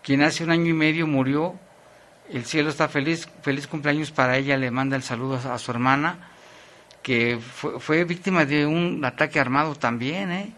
quien 0.01 0.21
hace 0.23 0.43
un 0.43 0.51
año 0.51 0.67
y 0.67 0.73
medio 0.73 1.07
murió 1.07 1.57
el 2.29 2.45
cielo 2.45 2.69
está 2.69 2.87
feliz, 2.87 3.27
feliz 3.41 3.67
cumpleaños 3.67 4.11
para 4.11 4.37
ella, 4.37 4.57
le 4.57 4.71
manda 4.71 4.95
el 4.95 5.03
saludo 5.03 5.35
a, 5.35 5.57
su 5.59 5.71
hermana, 5.71 6.29
que 7.01 7.37
fue, 7.39 8.05
víctima 8.05 8.45
de 8.45 8.65
un 8.65 9.03
ataque 9.03 9.39
armado 9.39 9.75
también, 9.75 10.31
¿eh? 10.31 10.53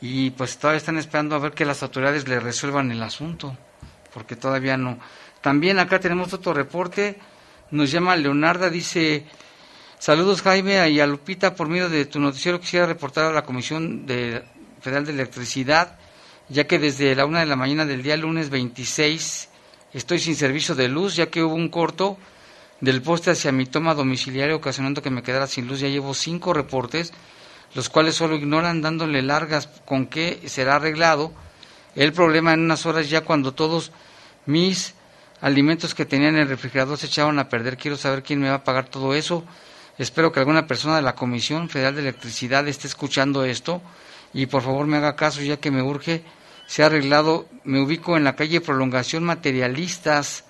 Y 0.00 0.30
pues 0.30 0.58
todavía 0.58 0.78
están 0.78 0.98
esperando 0.98 1.36
a 1.36 1.38
ver 1.38 1.52
que 1.52 1.64
las 1.64 1.82
autoridades 1.82 2.26
le 2.28 2.40
resuelvan 2.40 2.90
el 2.90 3.02
asunto, 3.02 3.56
porque 4.12 4.36
todavía 4.36 4.76
no. 4.76 4.98
También 5.40 5.78
acá 5.78 6.00
tenemos 6.00 6.32
otro 6.32 6.52
reporte, 6.52 7.18
nos 7.70 7.90
llama 7.90 8.16
Leonarda, 8.16 8.70
dice, 8.70 9.26
saludos 9.98 10.42
Jaime 10.42 10.90
y 10.90 11.00
a 11.00 11.06
Lupita, 11.06 11.54
por 11.54 11.68
medio 11.68 11.88
de 11.88 12.06
tu 12.06 12.18
noticiero 12.18 12.60
quisiera 12.60 12.86
reportar 12.86 13.26
a 13.26 13.32
la 13.32 13.44
Comisión 13.44 14.06
de, 14.06 14.42
Federal 14.80 15.06
de 15.06 15.12
Electricidad, 15.12 15.98
ya 16.48 16.66
que 16.66 16.78
desde 16.78 17.14
la 17.14 17.24
una 17.24 17.40
de 17.40 17.46
la 17.46 17.56
mañana 17.56 17.86
del 17.86 18.02
día 18.02 18.16
lunes 18.16 18.50
26 18.50 19.50
Estoy 19.94 20.18
sin 20.18 20.34
servicio 20.34 20.74
de 20.74 20.88
luz 20.88 21.14
ya 21.14 21.26
que 21.30 21.42
hubo 21.42 21.54
un 21.54 21.68
corto 21.68 22.18
del 22.80 23.00
poste 23.00 23.30
hacia 23.30 23.52
mi 23.52 23.64
toma 23.64 23.94
domiciliaria 23.94 24.56
ocasionando 24.56 25.00
que 25.02 25.10
me 25.10 25.22
quedara 25.22 25.46
sin 25.46 25.68
luz. 25.68 25.78
Ya 25.80 25.88
llevo 25.88 26.14
cinco 26.14 26.52
reportes, 26.52 27.12
los 27.74 27.88
cuales 27.88 28.16
solo 28.16 28.34
ignoran 28.34 28.82
dándole 28.82 29.22
largas 29.22 29.68
con 29.86 30.06
que 30.06 30.42
será 30.48 30.76
arreglado 30.76 31.32
el 31.94 32.12
problema 32.12 32.52
en 32.52 32.60
unas 32.60 32.86
horas 32.86 33.08
ya 33.08 33.20
cuando 33.20 33.54
todos 33.54 33.92
mis 34.46 34.94
alimentos 35.40 35.94
que 35.94 36.04
tenía 36.04 36.28
en 36.28 36.38
el 36.38 36.48
refrigerador 36.48 36.98
se 36.98 37.06
echaban 37.06 37.38
a 37.38 37.48
perder. 37.48 37.76
Quiero 37.76 37.96
saber 37.96 38.24
quién 38.24 38.40
me 38.40 38.48
va 38.48 38.56
a 38.56 38.64
pagar 38.64 38.88
todo 38.88 39.14
eso. 39.14 39.44
Espero 39.96 40.32
que 40.32 40.40
alguna 40.40 40.66
persona 40.66 40.96
de 40.96 41.02
la 41.02 41.14
Comisión 41.14 41.68
Federal 41.68 41.94
de 41.94 42.00
Electricidad 42.00 42.66
esté 42.66 42.88
escuchando 42.88 43.44
esto 43.44 43.80
y 44.32 44.46
por 44.46 44.62
favor 44.62 44.88
me 44.88 44.96
haga 44.96 45.14
caso 45.14 45.40
ya 45.40 45.58
que 45.58 45.70
me 45.70 45.82
urge. 45.82 46.24
Se 46.66 46.82
ha 46.82 46.86
arreglado, 46.86 47.46
me 47.64 47.80
ubico 47.80 48.16
en 48.16 48.24
la 48.24 48.36
calle 48.36 48.60
Prolongación 48.60 49.24
Materialistas, 49.24 50.44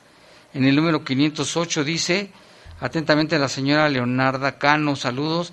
en 0.53 0.65
el 0.65 0.77
número 0.77 1.05
508, 1.05 1.85
dice 1.85 2.31
atentamente 2.81 3.39
la 3.39 3.49
señora 3.49 3.89
Leonarda 3.89 4.59
Cano, 4.59 4.97
saludos 4.97 5.53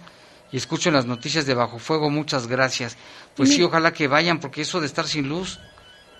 y 0.51 0.57
escucho 0.57 0.91
las 0.91 1.05
noticias 1.05 1.45
de 1.45 1.53
Bajo 1.53 1.79
Fuego, 1.79 2.09
muchas 2.09 2.47
gracias. 2.47 2.97
Pues 3.35 3.53
sí, 3.53 3.63
ojalá 3.63 3.93
que 3.93 4.07
vayan, 4.07 4.39
porque 4.39 4.61
eso 4.61 4.81
de 4.81 4.87
estar 4.87 5.07
sin 5.07 5.29
luz 5.29 5.59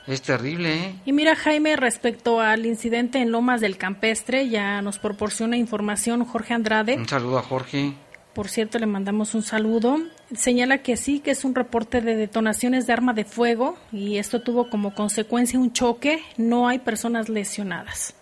es 0.08 0.22
terrible, 0.22 0.74
¿eh? 0.74 0.96
Y 1.06 1.14
mira, 1.14 1.36
Jaime, 1.36 1.76
respecto 1.76 2.40
al 2.40 2.66
incidente 2.66 3.20
en 3.20 3.32
Lomas 3.32 3.62
del 3.62 3.78
Campestre, 3.78 4.50
ya 4.50 4.82
nos 4.82 5.00
proporciona 5.00 5.58
información 5.58 6.26
Jorge 6.26 6.54
Andrade. 6.54 6.96
Un 6.96 7.08
saludo 7.08 7.38
a 7.38 7.44
Jorge. 7.44 7.94
Por 8.34 8.48
cierto, 8.48 8.80
le 8.80 8.86
mandamos 8.86 9.36
un 9.36 9.44
saludo. 9.44 10.00
Señala 10.36 10.78
que 10.78 10.96
sí, 10.96 11.20
que 11.20 11.32
es 11.32 11.44
un 11.44 11.56
reporte 11.56 12.00
de 12.00 12.16
detonaciones 12.16 12.88
de 12.88 12.94
arma 12.94 13.14
de 13.14 13.26
fuego 13.26 13.78
y 13.92 14.18
esto 14.18 14.42
tuvo 14.42 14.70
como 14.70 14.96
consecuencia 14.96 15.60
un 15.60 15.74
choque. 15.74 16.24
No 16.38 16.68
hay 16.70 16.80
personas 16.80 17.28
lesionadas. 17.28 18.14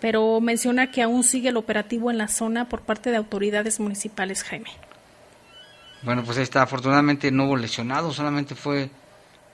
Pero 0.00 0.40
menciona 0.40 0.90
que 0.90 1.02
aún 1.02 1.22
sigue 1.22 1.50
el 1.50 1.58
operativo 1.58 2.10
en 2.10 2.18
la 2.18 2.28
zona 2.28 2.68
por 2.68 2.82
parte 2.82 3.10
de 3.10 3.18
autoridades 3.18 3.80
municipales, 3.80 4.42
Jaime. 4.44 4.70
Bueno, 6.02 6.24
pues 6.24 6.38
ahí 6.38 6.42
está. 6.42 6.62
Afortunadamente 6.62 7.30
no 7.30 7.44
hubo 7.44 7.56
lesionados, 7.56 8.16
solamente 8.16 8.54
fue 8.54 8.90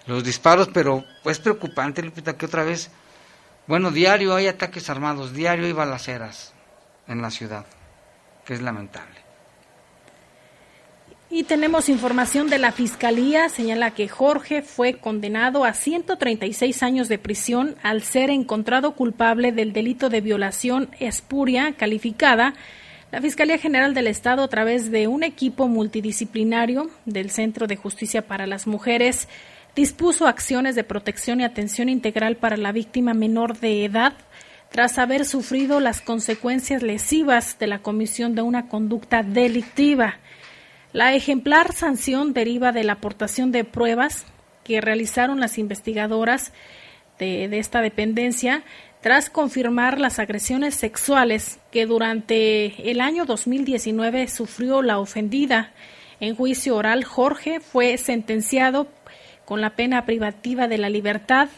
los 0.06 0.24
disparos, 0.24 0.70
pero 0.72 1.04
es 1.24 1.38
preocupante, 1.38 2.02
Lupita, 2.02 2.36
que 2.36 2.46
otra 2.46 2.62
vez, 2.62 2.90
bueno, 3.66 3.90
diario 3.90 4.34
hay 4.34 4.46
ataques 4.46 4.88
armados, 4.88 5.34
diario 5.34 5.66
hay 5.66 5.72
balaceras 5.72 6.54
en 7.08 7.20
la 7.20 7.30
ciudad, 7.30 7.66
que 8.46 8.54
es 8.54 8.62
lamentable. 8.62 9.27
Y 11.30 11.42
tenemos 11.42 11.90
información 11.90 12.48
de 12.48 12.58
la 12.58 12.72
Fiscalía, 12.72 13.50
señala 13.50 13.90
que 13.90 14.08
Jorge 14.08 14.62
fue 14.62 14.94
condenado 14.94 15.66
a 15.66 15.74
136 15.74 16.82
años 16.82 17.08
de 17.08 17.18
prisión 17.18 17.76
al 17.82 18.02
ser 18.02 18.30
encontrado 18.30 18.92
culpable 18.92 19.52
del 19.52 19.74
delito 19.74 20.08
de 20.08 20.22
violación 20.22 20.88
espuria 21.00 21.74
calificada. 21.76 22.54
La 23.12 23.20
Fiscalía 23.20 23.58
General 23.58 23.92
del 23.92 24.06
Estado, 24.06 24.42
a 24.42 24.48
través 24.48 24.90
de 24.90 25.06
un 25.06 25.22
equipo 25.22 25.68
multidisciplinario 25.68 26.88
del 27.04 27.30
Centro 27.30 27.66
de 27.66 27.76
Justicia 27.76 28.26
para 28.26 28.46
las 28.46 28.66
Mujeres, 28.66 29.28
dispuso 29.76 30.26
acciones 30.26 30.76
de 30.76 30.84
protección 30.84 31.40
y 31.40 31.44
atención 31.44 31.90
integral 31.90 32.36
para 32.36 32.56
la 32.56 32.72
víctima 32.72 33.12
menor 33.12 33.58
de 33.58 33.84
edad 33.84 34.14
tras 34.70 34.98
haber 34.98 35.26
sufrido 35.26 35.80
las 35.80 36.00
consecuencias 36.00 36.82
lesivas 36.82 37.58
de 37.58 37.66
la 37.66 37.80
comisión 37.80 38.34
de 38.34 38.42
una 38.42 38.68
conducta 38.68 39.22
delictiva. 39.22 40.16
La 40.98 41.14
ejemplar 41.14 41.74
sanción 41.74 42.32
deriva 42.32 42.72
de 42.72 42.82
la 42.82 42.94
aportación 42.94 43.52
de 43.52 43.62
pruebas 43.62 44.26
que 44.64 44.80
realizaron 44.80 45.38
las 45.38 45.56
investigadoras 45.56 46.52
de, 47.20 47.44
esta 47.56 47.82
dependencia 47.82 48.64
tras 49.00 49.30
confirmar 49.30 50.00
las 50.00 50.18
agresiones 50.18 50.74
sexuales 50.74 51.60
que 51.70 51.86
durante 51.86 52.90
el 52.90 53.00
año 53.00 53.26
2019 53.26 54.26
sufrió 54.26 54.82
la 54.82 54.98
ofendida. 54.98 55.72
En 56.18 56.34
juicio 56.34 56.74
oral, 56.74 57.04
Jorge 57.04 57.60
fue 57.60 57.96
sentenciado 57.96 58.88
con 59.44 59.60
la 59.60 59.76
pena 59.76 60.04
privativa 60.04 60.66
de 60.66 60.78
la 60.78 60.88
libertad 60.88 61.48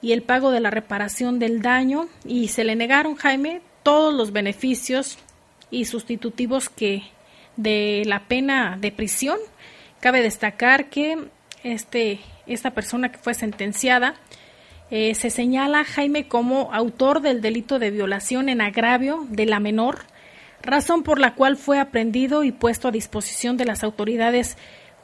y 0.00 0.12
el 0.12 0.22
pago 0.22 0.52
de 0.52 0.60
la 0.60 0.70
reparación 0.70 1.40
del 1.40 1.60
daño 1.60 2.06
y 2.24 2.46
se 2.46 2.62
le 2.62 2.76
negaron, 2.76 3.16
Jaime, 3.16 3.62
todos 3.82 4.14
los 4.14 4.30
beneficios 4.30 5.18
y 5.72 5.86
sustitutivos 5.86 6.68
que 6.68 7.02
de 7.56 8.02
la 8.06 8.20
pena 8.28 8.76
de 8.80 8.92
prisión. 8.92 9.38
Cabe 10.00 10.22
destacar 10.22 10.88
que 10.90 11.28
este, 11.64 12.20
esta 12.46 12.72
persona 12.72 13.10
que 13.10 13.18
fue 13.18 13.34
sentenciada 13.34 14.14
eh, 14.90 15.14
se 15.14 15.30
señala 15.30 15.84
Jaime 15.84 16.28
como 16.28 16.72
autor 16.72 17.20
del 17.20 17.40
delito 17.40 17.78
de 17.78 17.90
violación 17.90 18.48
en 18.48 18.60
agravio 18.60 19.26
de 19.30 19.46
la 19.46 19.58
menor, 19.58 20.04
razón 20.62 21.02
por 21.02 21.18
la 21.18 21.34
cual 21.34 21.56
fue 21.56 21.80
aprendido 21.80 22.44
y 22.44 22.52
puesto 22.52 22.88
a 22.88 22.92
disposición 22.92 23.56
de 23.56 23.64
las 23.64 23.82
autoridades 23.82 24.56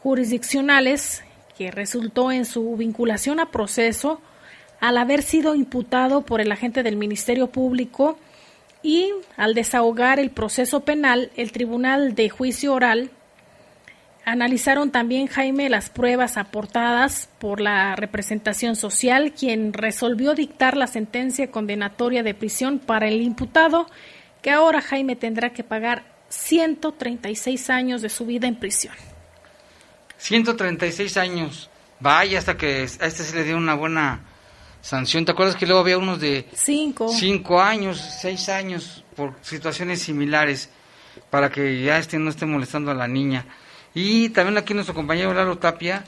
jurisdiccionales 0.03 1.25
que 1.59 1.71
resultó 1.71 2.31
en 2.31 2.45
su 2.45 2.77
vinculación 2.77 3.41
a 3.41 3.51
proceso 3.51 4.21
al 4.81 4.99
haber 4.99 5.23
sido 5.23 5.55
imputado 5.55 6.23
por 6.23 6.41
el 6.41 6.53
agente 6.53 6.83
del 6.83 6.97
Ministerio 6.97 7.49
Público 7.49 8.19
y 8.83 9.13
al 9.37 9.55
desahogar 9.55 10.19
el 10.19 10.31
proceso 10.31 10.81
penal, 10.81 11.31
el 11.37 11.53
Tribunal 11.53 12.15
de 12.15 12.29
Juicio 12.29 12.75
Oral 12.75 13.11
analizaron 14.25 14.91
también, 14.91 15.27
Jaime, 15.27 15.69
las 15.69 15.91
pruebas 15.91 16.37
aportadas 16.37 17.29
por 17.39 17.61
la 17.61 17.97
representación 17.97 18.77
social, 18.77 19.33
quien 19.33 19.73
resolvió 19.73 20.35
dictar 20.35 20.77
la 20.77 20.87
sentencia 20.87 21.51
condenatoria 21.51 22.23
de 22.23 22.35
prisión 22.35 22.79
para 22.79 23.09
el 23.09 23.21
imputado, 23.21 23.87
que 24.41 24.51
ahora 24.51 24.81
Jaime 24.81 25.17
tendrá 25.17 25.51
que 25.51 25.65
pagar 25.65 26.05
136 26.29 27.71
años 27.71 28.03
de 28.03 28.09
su 28.09 28.27
vida 28.27 28.47
en 28.47 28.57
prisión. 28.57 28.95
136 30.19 31.17
años. 31.17 31.69
Vaya, 32.01 32.39
hasta 32.39 32.57
que 32.57 32.83
a 33.01 33.07
este 33.07 33.25
se 33.25 33.37
le 33.37 33.45
dio 33.45 33.57
una 33.57 33.75
buena 33.75 34.21
sanción. 34.83 35.25
¿Te 35.25 35.33
acuerdas 35.33 35.57
que 35.57 35.65
luego 35.65 35.81
había 35.81 35.97
unos 35.97 36.21
de 36.21 36.47
cinco, 36.53 37.09
cinco 37.09 37.61
años, 37.61 37.99
seis 38.21 38.51
años 38.51 39.03
por 39.17 39.35
situaciones 39.41 40.03
similares 40.03 40.69
para 41.31 41.51
que 41.51 41.83
ya 41.83 41.99
este 41.99 42.19
no 42.19 42.29
esté 42.29 42.45
molestando 42.45 42.91
a 42.91 42.95
la 42.95 43.09
niña? 43.09 43.47
Y 43.95 44.29
también 44.31 44.59
aquí 44.59 44.75
nuestro 44.75 44.95
compañero 44.95 45.33
Lalo 45.33 45.57
Tapia 45.57 46.05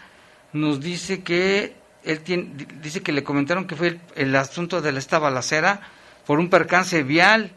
nos 0.53 0.81
dice 0.81 1.23
que 1.23 1.77
él 2.03 2.21
tiene, 2.21 2.67
dice 2.83 3.03
que 3.03 3.13
le 3.13 3.25
comentaron 3.25 3.67
que 3.67 3.77
fue 3.77 3.89
el, 3.89 4.01
el 4.17 4.37
asunto 4.37 4.83
de 4.83 4.97
esta 4.99 5.19
balacera 5.19 5.81
por 6.27 6.39
un 6.39 6.51
percance 6.51 7.03
vial, 7.03 7.53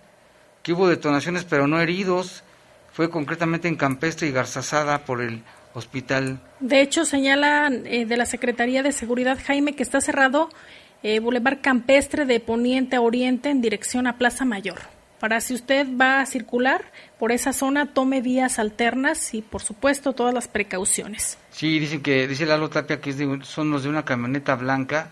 que 0.63 0.74
hubo 0.74 0.88
detonaciones 0.88 1.43
pero 1.43 1.68
no 1.68 1.82
heridos. 1.82 2.43
Fue 2.91 3.09
concretamente 3.09 3.68
en 3.68 3.76
Campestre 3.76 4.28
y 4.28 4.32
Garzazada 4.32 5.05
por 5.05 5.22
el 5.22 5.43
hospital. 5.76 6.39
De 6.59 6.82
hecho, 6.82 7.05
señala 7.05 7.70
eh, 7.86 8.05
de 8.05 8.18
la 8.18 8.26
Secretaría 8.26 8.82
de 8.82 8.91
Seguridad 8.91 9.38
Jaime 9.45 9.74
que 9.74 9.84
está 9.84 10.01
cerrado 10.01 10.49
eh, 11.04 11.20
Boulevard 11.20 11.60
Campestre 11.62 12.26
de 12.26 12.39
Poniente 12.39 12.95
a 12.95 13.02
Oriente 13.02 13.50
en 13.50 13.62
dirección 13.62 14.08
a 14.08 14.18
Plaza 14.18 14.45
Mayor. 14.45 14.80
Para 15.20 15.41
si 15.41 15.56
usted 15.56 15.88
va 16.00 16.22
a 16.22 16.26
circular 16.28 16.86
por 17.18 17.32
esa 17.32 17.52
zona, 17.52 17.88
tome 17.93 18.22
vías 18.22 18.60
alternas 18.60 19.34
y, 19.34 19.41
por 19.41 19.64
supuesto, 19.64 20.14
todas 20.14 20.34
las 20.34 20.48
precauciones. 20.48 21.39
Sí, 21.50 21.80
dicen 21.80 22.02
que, 22.02 22.28
dice 22.28 22.45
Lalo 22.45 22.70
Tapia 22.70 23.02
que 23.02 23.10
es 23.10 23.18
de, 23.18 23.39
son 23.41 23.72
los 23.72 23.84
de 23.84 23.89
una 23.89 24.06
camioneta 24.06 24.56
blanca 24.56 25.10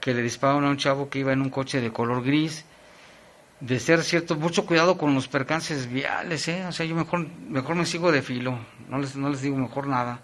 que 0.00 0.12
le 0.12 0.22
dispararon 0.22 0.64
a 0.64 0.70
un 0.70 0.76
chavo 0.76 1.08
que 1.08 1.20
iba 1.20 1.32
en 1.32 1.42
un 1.42 1.50
coche 1.50 1.80
de 1.80 1.92
color 1.92 2.24
gris. 2.24 2.64
De 3.60 3.80
ser 3.80 4.02
cierto, 4.04 4.36
mucho 4.36 4.66
cuidado 4.66 4.98
con 4.98 5.14
los 5.14 5.26
percances 5.26 5.90
viales, 5.90 6.46
¿eh? 6.48 6.64
O 6.66 6.72
sea, 6.72 6.86
yo 6.86 6.94
mejor, 6.94 7.26
mejor 7.48 7.74
me 7.74 7.86
sigo 7.86 8.12
de 8.12 8.22
filo, 8.22 8.58
no 8.88 8.98
les, 8.98 9.16
no 9.16 9.28
les 9.28 9.42
digo 9.42 9.56
mejor 9.56 9.88
nada. 9.88 10.20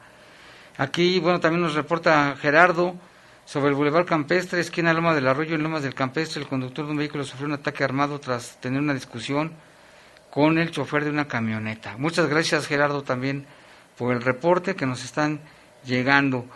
Aquí, 0.77 1.19
bueno, 1.21 1.41
también 1.41 1.63
nos 1.63 1.75
reporta 1.75 2.37
Gerardo 2.41 2.97
sobre 3.45 3.69
el 3.69 3.75
Boulevard 3.75 4.07
Campestre, 4.07 4.61
esquina 4.61 4.95
Loma 4.95 5.15
del 5.15 5.29
Arroyo, 5.29 5.55
en 5.55 5.63
Lomas 5.63 5.83
del 5.83 5.95
Campestre, 5.95 6.41
el 6.41 6.49
conductor 6.49 6.87
de 6.87 6.93
un 6.93 6.97
vehículo 6.97 7.25
sufrió 7.25 7.47
un 7.47 7.53
ataque 7.53 7.85
armado 7.85 8.19
tras 8.19 8.59
tener 8.61 8.81
una 8.81 8.95
discusión 8.95 9.53
con 10.31 10.59
el 10.59 10.71
chofer 10.71 11.05
de 11.05 11.11
una 11.11 11.29
camioneta. 11.29 11.97
Muchas 11.99 12.29
gracias, 12.29 12.67
Gerardo, 12.67 13.03
también 13.03 13.47
por 13.97 14.15
el 14.15 14.23
reporte 14.23 14.75
que 14.75 14.87
nos 14.87 15.05
están 15.05 15.41
llegando. 15.85 16.47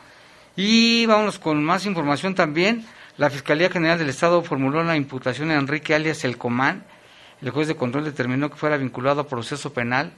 Y 0.57 1.07
vámonos 1.07 1.39
con 1.39 1.63
más 1.63 1.87
información 1.87 2.35
también. 2.35 2.85
La 3.17 3.31
Fiscalía 3.31 3.71
General 3.71 3.99
del 3.99 4.09
Estado 4.09 4.43
formuló 4.43 4.83
la 4.83 4.97
imputación 4.97 5.51
a 5.51 5.55
Enrique 5.55 5.95
alias 5.95 6.25
El 6.25 6.39
Comán. 6.39 6.85
El 7.41 7.51
juez 7.51 7.69
de 7.69 7.77
control 7.77 8.05
determinó 8.05 8.51
que 8.51 8.57
fuera 8.57 8.77
vinculado 8.77 9.21
a 9.21 9.29
proceso 9.29 9.73
penal 9.73 10.13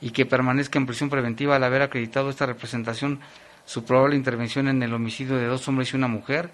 y 0.00 0.10
que 0.10 0.26
permanezca 0.26 0.78
en 0.78 0.86
prisión 0.86 1.08
preventiva 1.08 1.56
al 1.56 1.64
haber 1.64 1.82
acreditado 1.82 2.28
esta 2.28 2.44
representación 2.44 3.20
su 3.66 3.84
probable 3.84 4.16
intervención 4.16 4.68
en 4.68 4.82
el 4.82 4.94
homicidio 4.94 5.36
de 5.36 5.46
dos 5.46 5.66
hombres 5.68 5.92
y 5.92 5.96
una 5.96 6.08
mujer 6.08 6.50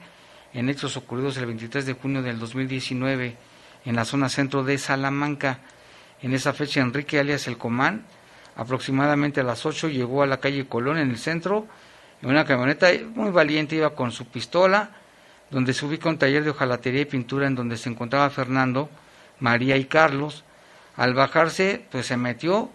en 0.55 0.69
hechos 0.69 0.97
ocurridos 0.97 1.37
el 1.37 1.47
23 1.47 1.87
de 1.87 1.93
junio 1.93 2.23
del 2.23 2.39
2019 2.39 3.37
en 3.85 3.97
la 3.97 4.05
zona 4.05 4.29
centro 4.29 4.65
de 4.65 4.79
Salamanca. 4.79 5.61
En 6.23 6.33
esa 6.33 6.53
fecha, 6.53 6.81
Enrique 6.81 7.21
alias 7.21 7.47
El 7.47 7.59
Comán, 7.59 8.05
aproximadamente 8.57 9.41
a 9.41 9.45
las 9.45 9.65
8, 9.67 9.89
llegó 9.89 10.23
a 10.23 10.27
la 10.27 10.39
calle 10.39 10.67
Colón 10.67 10.99
en 10.99 11.11
el 11.11 11.19
centro 11.19 11.67
en 12.23 12.31
una 12.31 12.45
camioneta 12.45 12.89
muy 13.15 13.31
valiente, 13.31 13.77
iba 13.77 13.95
con 13.95 14.11
su 14.11 14.27
pistola 14.27 14.91
donde 15.51 15.75
se 15.75 15.85
ubica 15.85 16.09
un 16.09 16.17
taller 16.17 16.45
de 16.45 16.51
hojalatería 16.51 17.03
y 17.03 17.05
pintura 17.05 17.47
en 17.47 17.55
donde 17.55 17.77
se 17.77 17.91
encontraba 17.91 18.31
Fernando, 18.31 18.89
María 19.39 19.77
y 19.77 19.85
Carlos. 19.85 20.45
Al 20.97 21.13
bajarse, 21.13 21.85
pues 21.91 22.07
se 22.07 22.17
metió, 22.17 22.71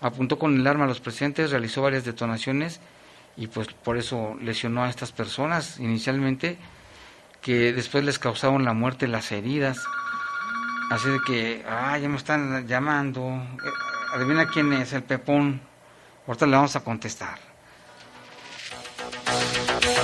apuntó 0.00 0.38
con 0.38 0.58
el 0.58 0.66
arma 0.66 0.84
a 0.84 0.88
los 0.88 1.00
presentes, 1.00 1.50
realizó 1.50 1.82
varias 1.82 2.04
detonaciones 2.04 2.80
y 3.36 3.46
pues 3.46 3.68
por 3.68 3.96
eso 3.96 4.36
lesionó 4.40 4.84
a 4.84 4.90
estas 4.90 5.12
personas 5.12 5.78
inicialmente, 5.80 6.58
que 7.40 7.72
después 7.72 8.04
les 8.04 8.18
causaron 8.18 8.64
la 8.64 8.72
muerte 8.72 9.08
las 9.08 9.32
heridas. 9.32 9.78
Así 10.90 11.08
de 11.08 11.18
que, 11.26 11.64
ah, 11.68 11.98
ya 11.98 12.08
me 12.08 12.16
están 12.16 12.66
llamando. 12.66 13.28
Eh, 13.28 14.14
adivina 14.14 14.46
quién 14.46 14.72
es, 14.74 14.92
el 14.92 15.02
Pepón. 15.02 15.60
Ahorita 16.26 16.46
le 16.46 16.56
vamos 16.56 16.76
a 16.76 16.84
contestar. 16.84 17.38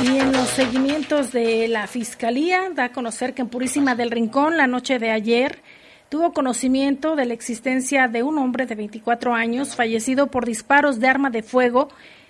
Y 0.03 0.19
en 0.19 0.33
los 0.33 0.49
seguimientos 0.49 1.33
de 1.33 1.69
la 1.69 1.87
Fiscalía, 1.87 2.71
da 2.75 2.85
a 2.85 2.93
conocer 2.93 3.35
que 3.35 3.43
en 3.43 3.49
Purísima 3.49 3.95
del 3.95 4.11
Rincón, 4.11 4.57
la 4.57 4.67
noche 4.67 4.99
de 4.99 5.11
ayer, 5.11 5.61
tuvo 6.09 6.33
conocimiento 6.33 7.17
de 7.17 7.27
la 7.27 7.35
existencia 7.35 8.09
de 8.09 8.23
un 8.23 8.39
hombre 8.39 8.67
de 8.67 8.75
24 8.75 9.35
años 9.35 9.77
fallecido 9.77 10.29
por 10.29 10.47
disparos 10.47 11.01
de 11.01 11.09
arma 11.09 11.31
de 11.31 11.43
fuego, 11.43 11.89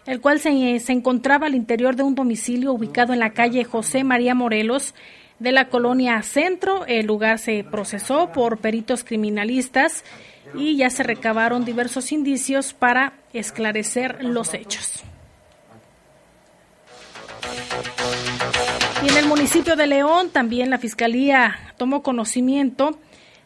el 0.09 0.23
cual 0.23 0.41
se, 0.41 0.81
encontraba 0.89 1.47
al 1.47 1.55
interior 1.55 1.95
de 1.95 2.03
un 2.03 2.15
domicilio 2.15 2.73
ubicado 2.73 3.13
en 3.13 3.19
la 3.19 3.35
calle 3.35 3.65
José 3.65 4.05
María 4.05 4.35
Morelos, 4.35 4.95
de 5.39 5.53
la 5.53 5.69
colonia 5.69 6.23
Centro. 6.23 6.87
El 6.87 7.07
lugar 7.07 7.39
se 7.39 7.63
procesó 7.63 8.33
por 8.33 8.57
peritos 8.57 9.05
criminalistas 9.05 10.05
y 10.55 10.79
ya 10.79 10.89
se 10.89 11.03
recabaron 11.03 11.67
diversos 11.67 12.11
indicios 12.11 12.73
para 12.73 13.13
esclarecer 13.35 14.25
los 14.25 14.55
hechos. 14.55 15.05
Y 19.05 19.11
en 19.11 19.17
el 19.19 19.27
municipio 19.27 19.77
de 19.77 19.87
León 19.89 20.31
también 20.31 20.71
la 20.71 20.79
Fiscalía 20.79 21.75
tomó 21.77 22.03
conocimiento 22.03 22.99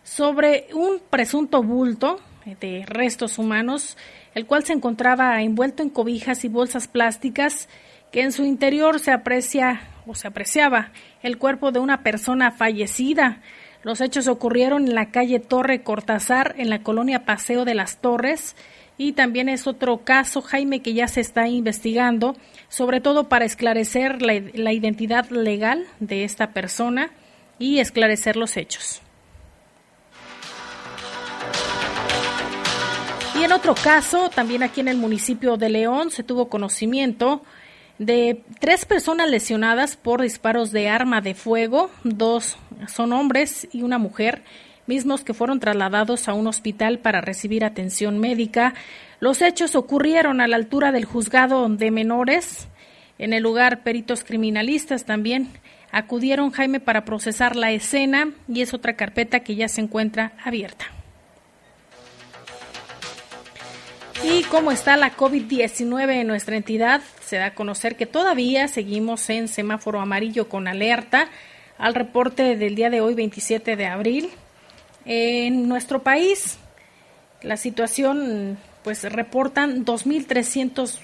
sobre 0.04 0.68
un 0.74 1.00
presunto 1.10 1.60
bulto 1.64 2.20
de 2.60 2.84
restos 2.86 3.38
humanos, 3.38 3.96
el 4.34 4.46
cual 4.46 4.64
se 4.64 4.72
encontraba 4.72 5.40
envuelto 5.42 5.82
en 5.82 5.90
cobijas 5.90 6.44
y 6.44 6.48
bolsas 6.48 6.88
plásticas 6.88 7.68
que 8.10 8.22
en 8.22 8.32
su 8.32 8.44
interior 8.44 9.00
se 9.00 9.10
aprecia 9.10 9.80
o 10.06 10.14
se 10.14 10.28
apreciaba 10.28 10.92
el 11.22 11.38
cuerpo 11.38 11.72
de 11.72 11.80
una 11.80 12.02
persona 12.02 12.50
fallecida. 12.50 13.40
Los 13.82 14.00
hechos 14.00 14.28
ocurrieron 14.28 14.86
en 14.86 14.94
la 14.94 15.10
calle 15.10 15.40
Torre 15.40 15.82
Cortázar, 15.82 16.54
en 16.58 16.70
la 16.70 16.82
colonia 16.82 17.24
Paseo 17.24 17.64
de 17.64 17.74
las 17.74 17.98
Torres, 17.98 18.54
y 18.98 19.12
también 19.12 19.48
es 19.48 19.66
otro 19.66 20.04
caso, 20.04 20.42
Jaime, 20.42 20.80
que 20.82 20.94
ya 20.94 21.08
se 21.08 21.20
está 21.20 21.48
investigando, 21.48 22.36
sobre 22.68 23.00
todo 23.00 23.28
para 23.28 23.44
esclarecer 23.44 24.22
la, 24.22 24.34
la 24.54 24.72
identidad 24.72 25.28
legal 25.30 25.86
de 25.98 26.24
esta 26.24 26.52
persona 26.52 27.10
y 27.58 27.78
esclarecer 27.78 28.36
los 28.36 28.56
hechos. 28.56 29.02
En 33.42 33.50
otro 33.50 33.74
caso, 33.74 34.30
también 34.30 34.62
aquí 34.62 34.80
en 34.80 34.86
el 34.86 34.96
municipio 34.96 35.56
de 35.56 35.68
León, 35.68 36.12
se 36.12 36.22
tuvo 36.22 36.48
conocimiento 36.48 37.42
de 37.98 38.44
tres 38.60 38.84
personas 38.84 39.28
lesionadas 39.28 39.96
por 39.96 40.22
disparos 40.22 40.70
de 40.70 40.88
arma 40.88 41.20
de 41.20 41.34
fuego, 41.34 41.90
dos 42.04 42.56
son 42.86 43.12
hombres 43.12 43.66
y 43.72 43.82
una 43.82 43.98
mujer, 43.98 44.44
mismos 44.86 45.24
que 45.24 45.34
fueron 45.34 45.58
trasladados 45.58 46.28
a 46.28 46.34
un 46.34 46.46
hospital 46.46 47.00
para 47.00 47.20
recibir 47.20 47.64
atención 47.64 48.18
médica. 48.18 48.74
Los 49.18 49.42
hechos 49.42 49.74
ocurrieron 49.74 50.40
a 50.40 50.46
la 50.46 50.54
altura 50.54 50.92
del 50.92 51.04
juzgado 51.04 51.68
de 51.68 51.90
menores. 51.90 52.68
En 53.18 53.32
el 53.32 53.42
lugar, 53.42 53.82
peritos 53.82 54.22
criminalistas 54.22 55.04
también 55.04 55.48
acudieron, 55.90 56.52
Jaime, 56.52 56.78
para 56.78 57.04
procesar 57.04 57.56
la 57.56 57.72
escena 57.72 58.30
y 58.46 58.62
es 58.62 58.72
otra 58.72 58.94
carpeta 58.94 59.40
que 59.40 59.56
ya 59.56 59.66
se 59.66 59.80
encuentra 59.80 60.32
abierta. 60.44 61.01
¿Y 64.24 64.44
cómo 64.44 64.70
está 64.70 64.96
la 64.96 65.16
COVID-19 65.16 66.20
en 66.20 66.26
nuestra 66.28 66.56
entidad? 66.56 67.02
Se 67.24 67.36
da 67.38 67.46
a 67.46 67.54
conocer 67.54 67.96
que 67.96 68.06
todavía 68.06 68.68
seguimos 68.68 69.28
en 69.30 69.48
semáforo 69.48 70.00
amarillo 70.00 70.48
con 70.48 70.68
alerta 70.68 71.28
al 71.76 71.94
reporte 71.94 72.56
del 72.56 72.76
día 72.76 72.88
de 72.88 73.00
hoy, 73.00 73.14
27 73.14 73.74
de 73.74 73.86
abril. 73.86 74.30
En 75.04 75.68
nuestro 75.68 76.02
país, 76.04 76.58
la 77.42 77.56
situación, 77.56 78.58
pues 78.84 79.02
reportan 79.10 79.84
2.300, 79.84 80.98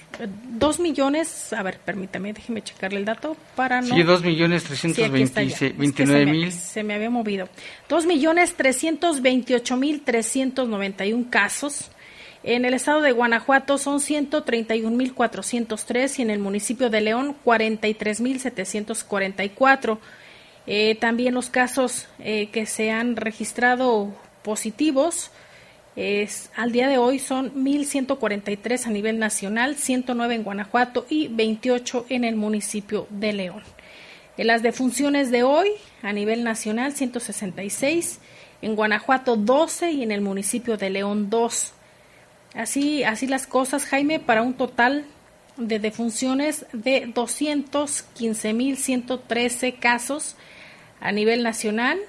2 0.53 0.79
millones, 0.79 1.51
a 1.51 1.61
ver, 1.61 1.79
permítame, 1.79 2.31
déjeme 2.31 2.61
checarle 2.61 2.99
el 2.99 3.05
dato 3.05 3.35
para 3.57 3.81
no... 3.81 3.95
Sí, 3.95 4.01
2 4.01 4.23
millones 4.23 4.63
329 4.63 6.25
mil. 6.25 6.53
Se 6.53 6.83
me 6.83 6.93
había 6.93 7.09
movido. 7.09 7.49
2 7.89 8.05
millones 8.05 8.55
328 8.55 9.75
mil 9.75 10.01
391 10.01 11.25
casos 11.29 11.91
en 12.43 12.65
el 12.65 12.73
estado 12.73 13.01
de 13.01 13.11
Guanajuato 13.11 13.77
son 13.77 13.99
131.403 13.99 16.19
y 16.19 16.21
en 16.21 16.29
el 16.29 16.39
municipio 16.39 16.89
de 16.89 17.01
León 17.01 17.35
43.744. 17.45 19.97
Eh, 20.67 20.95
también 20.95 21.33
los 21.33 21.49
casos 21.49 22.07
eh, 22.19 22.49
que 22.51 22.65
se 22.65 22.91
han 22.91 23.15
registrado 23.15 24.13
positivos 24.43 25.31
es, 25.95 26.51
al 26.55 26.71
día 26.71 26.87
de 26.87 26.97
hoy 26.97 27.19
son 27.19 27.53
1.143 27.55 28.85
a 28.85 28.89
nivel 28.89 29.19
nacional, 29.19 29.75
109 29.75 30.35
en 30.35 30.43
Guanajuato 30.43 31.05
y 31.09 31.27
28 31.27 32.05
en 32.09 32.23
el 32.23 32.35
municipio 32.35 33.07
de 33.09 33.33
León. 33.33 33.63
En 34.37 34.47
las 34.47 34.63
defunciones 34.63 35.31
de 35.31 35.43
hoy 35.43 35.69
a 36.01 36.13
nivel 36.13 36.45
nacional 36.45 36.93
166, 36.93 38.19
en 38.61 38.75
Guanajuato 38.75 39.35
12 39.35 39.91
y 39.91 40.03
en 40.03 40.11
el 40.11 40.21
municipio 40.21 40.77
de 40.77 40.89
León 40.89 41.29
2. 41.29 41.73
Así, 42.53 43.03
así 43.03 43.27
las 43.27 43.47
cosas, 43.47 43.85
Jaime, 43.85 44.19
para 44.19 44.41
un 44.41 44.55
total 44.55 45.05
de 45.57 45.79
defunciones 45.79 46.65
de 46.71 47.07
215.113 47.07 49.77
casos 49.77 50.37
a 51.01 51.11
nivel 51.11 51.43
nacional, 51.43 51.99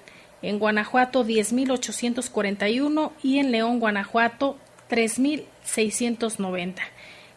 en 0.42 0.58
Guanajuato 0.58 1.24
10.841 1.24 3.12
y 3.22 3.38
en 3.38 3.52
León, 3.52 3.78
Guanajuato 3.78 4.58
3.690. 4.88 6.76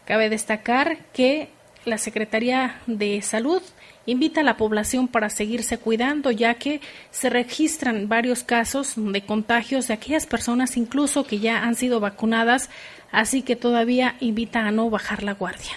Cabe 0.05 0.29
destacar 0.29 0.99
que 1.11 1.49
la 1.85 1.97
Secretaría 1.97 2.81
de 2.87 3.21
Salud 3.21 3.61
invita 4.05 4.41
a 4.41 4.43
la 4.43 4.57
población 4.57 5.07
para 5.07 5.29
seguirse 5.29 5.77
cuidando, 5.77 6.31
ya 6.31 6.55
que 6.55 6.81
se 7.11 7.29
registran 7.29 8.09
varios 8.09 8.43
casos 8.43 8.93
de 8.95 9.25
contagios 9.25 9.87
de 9.87 9.93
aquellas 9.93 10.25
personas 10.25 10.77
incluso 10.77 11.25
que 11.25 11.39
ya 11.39 11.63
han 11.63 11.75
sido 11.75 11.99
vacunadas, 11.99 12.69
así 13.11 13.41
que 13.41 13.55
todavía 13.55 14.15
invita 14.19 14.65
a 14.65 14.71
no 14.71 14.89
bajar 14.89 15.23
la 15.23 15.33
guardia. 15.33 15.73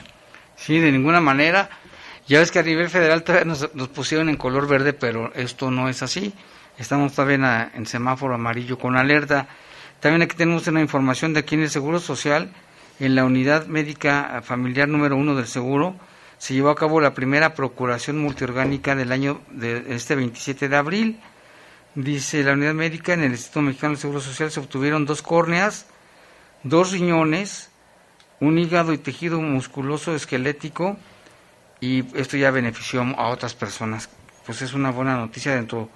Sí, 0.57 0.81
de 0.81 0.91
ninguna 0.91 1.21
manera. 1.21 1.69
Ya 2.27 2.41
ves 2.41 2.51
que 2.51 2.59
a 2.59 2.63
nivel 2.63 2.89
federal 2.89 3.23
todavía 3.23 3.45
nos, 3.45 3.89
pusieron 3.89 4.29
en 4.29 4.37
color 4.37 4.67
verde, 4.67 4.93
pero 4.93 5.33
esto 5.35 5.71
no 5.71 5.89
es 5.89 6.03
así. 6.03 6.33
Estamos 6.77 7.15
todavía 7.15 7.71
en, 7.73 7.79
en 7.81 7.87
semáforo 7.87 8.35
amarillo 8.35 8.79
con 8.79 8.97
alerta. 8.97 9.47
También 10.01 10.23
aquí 10.23 10.37
tenemos 10.37 10.67
una 10.67 10.81
información 10.81 11.33
de 11.35 11.41
aquí 11.41 11.55
en 11.55 11.63
el 11.63 11.71
Seguro 11.71 12.01
Social, 12.01 12.51
en 12.99 13.15
la 13.15 13.25
unidad 13.25 13.67
médica 13.67 14.43
familiar 14.43 14.89
número 14.89 15.17
uno 15.17 15.37
del 15.37 15.47
Seguro, 15.47 15.97
se 16.39 16.55
llevó 16.55 16.71
a 16.71 16.77
cabo 16.77 17.01
la 17.01 17.15
primera 17.15 17.55
procuración 17.55 18.19
multiorgánica 18.19 18.95
del 18.95 19.13
año 19.13 19.41
de 19.51 19.95
este 19.95 20.15
27 20.15 20.69
de 20.69 20.77
abril. 20.77 21.21
Dice 21.95 22.43
la 22.43 22.53
unidad 22.53 22.75
médica 22.75 23.15
en 23.15 23.23
el 23.23 23.33
Instituto 23.33 23.63
Mexicano 23.63 23.93
del 23.93 24.01
Seguro 24.01 24.21
Social 24.21 24.51
se 24.51 24.61
obtuvieron 24.61 25.07
dos 25.07 25.23
córneas, 25.23 25.87
dos 26.63 26.93
riñones, 26.93 27.71
un 28.41 28.59
hígado 28.59 28.93
y 28.93 28.99
tejido 28.99 29.41
musculoso 29.41 30.15
esquelético 30.15 30.99
y 31.81 32.05
esto 32.19 32.37
ya 32.37 32.51
benefició 32.51 33.03
a 33.17 33.29
otras 33.29 33.55
personas. 33.55 34.11
Pues 34.45 34.63
es 34.63 34.75
una 34.75 34.91
buena 34.91 35.17
noticia 35.17 35.55
dentro 35.55 35.89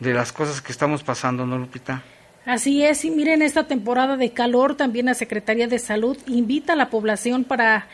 de 0.00 0.14
las 0.14 0.32
cosas 0.32 0.60
que 0.60 0.72
estamos 0.72 1.02
pasando, 1.02 1.46
¿no, 1.46 1.58
Lupita? 1.58 2.02
Así 2.44 2.84
es, 2.84 3.04
y 3.04 3.10
miren, 3.10 3.42
esta 3.42 3.66
temporada 3.66 4.16
de 4.16 4.32
calor 4.32 4.76
también 4.76 5.06
la 5.06 5.14
Secretaría 5.14 5.66
de 5.66 5.78
Salud 5.78 6.16
invita 6.26 6.74
a 6.74 6.76
la 6.76 6.90
población 6.90 7.44
para 7.44 7.88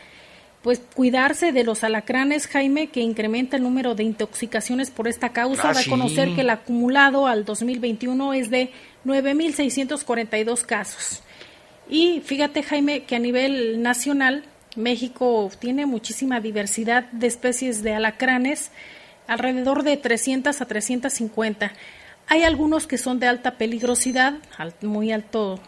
pues 0.63 0.81
cuidarse 0.95 1.51
de 1.51 1.65
los 1.65 1.83
alacranes, 1.83 2.47
Jaime, 2.47 2.87
que 2.87 3.01
incrementa 3.01 3.57
el 3.57 3.63
número 3.63 3.95
de 3.95 4.03
intoxicaciones 4.03 4.91
por 4.91 5.09
esta 5.09 5.29
causa. 5.29 5.69
Ah, 5.69 5.73
da 5.73 5.81
a 5.81 5.85
conocer 5.85 6.33
que 6.33 6.41
el 6.41 6.49
acumulado 6.49 7.27
al 7.27 7.43
2021 7.43 8.33
es 8.33 8.49
de 8.49 8.71
9.642 9.05 10.61
casos. 10.61 11.21
Y 11.89 12.21
fíjate, 12.21 12.63
Jaime, 12.63 13.03
que 13.03 13.17
a 13.17 13.19
nivel 13.19 13.81
nacional 13.81 14.45
México 14.77 15.51
tiene 15.59 15.85
muchísima 15.85 16.39
diversidad 16.39 17.11
de 17.11 17.27
especies 17.27 17.83
de 17.83 17.95
alacranes, 17.95 18.71
alrededor 19.27 19.83
de 19.83 19.97
300 19.97 20.61
a 20.61 20.65
350. 20.65 21.73
Hay 22.27 22.43
algunos 22.43 22.87
que 22.87 22.97
son 22.97 23.19
de 23.19 23.27
alta 23.27 23.57
peligrosidad, 23.57 24.35
muy 24.81 25.11
alto 25.11 25.59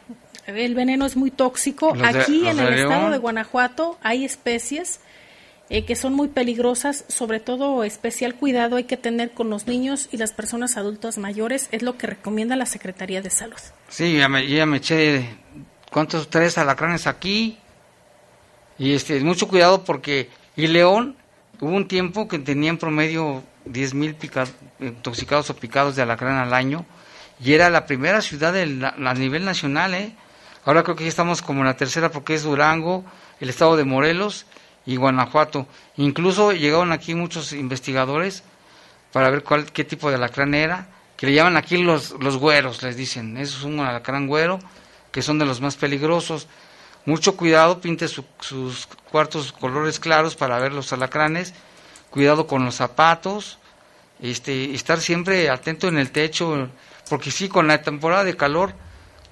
el 0.47 0.75
veneno 0.75 1.05
es 1.05 1.15
muy 1.15 1.31
tóxico. 1.31 1.95
Aquí 2.03 2.47
en 2.47 2.59
el 2.59 2.73
estado 2.73 3.09
de 3.09 3.17
Guanajuato 3.17 3.97
hay 4.01 4.25
especies 4.25 4.99
eh, 5.69 5.83
que 5.83 5.95
son 5.95 6.13
muy 6.13 6.27
peligrosas, 6.27 7.05
sobre 7.07 7.39
todo 7.39 7.83
especial 7.83 8.35
cuidado 8.35 8.75
hay 8.75 8.83
que 8.83 8.97
tener 8.97 9.31
con 9.31 9.49
los 9.49 9.65
niños 9.65 10.09
y 10.11 10.17
las 10.17 10.31
personas 10.31 10.77
adultas 10.77 11.17
mayores, 11.17 11.69
es 11.71 11.81
lo 11.81 11.97
que 11.97 12.05
recomienda 12.05 12.55
la 12.55 12.67
Secretaría 12.67 13.23
de 13.23 13.31
Salud. 13.31 13.57
Sí, 13.89 14.15
ya 14.15 14.29
me, 14.29 14.47
ya 14.47 14.67
me 14.67 14.77
eché, 14.77 15.27
¿cuántos? 15.91 16.29
Tres 16.29 16.59
alacranes 16.59 17.07
aquí. 17.07 17.57
Y 18.77 18.93
este, 18.93 19.19
mucho 19.21 19.47
cuidado 19.47 19.83
porque, 19.83 20.29
y 20.55 20.67
León, 20.67 21.15
hubo 21.59 21.71
un 21.71 21.87
tiempo 21.87 22.27
que 22.27 22.37
tenía 22.37 22.69
en 22.69 22.77
promedio 22.77 23.41
10 23.65 23.93
mil 23.95 24.15
intoxicados 24.79 25.49
o 25.49 25.55
picados 25.55 25.95
de 25.95 26.03
alacrán 26.03 26.37
al 26.37 26.53
año, 26.53 26.85
y 27.43 27.53
era 27.53 27.71
la 27.71 27.87
primera 27.87 28.21
ciudad 28.21 28.53
del, 28.53 28.85
a 28.85 29.13
nivel 29.15 29.45
nacional, 29.45 29.95
¿eh? 29.95 30.13
Ahora 30.65 30.83
creo 30.83 30.95
que 30.95 31.03
ya 31.03 31.09
estamos 31.09 31.41
como 31.41 31.61
en 31.61 31.67
la 31.67 31.77
tercera 31.77 32.11
porque 32.11 32.33
es 32.33 32.43
Durango, 32.43 33.05
el 33.39 33.49
estado 33.49 33.77
de 33.77 33.85
Morelos, 33.85 34.45
y 34.85 34.95
Guanajuato. 34.97 35.67
Incluso 35.97 36.51
llegaron 36.51 36.91
aquí 36.91 37.15
muchos 37.15 37.53
investigadores 37.53 38.43
para 39.11 39.29
ver 39.29 39.43
cuál, 39.43 39.71
qué 39.71 39.83
tipo 39.83 40.09
de 40.09 40.15
alacrán 40.15 40.53
era, 40.53 40.87
que 41.17 41.27
le 41.27 41.33
llaman 41.33 41.57
aquí 41.57 41.77
los, 41.77 42.11
los 42.19 42.37
güeros, 42.37 42.83
les 42.83 42.95
dicen. 42.95 43.37
Eso 43.37 43.57
es 43.57 43.63
un 43.63 43.79
alacrán 43.79 44.27
güero, 44.27 44.59
que 45.11 45.21
son 45.21 45.39
de 45.39 45.45
los 45.45 45.61
más 45.61 45.75
peligrosos. 45.75 46.47
Mucho 47.05 47.37
cuidado, 47.37 47.81
pinte 47.81 48.07
sus 48.07 48.87
cuartos 49.11 49.51
colores 49.53 49.99
claros 49.99 50.35
para 50.35 50.59
ver 50.59 50.73
los 50.73 50.91
alacranes. 50.91 51.53
Cuidado 52.09 52.47
con 52.47 52.65
los 52.65 52.75
zapatos. 52.75 53.59
Este, 54.21 54.73
estar 54.73 54.99
siempre 54.99 55.49
atento 55.49 55.87
en 55.87 55.97
el 55.97 56.11
techo, 56.11 56.69
porque 57.09 57.31
sí, 57.31 57.47
con 57.49 57.67
la 57.67 57.81
temporada 57.81 58.23
de 58.23 58.35
calor, 58.35 58.73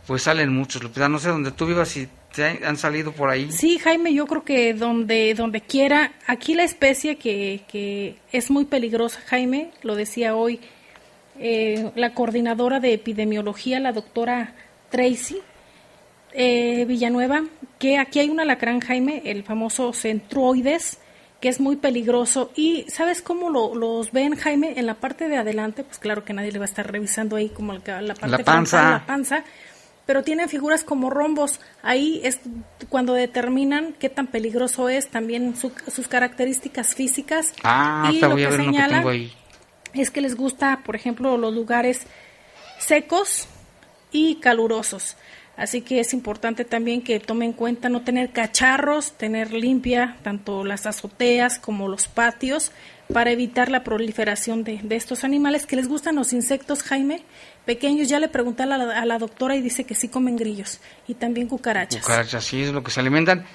pues 0.07 0.23
salen 0.23 0.53
muchos. 0.53 0.81
No 0.97 1.19
sé 1.19 1.29
dónde 1.29 1.51
tú 1.51 1.65
vivas, 1.65 1.89
si 1.89 2.07
han 2.41 2.77
salido 2.77 3.11
por 3.11 3.29
ahí? 3.29 3.51
Sí, 3.51 3.77
Jaime, 3.77 4.13
yo 4.13 4.25
creo 4.25 4.43
que 4.43 4.73
donde, 4.73 5.33
donde 5.35 5.61
quiera, 5.61 6.13
aquí 6.25 6.55
la 6.55 6.63
especie 6.63 7.17
que, 7.17 7.61
que 7.67 8.15
es 8.31 8.49
muy 8.49 8.65
peligrosa, 8.65 9.21
Jaime, 9.27 9.71
lo 9.83 9.95
decía 9.95 10.35
hoy 10.35 10.59
eh, 11.39 11.91
la 11.95 12.13
coordinadora 12.13 12.79
de 12.79 12.93
epidemiología, 12.93 13.79
la 13.79 13.91
doctora 13.91 14.55
Tracy 14.89 15.39
eh, 16.33 16.85
Villanueva, 16.85 17.43
que 17.79 17.97
aquí 17.97 18.19
hay 18.19 18.29
un 18.29 18.39
alacrán, 18.39 18.79
Jaime, 18.79 19.21
el 19.25 19.43
famoso 19.43 19.93
centroides, 19.93 20.99
que 21.39 21.49
es 21.49 21.59
muy 21.59 21.75
peligroso. 21.75 22.51
Y 22.55 22.85
¿sabes 22.87 23.21
cómo 23.21 23.49
lo, 23.49 23.75
los 23.75 24.11
ven, 24.11 24.35
Jaime? 24.35 24.73
En 24.77 24.85
la 24.85 24.95
parte 24.95 25.27
de 25.27 25.37
adelante, 25.37 25.83
pues 25.83 25.99
claro 25.99 26.23
que 26.23 26.33
nadie 26.33 26.51
le 26.51 26.59
va 26.59 26.65
a 26.65 26.69
estar 26.69 26.89
revisando 26.89 27.35
ahí 27.35 27.49
como 27.49 27.73
la 27.73 27.79
parte 27.79 28.27
la 28.27 28.37
panza. 28.39 28.91
la 28.91 29.05
panza 29.05 29.43
pero 30.05 30.23
tienen 30.23 30.49
figuras 30.49 30.83
como 30.83 31.09
rombos. 31.09 31.59
Ahí 31.81 32.21
es 32.23 32.39
cuando 32.89 33.13
determinan 33.13 33.93
qué 33.99 34.09
tan 34.09 34.27
peligroso 34.27 34.89
es, 34.89 35.07
también 35.07 35.55
sus 35.55 36.07
características 36.07 36.95
físicas. 36.95 37.53
Ah, 37.63 38.09
y 38.13 38.19
lo 38.19 38.35
que, 38.35 38.51
señala 38.51 39.03
es 39.93 40.09
que 40.09 40.21
les 40.21 40.35
gusta, 40.35 40.81
por 40.83 40.95
ejemplo, 40.95 41.37
los 41.37 41.53
lugares 41.53 42.07
secos 42.79 43.47
y 44.11 44.35
calurosos. 44.35 45.15
Así 45.55 45.81
que 45.81 45.99
es 45.99 46.13
importante 46.13 46.65
también 46.65 47.03
que 47.03 47.19
tomen 47.19 47.49
en 47.49 47.53
cuenta 47.53 47.87
no 47.87 48.01
tener 48.01 48.31
cacharros, 48.31 49.13
tener 49.13 49.53
limpia 49.53 50.17
tanto 50.23 50.63
las 50.63 50.87
azoteas 50.87 51.59
como 51.59 51.87
los 51.87 52.07
patios 52.07 52.71
para 53.13 53.29
evitar 53.29 53.69
la 53.69 53.83
proliferación 53.83 54.63
de, 54.63 54.79
de 54.81 54.95
estos 54.95 55.23
animales 55.23 55.67
que 55.67 55.75
les 55.75 55.87
gustan 55.87 56.15
los 56.15 56.33
insectos, 56.33 56.81
Jaime, 56.81 57.21
pequeños. 57.65 58.09
Ya 58.09 58.19
le 58.19 58.27
pregunté 58.27 58.63
a 58.63 58.65
la, 58.65 59.19
doctora 59.19 59.55
y 59.55 59.61
dice 59.61 59.85
que 59.85 59.95
sí 59.95 60.09
comen 60.09 60.35
grillos 60.35 60.79
y 61.07 61.15
también 61.15 61.47
cucarachas. 61.47 62.01
Cucarachas, 62.01 62.43
sí, 62.43 62.63
es 62.63 62.71
lo 62.71 62.83
que 62.83 62.91
se 62.91 62.99
alimentan. 62.99 63.45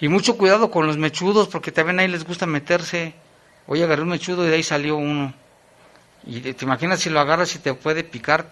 Y 0.00 0.08
mucho 0.08 0.36
cuidado 0.36 0.70
con 0.70 0.86
los 0.86 0.96
mechudos, 0.96 1.48
porque 1.48 1.72
también 1.72 2.00
ahí 2.00 2.08
les 2.08 2.24
gusta 2.24 2.46
meterse. 2.46 3.14
Hoy 3.66 3.82
agarré 3.82 4.02
un 4.02 4.08
mechudo 4.08 4.44
y 4.44 4.48
de 4.50 4.56
ahí 4.56 4.62
salió 4.62 4.96
uno. 4.96 5.34
Y 6.26 6.40
te 6.40 6.64
imaginas 6.64 7.00
si 7.00 7.10
lo 7.10 7.20
agarras 7.20 7.54
y 7.54 7.58
te 7.58 7.74
puede 7.74 8.02
picar 8.02 8.50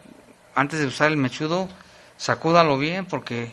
antes 0.55 0.81
de 0.81 0.87
usar 0.87 1.11
el 1.11 1.17
mechudo, 1.17 1.69
sacúdalo 2.17 2.79
bien 2.79 3.07
porque 3.07 3.51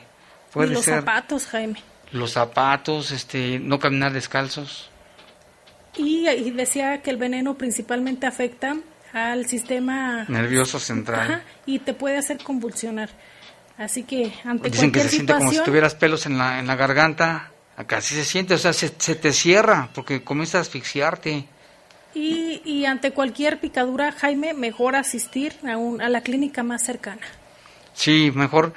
puede 0.51 0.71
y 0.71 0.73
los 0.73 0.85
ser... 0.85 0.99
zapatos, 0.99 1.47
Jaime. 1.47 1.81
Los 2.11 2.31
zapatos, 2.31 3.11
este, 3.11 3.59
no 3.59 3.79
caminar 3.79 4.13
descalzos. 4.13 4.89
Y, 5.95 6.27
y 6.27 6.51
decía 6.51 7.01
que 7.01 7.09
el 7.11 7.17
veneno 7.17 7.55
principalmente 7.55 8.27
afecta 8.27 8.77
al 9.13 9.45
sistema 9.47 10.25
nervioso 10.27 10.79
central 10.79 11.43
y 11.65 11.79
te 11.79 11.93
puede 11.93 12.17
hacer 12.17 12.37
convulsionar. 12.43 13.09
Así 13.77 14.03
que 14.03 14.33
ante 14.43 14.69
Dicen 14.69 14.91
que 14.91 15.01
se 15.01 15.09
siente 15.09 15.33
como 15.33 15.51
si 15.51 15.63
tuvieras 15.63 15.95
pelos 15.95 16.25
en 16.25 16.37
la, 16.37 16.59
en 16.59 16.67
la 16.67 16.75
garganta, 16.75 17.51
acá 17.77 17.97
así 17.97 18.13
se 18.13 18.25
siente, 18.25 18.53
o 18.53 18.57
sea, 18.57 18.73
se, 18.73 18.89
te 18.89 19.31
cierra 19.31 19.89
porque 19.93 20.21
comienza 20.21 20.57
a 20.57 20.61
asfixiarte. 20.61 21.45
Y, 22.13 22.61
y 22.65 22.85
ante 22.85 23.11
cualquier 23.11 23.59
picadura, 23.59 24.11
Jaime, 24.11 24.53
mejor 24.53 24.95
asistir 24.95 25.53
a, 25.65 25.77
un, 25.77 26.01
a 26.01 26.09
la 26.09 26.21
clínica 26.21 26.63
más 26.63 26.83
cercana. 26.83 27.21
Sí, 27.93 28.31
mejor. 28.35 28.73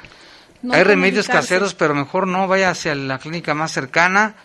Hay 0.70 0.84
remedios 0.84 1.26
caseros, 1.26 1.74
pero 1.74 1.94
mejor 1.94 2.28
no 2.28 2.46
vaya 2.46 2.70
hacia 2.70 2.94
la 2.94 3.18
clínica 3.18 3.54
más 3.54 3.72
cercana 3.72 4.36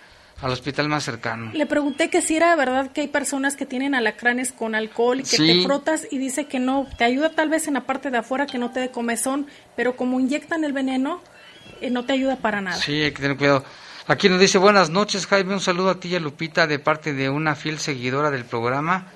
al 0.41 0.51
hospital 0.51 0.87
más 0.87 1.03
cercano. 1.03 1.51
Le 1.53 1.65
pregunté 1.65 2.09
que 2.09 2.21
si 2.21 2.35
era 2.35 2.55
verdad 2.55 2.91
que 2.91 3.01
hay 3.01 3.07
personas 3.07 3.55
que 3.55 3.65
tienen 3.65 3.95
alacranes 3.95 4.51
con 4.51 4.75
alcohol 4.75 5.19
y 5.19 5.23
que 5.23 5.37
te 5.37 5.63
frotas 5.63 6.07
y 6.11 6.19
dice 6.19 6.45
que 6.45 6.59
no, 6.59 6.87
te 6.97 7.03
ayuda 7.03 7.31
tal 7.31 7.49
vez 7.49 7.67
en 7.67 7.73
la 7.73 7.81
parte 7.81 8.11
de 8.11 8.19
afuera 8.19 8.45
que 8.45 8.57
no 8.57 8.71
te 8.71 8.79
dé 8.79 8.91
comezón, 8.91 9.47
pero 9.75 9.95
como 9.95 10.19
inyectan 10.19 10.63
el 10.63 10.73
veneno, 10.73 11.21
eh, 11.81 11.89
no 11.89 12.05
te 12.05 12.13
ayuda 12.13 12.37
para 12.37 12.61
nada. 12.61 12.77
Sí, 12.77 13.01
hay 13.01 13.11
que 13.11 13.21
tener 13.21 13.37
cuidado. 13.37 13.63
Aquí 14.07 14.29
nos 14.29 14.39
dice 14.39 14.57
buenas 14.57 14.89
noches 14.89 15.25
Jaime, 15.27 15.53
un 15.53 15.59
saludo 15.59 15.89
a 15.89 15.99
ti 15.99 16.09
y 16.09 16.15
a 16.15 16.19
Lupita 16.19 16.67
de 16.67 16.79
parte 16.79 17.13
de 17.13 17.29
una 17.29 17.55
fiel 17.55 17.79
seguidora 17.79 18.31
del 18.31 18.45
programa 18.45 19.07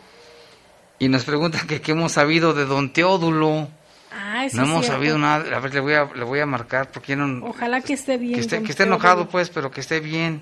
y 0.99 1.07
nos 1.07 1.23
pregunta 1.23 1.61
que 1.67 1.81
qué 1.81 1.93
hemos 1.93 2.13
sabido 2.13 2.53
de 2.53 2.65
don 2.65 2.91
Teodulo. 2.91 3.69
Ah, 4.11 4.45
no 4.53 4.63
hemos 4.63 4.87
sabido 4.87 5.17
nada, 5.17 5.55
a 5.55 5.59
ver, 5.59 5.73
le 5.73 5.79
voy 5.79 5.93
a, 5.93 6.09
le 6.13 6.25
voy 6.25 6.39
a 6.41 6.45
marcar 6.45 6.91
porque 6.91 7.15
no... 7.15 7.45
Ojalá 7.45 7.79
que 7.79 7.93
esté 7.93 8.17
bien. 8.17 8.33
Que 8.33 8.41
esté, 8.41 8.61
que 8.61 8.71
esté 8.71 8.83
enojado 8.83 9.29
pues, 9.29 9.49
pero 9.49 9.71
que 9.71 9.79
esté 9.79 10.01
bien. 10.01 10.41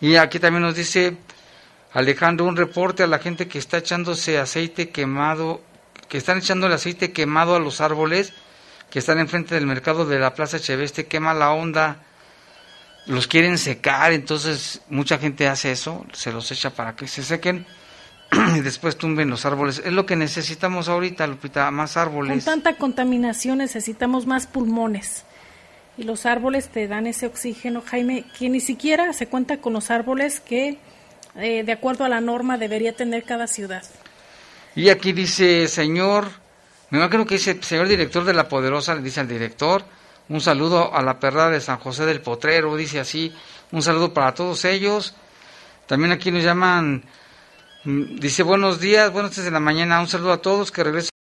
Y 0.00 0.16
aquí 0.16 0.38
también 0.38 0.62
nos 0.62 0.74
dice 0.74 1.16
Alejandro 1.92 2.46
un 2.46 2.56
reporte 2.56 3.02
a 3.02 3.06
la 3.06 3.18
gente 3.18 3.48
que 3.48 3.58
está 3.58 3.78
echándose 3.78 4.38
aceite 4.38 4.90
quemado, 4.90 5.62
que 6.08 6.18
están 6.18 6.38
echando 6.38 6.66
el 6.66 6.72
aceite 6.72 7.12
quemado 7.12 7.56
a 7.56 7.58
los 7.58 7.80
árboles 7.80 8.32
que 8.90 9.00
están 9.00 9.18
enfrente 9.18 9.54
del 9.54 9.66
mercado 9.66 10.06
de 10.06 10.18
la 10.18 10.32
Plaza 10.34 10.58
Cheveste, 10.58 11.06
quema 11.06 11.34
la 11.34 11.50
onda, 11.50 11.98
los 13.06 13.26
quieren 13.26 13.58
secar, 13.58 14.12
entonces 14.12 14.80
mucha 14.88 15.18
gente 15.18 15.48
hace 15.48 15.72
eso, 15.72 16.06
se 16.14 16.32
los 16.32 16.50
echa 16.50 16.70
para 16.70 16.96
que 16.96 17.06
se 17.06 17.22
sequen 17.22 17.66
y 18.56 18.60
después 18.60 18.96
tumben 18.96 19.28
los 19.28 19.44
árboles. 19.44 19.82
Es 19.84 19.92
lo 19.92 20.06
que 20.06 20.16
necesitamos 20.16 20.88
ahorita, 20.88 21.26
Lupita, 21.26 21.70
más 21.70 21.98
árboles. 21.98 22.32
Con 22.32 22.54
tanta 22.54 22.78
contaminación 22.78 23.58
necesitamos 23.58 24.26
más 24.26 24.46
pulmones 24.46 25.25
y 25.98 26.02
los 26.02 26.26
árboles 26.26 26.68
te 26.68 26.88
dan 26.88 27.06
ese 27.06 27.26
oxígeno, 27.26 27.82
Jaime, 27.86 28.24
que 28.38 28.48
ni 28.48 28.60
siquiera 28.60 29.12
se 29.12 29.28
cuenta 29.28 29.58
con 29.58 29.72
los 29.72 29.90
árboles 29.90 30.40
que, 30.40 30.78
eh, 31.36 31.64
de 31.64 31.72
acuerdo 31.72 32.04
a 32.04 32.08
la 32.08 32.20
norma, 32.20 32.58
debería 32.58 32.94
tener 32.94 33.24
cada 33.24 33.46
ciudad. 33.46 33.82
Y 34.74 34.90
aquí 34.90 35.12
dice, 35.12 35.68
señor, 35.68 36.28
me 36.90 36.98
imagino 36.98 37.24
que 37.24 37.36
dice, 37.36 37.62
señor 37.62 37.88
director 37.88 38.24
de 38.24 38.34
La 38.34 38.48
Poderosa, 38.48 38.94
le 38.94 39.02
dice 39.02 39.20
al 39.20 39.28
director, 39.28 39.84
un 40.28 40.40
saludo 40.40 40.94
a 40.94 41.02
la 41.02 41.18
perrada 41.18 41.50
de 41.50 41.60
San 41.60 41.78
José 41.78 42.04
del 42.04 42.20
Potrero, 42.20 42.76
dice 42.76 43.00
así, 43.00 43.32
un 43.72 43.80
saludo 43.80 44.12
para 44.12 44.34
todos 44.34 44.64
ellos. 44.64 45.14
También 45.86 46.12
aquí 46.12 46.30
nos 46.30 46.42
llaman, 46.42 47.04
mm, 47.84 48.16
dice 48.16 48.42
buenos 48.42 48.80
días, 48.80 49.10
buenos 49.12 49.34
días 49.34 49.44
de 49.46 49.50
la 49.50 49.60
mañana, 49.60 50.00
un 50.00 50.08
saludo 50.08 50.32
a 50.32 50.42
todos 50.42 50.70
que 50.70 50.84
regresen 50.84 51.10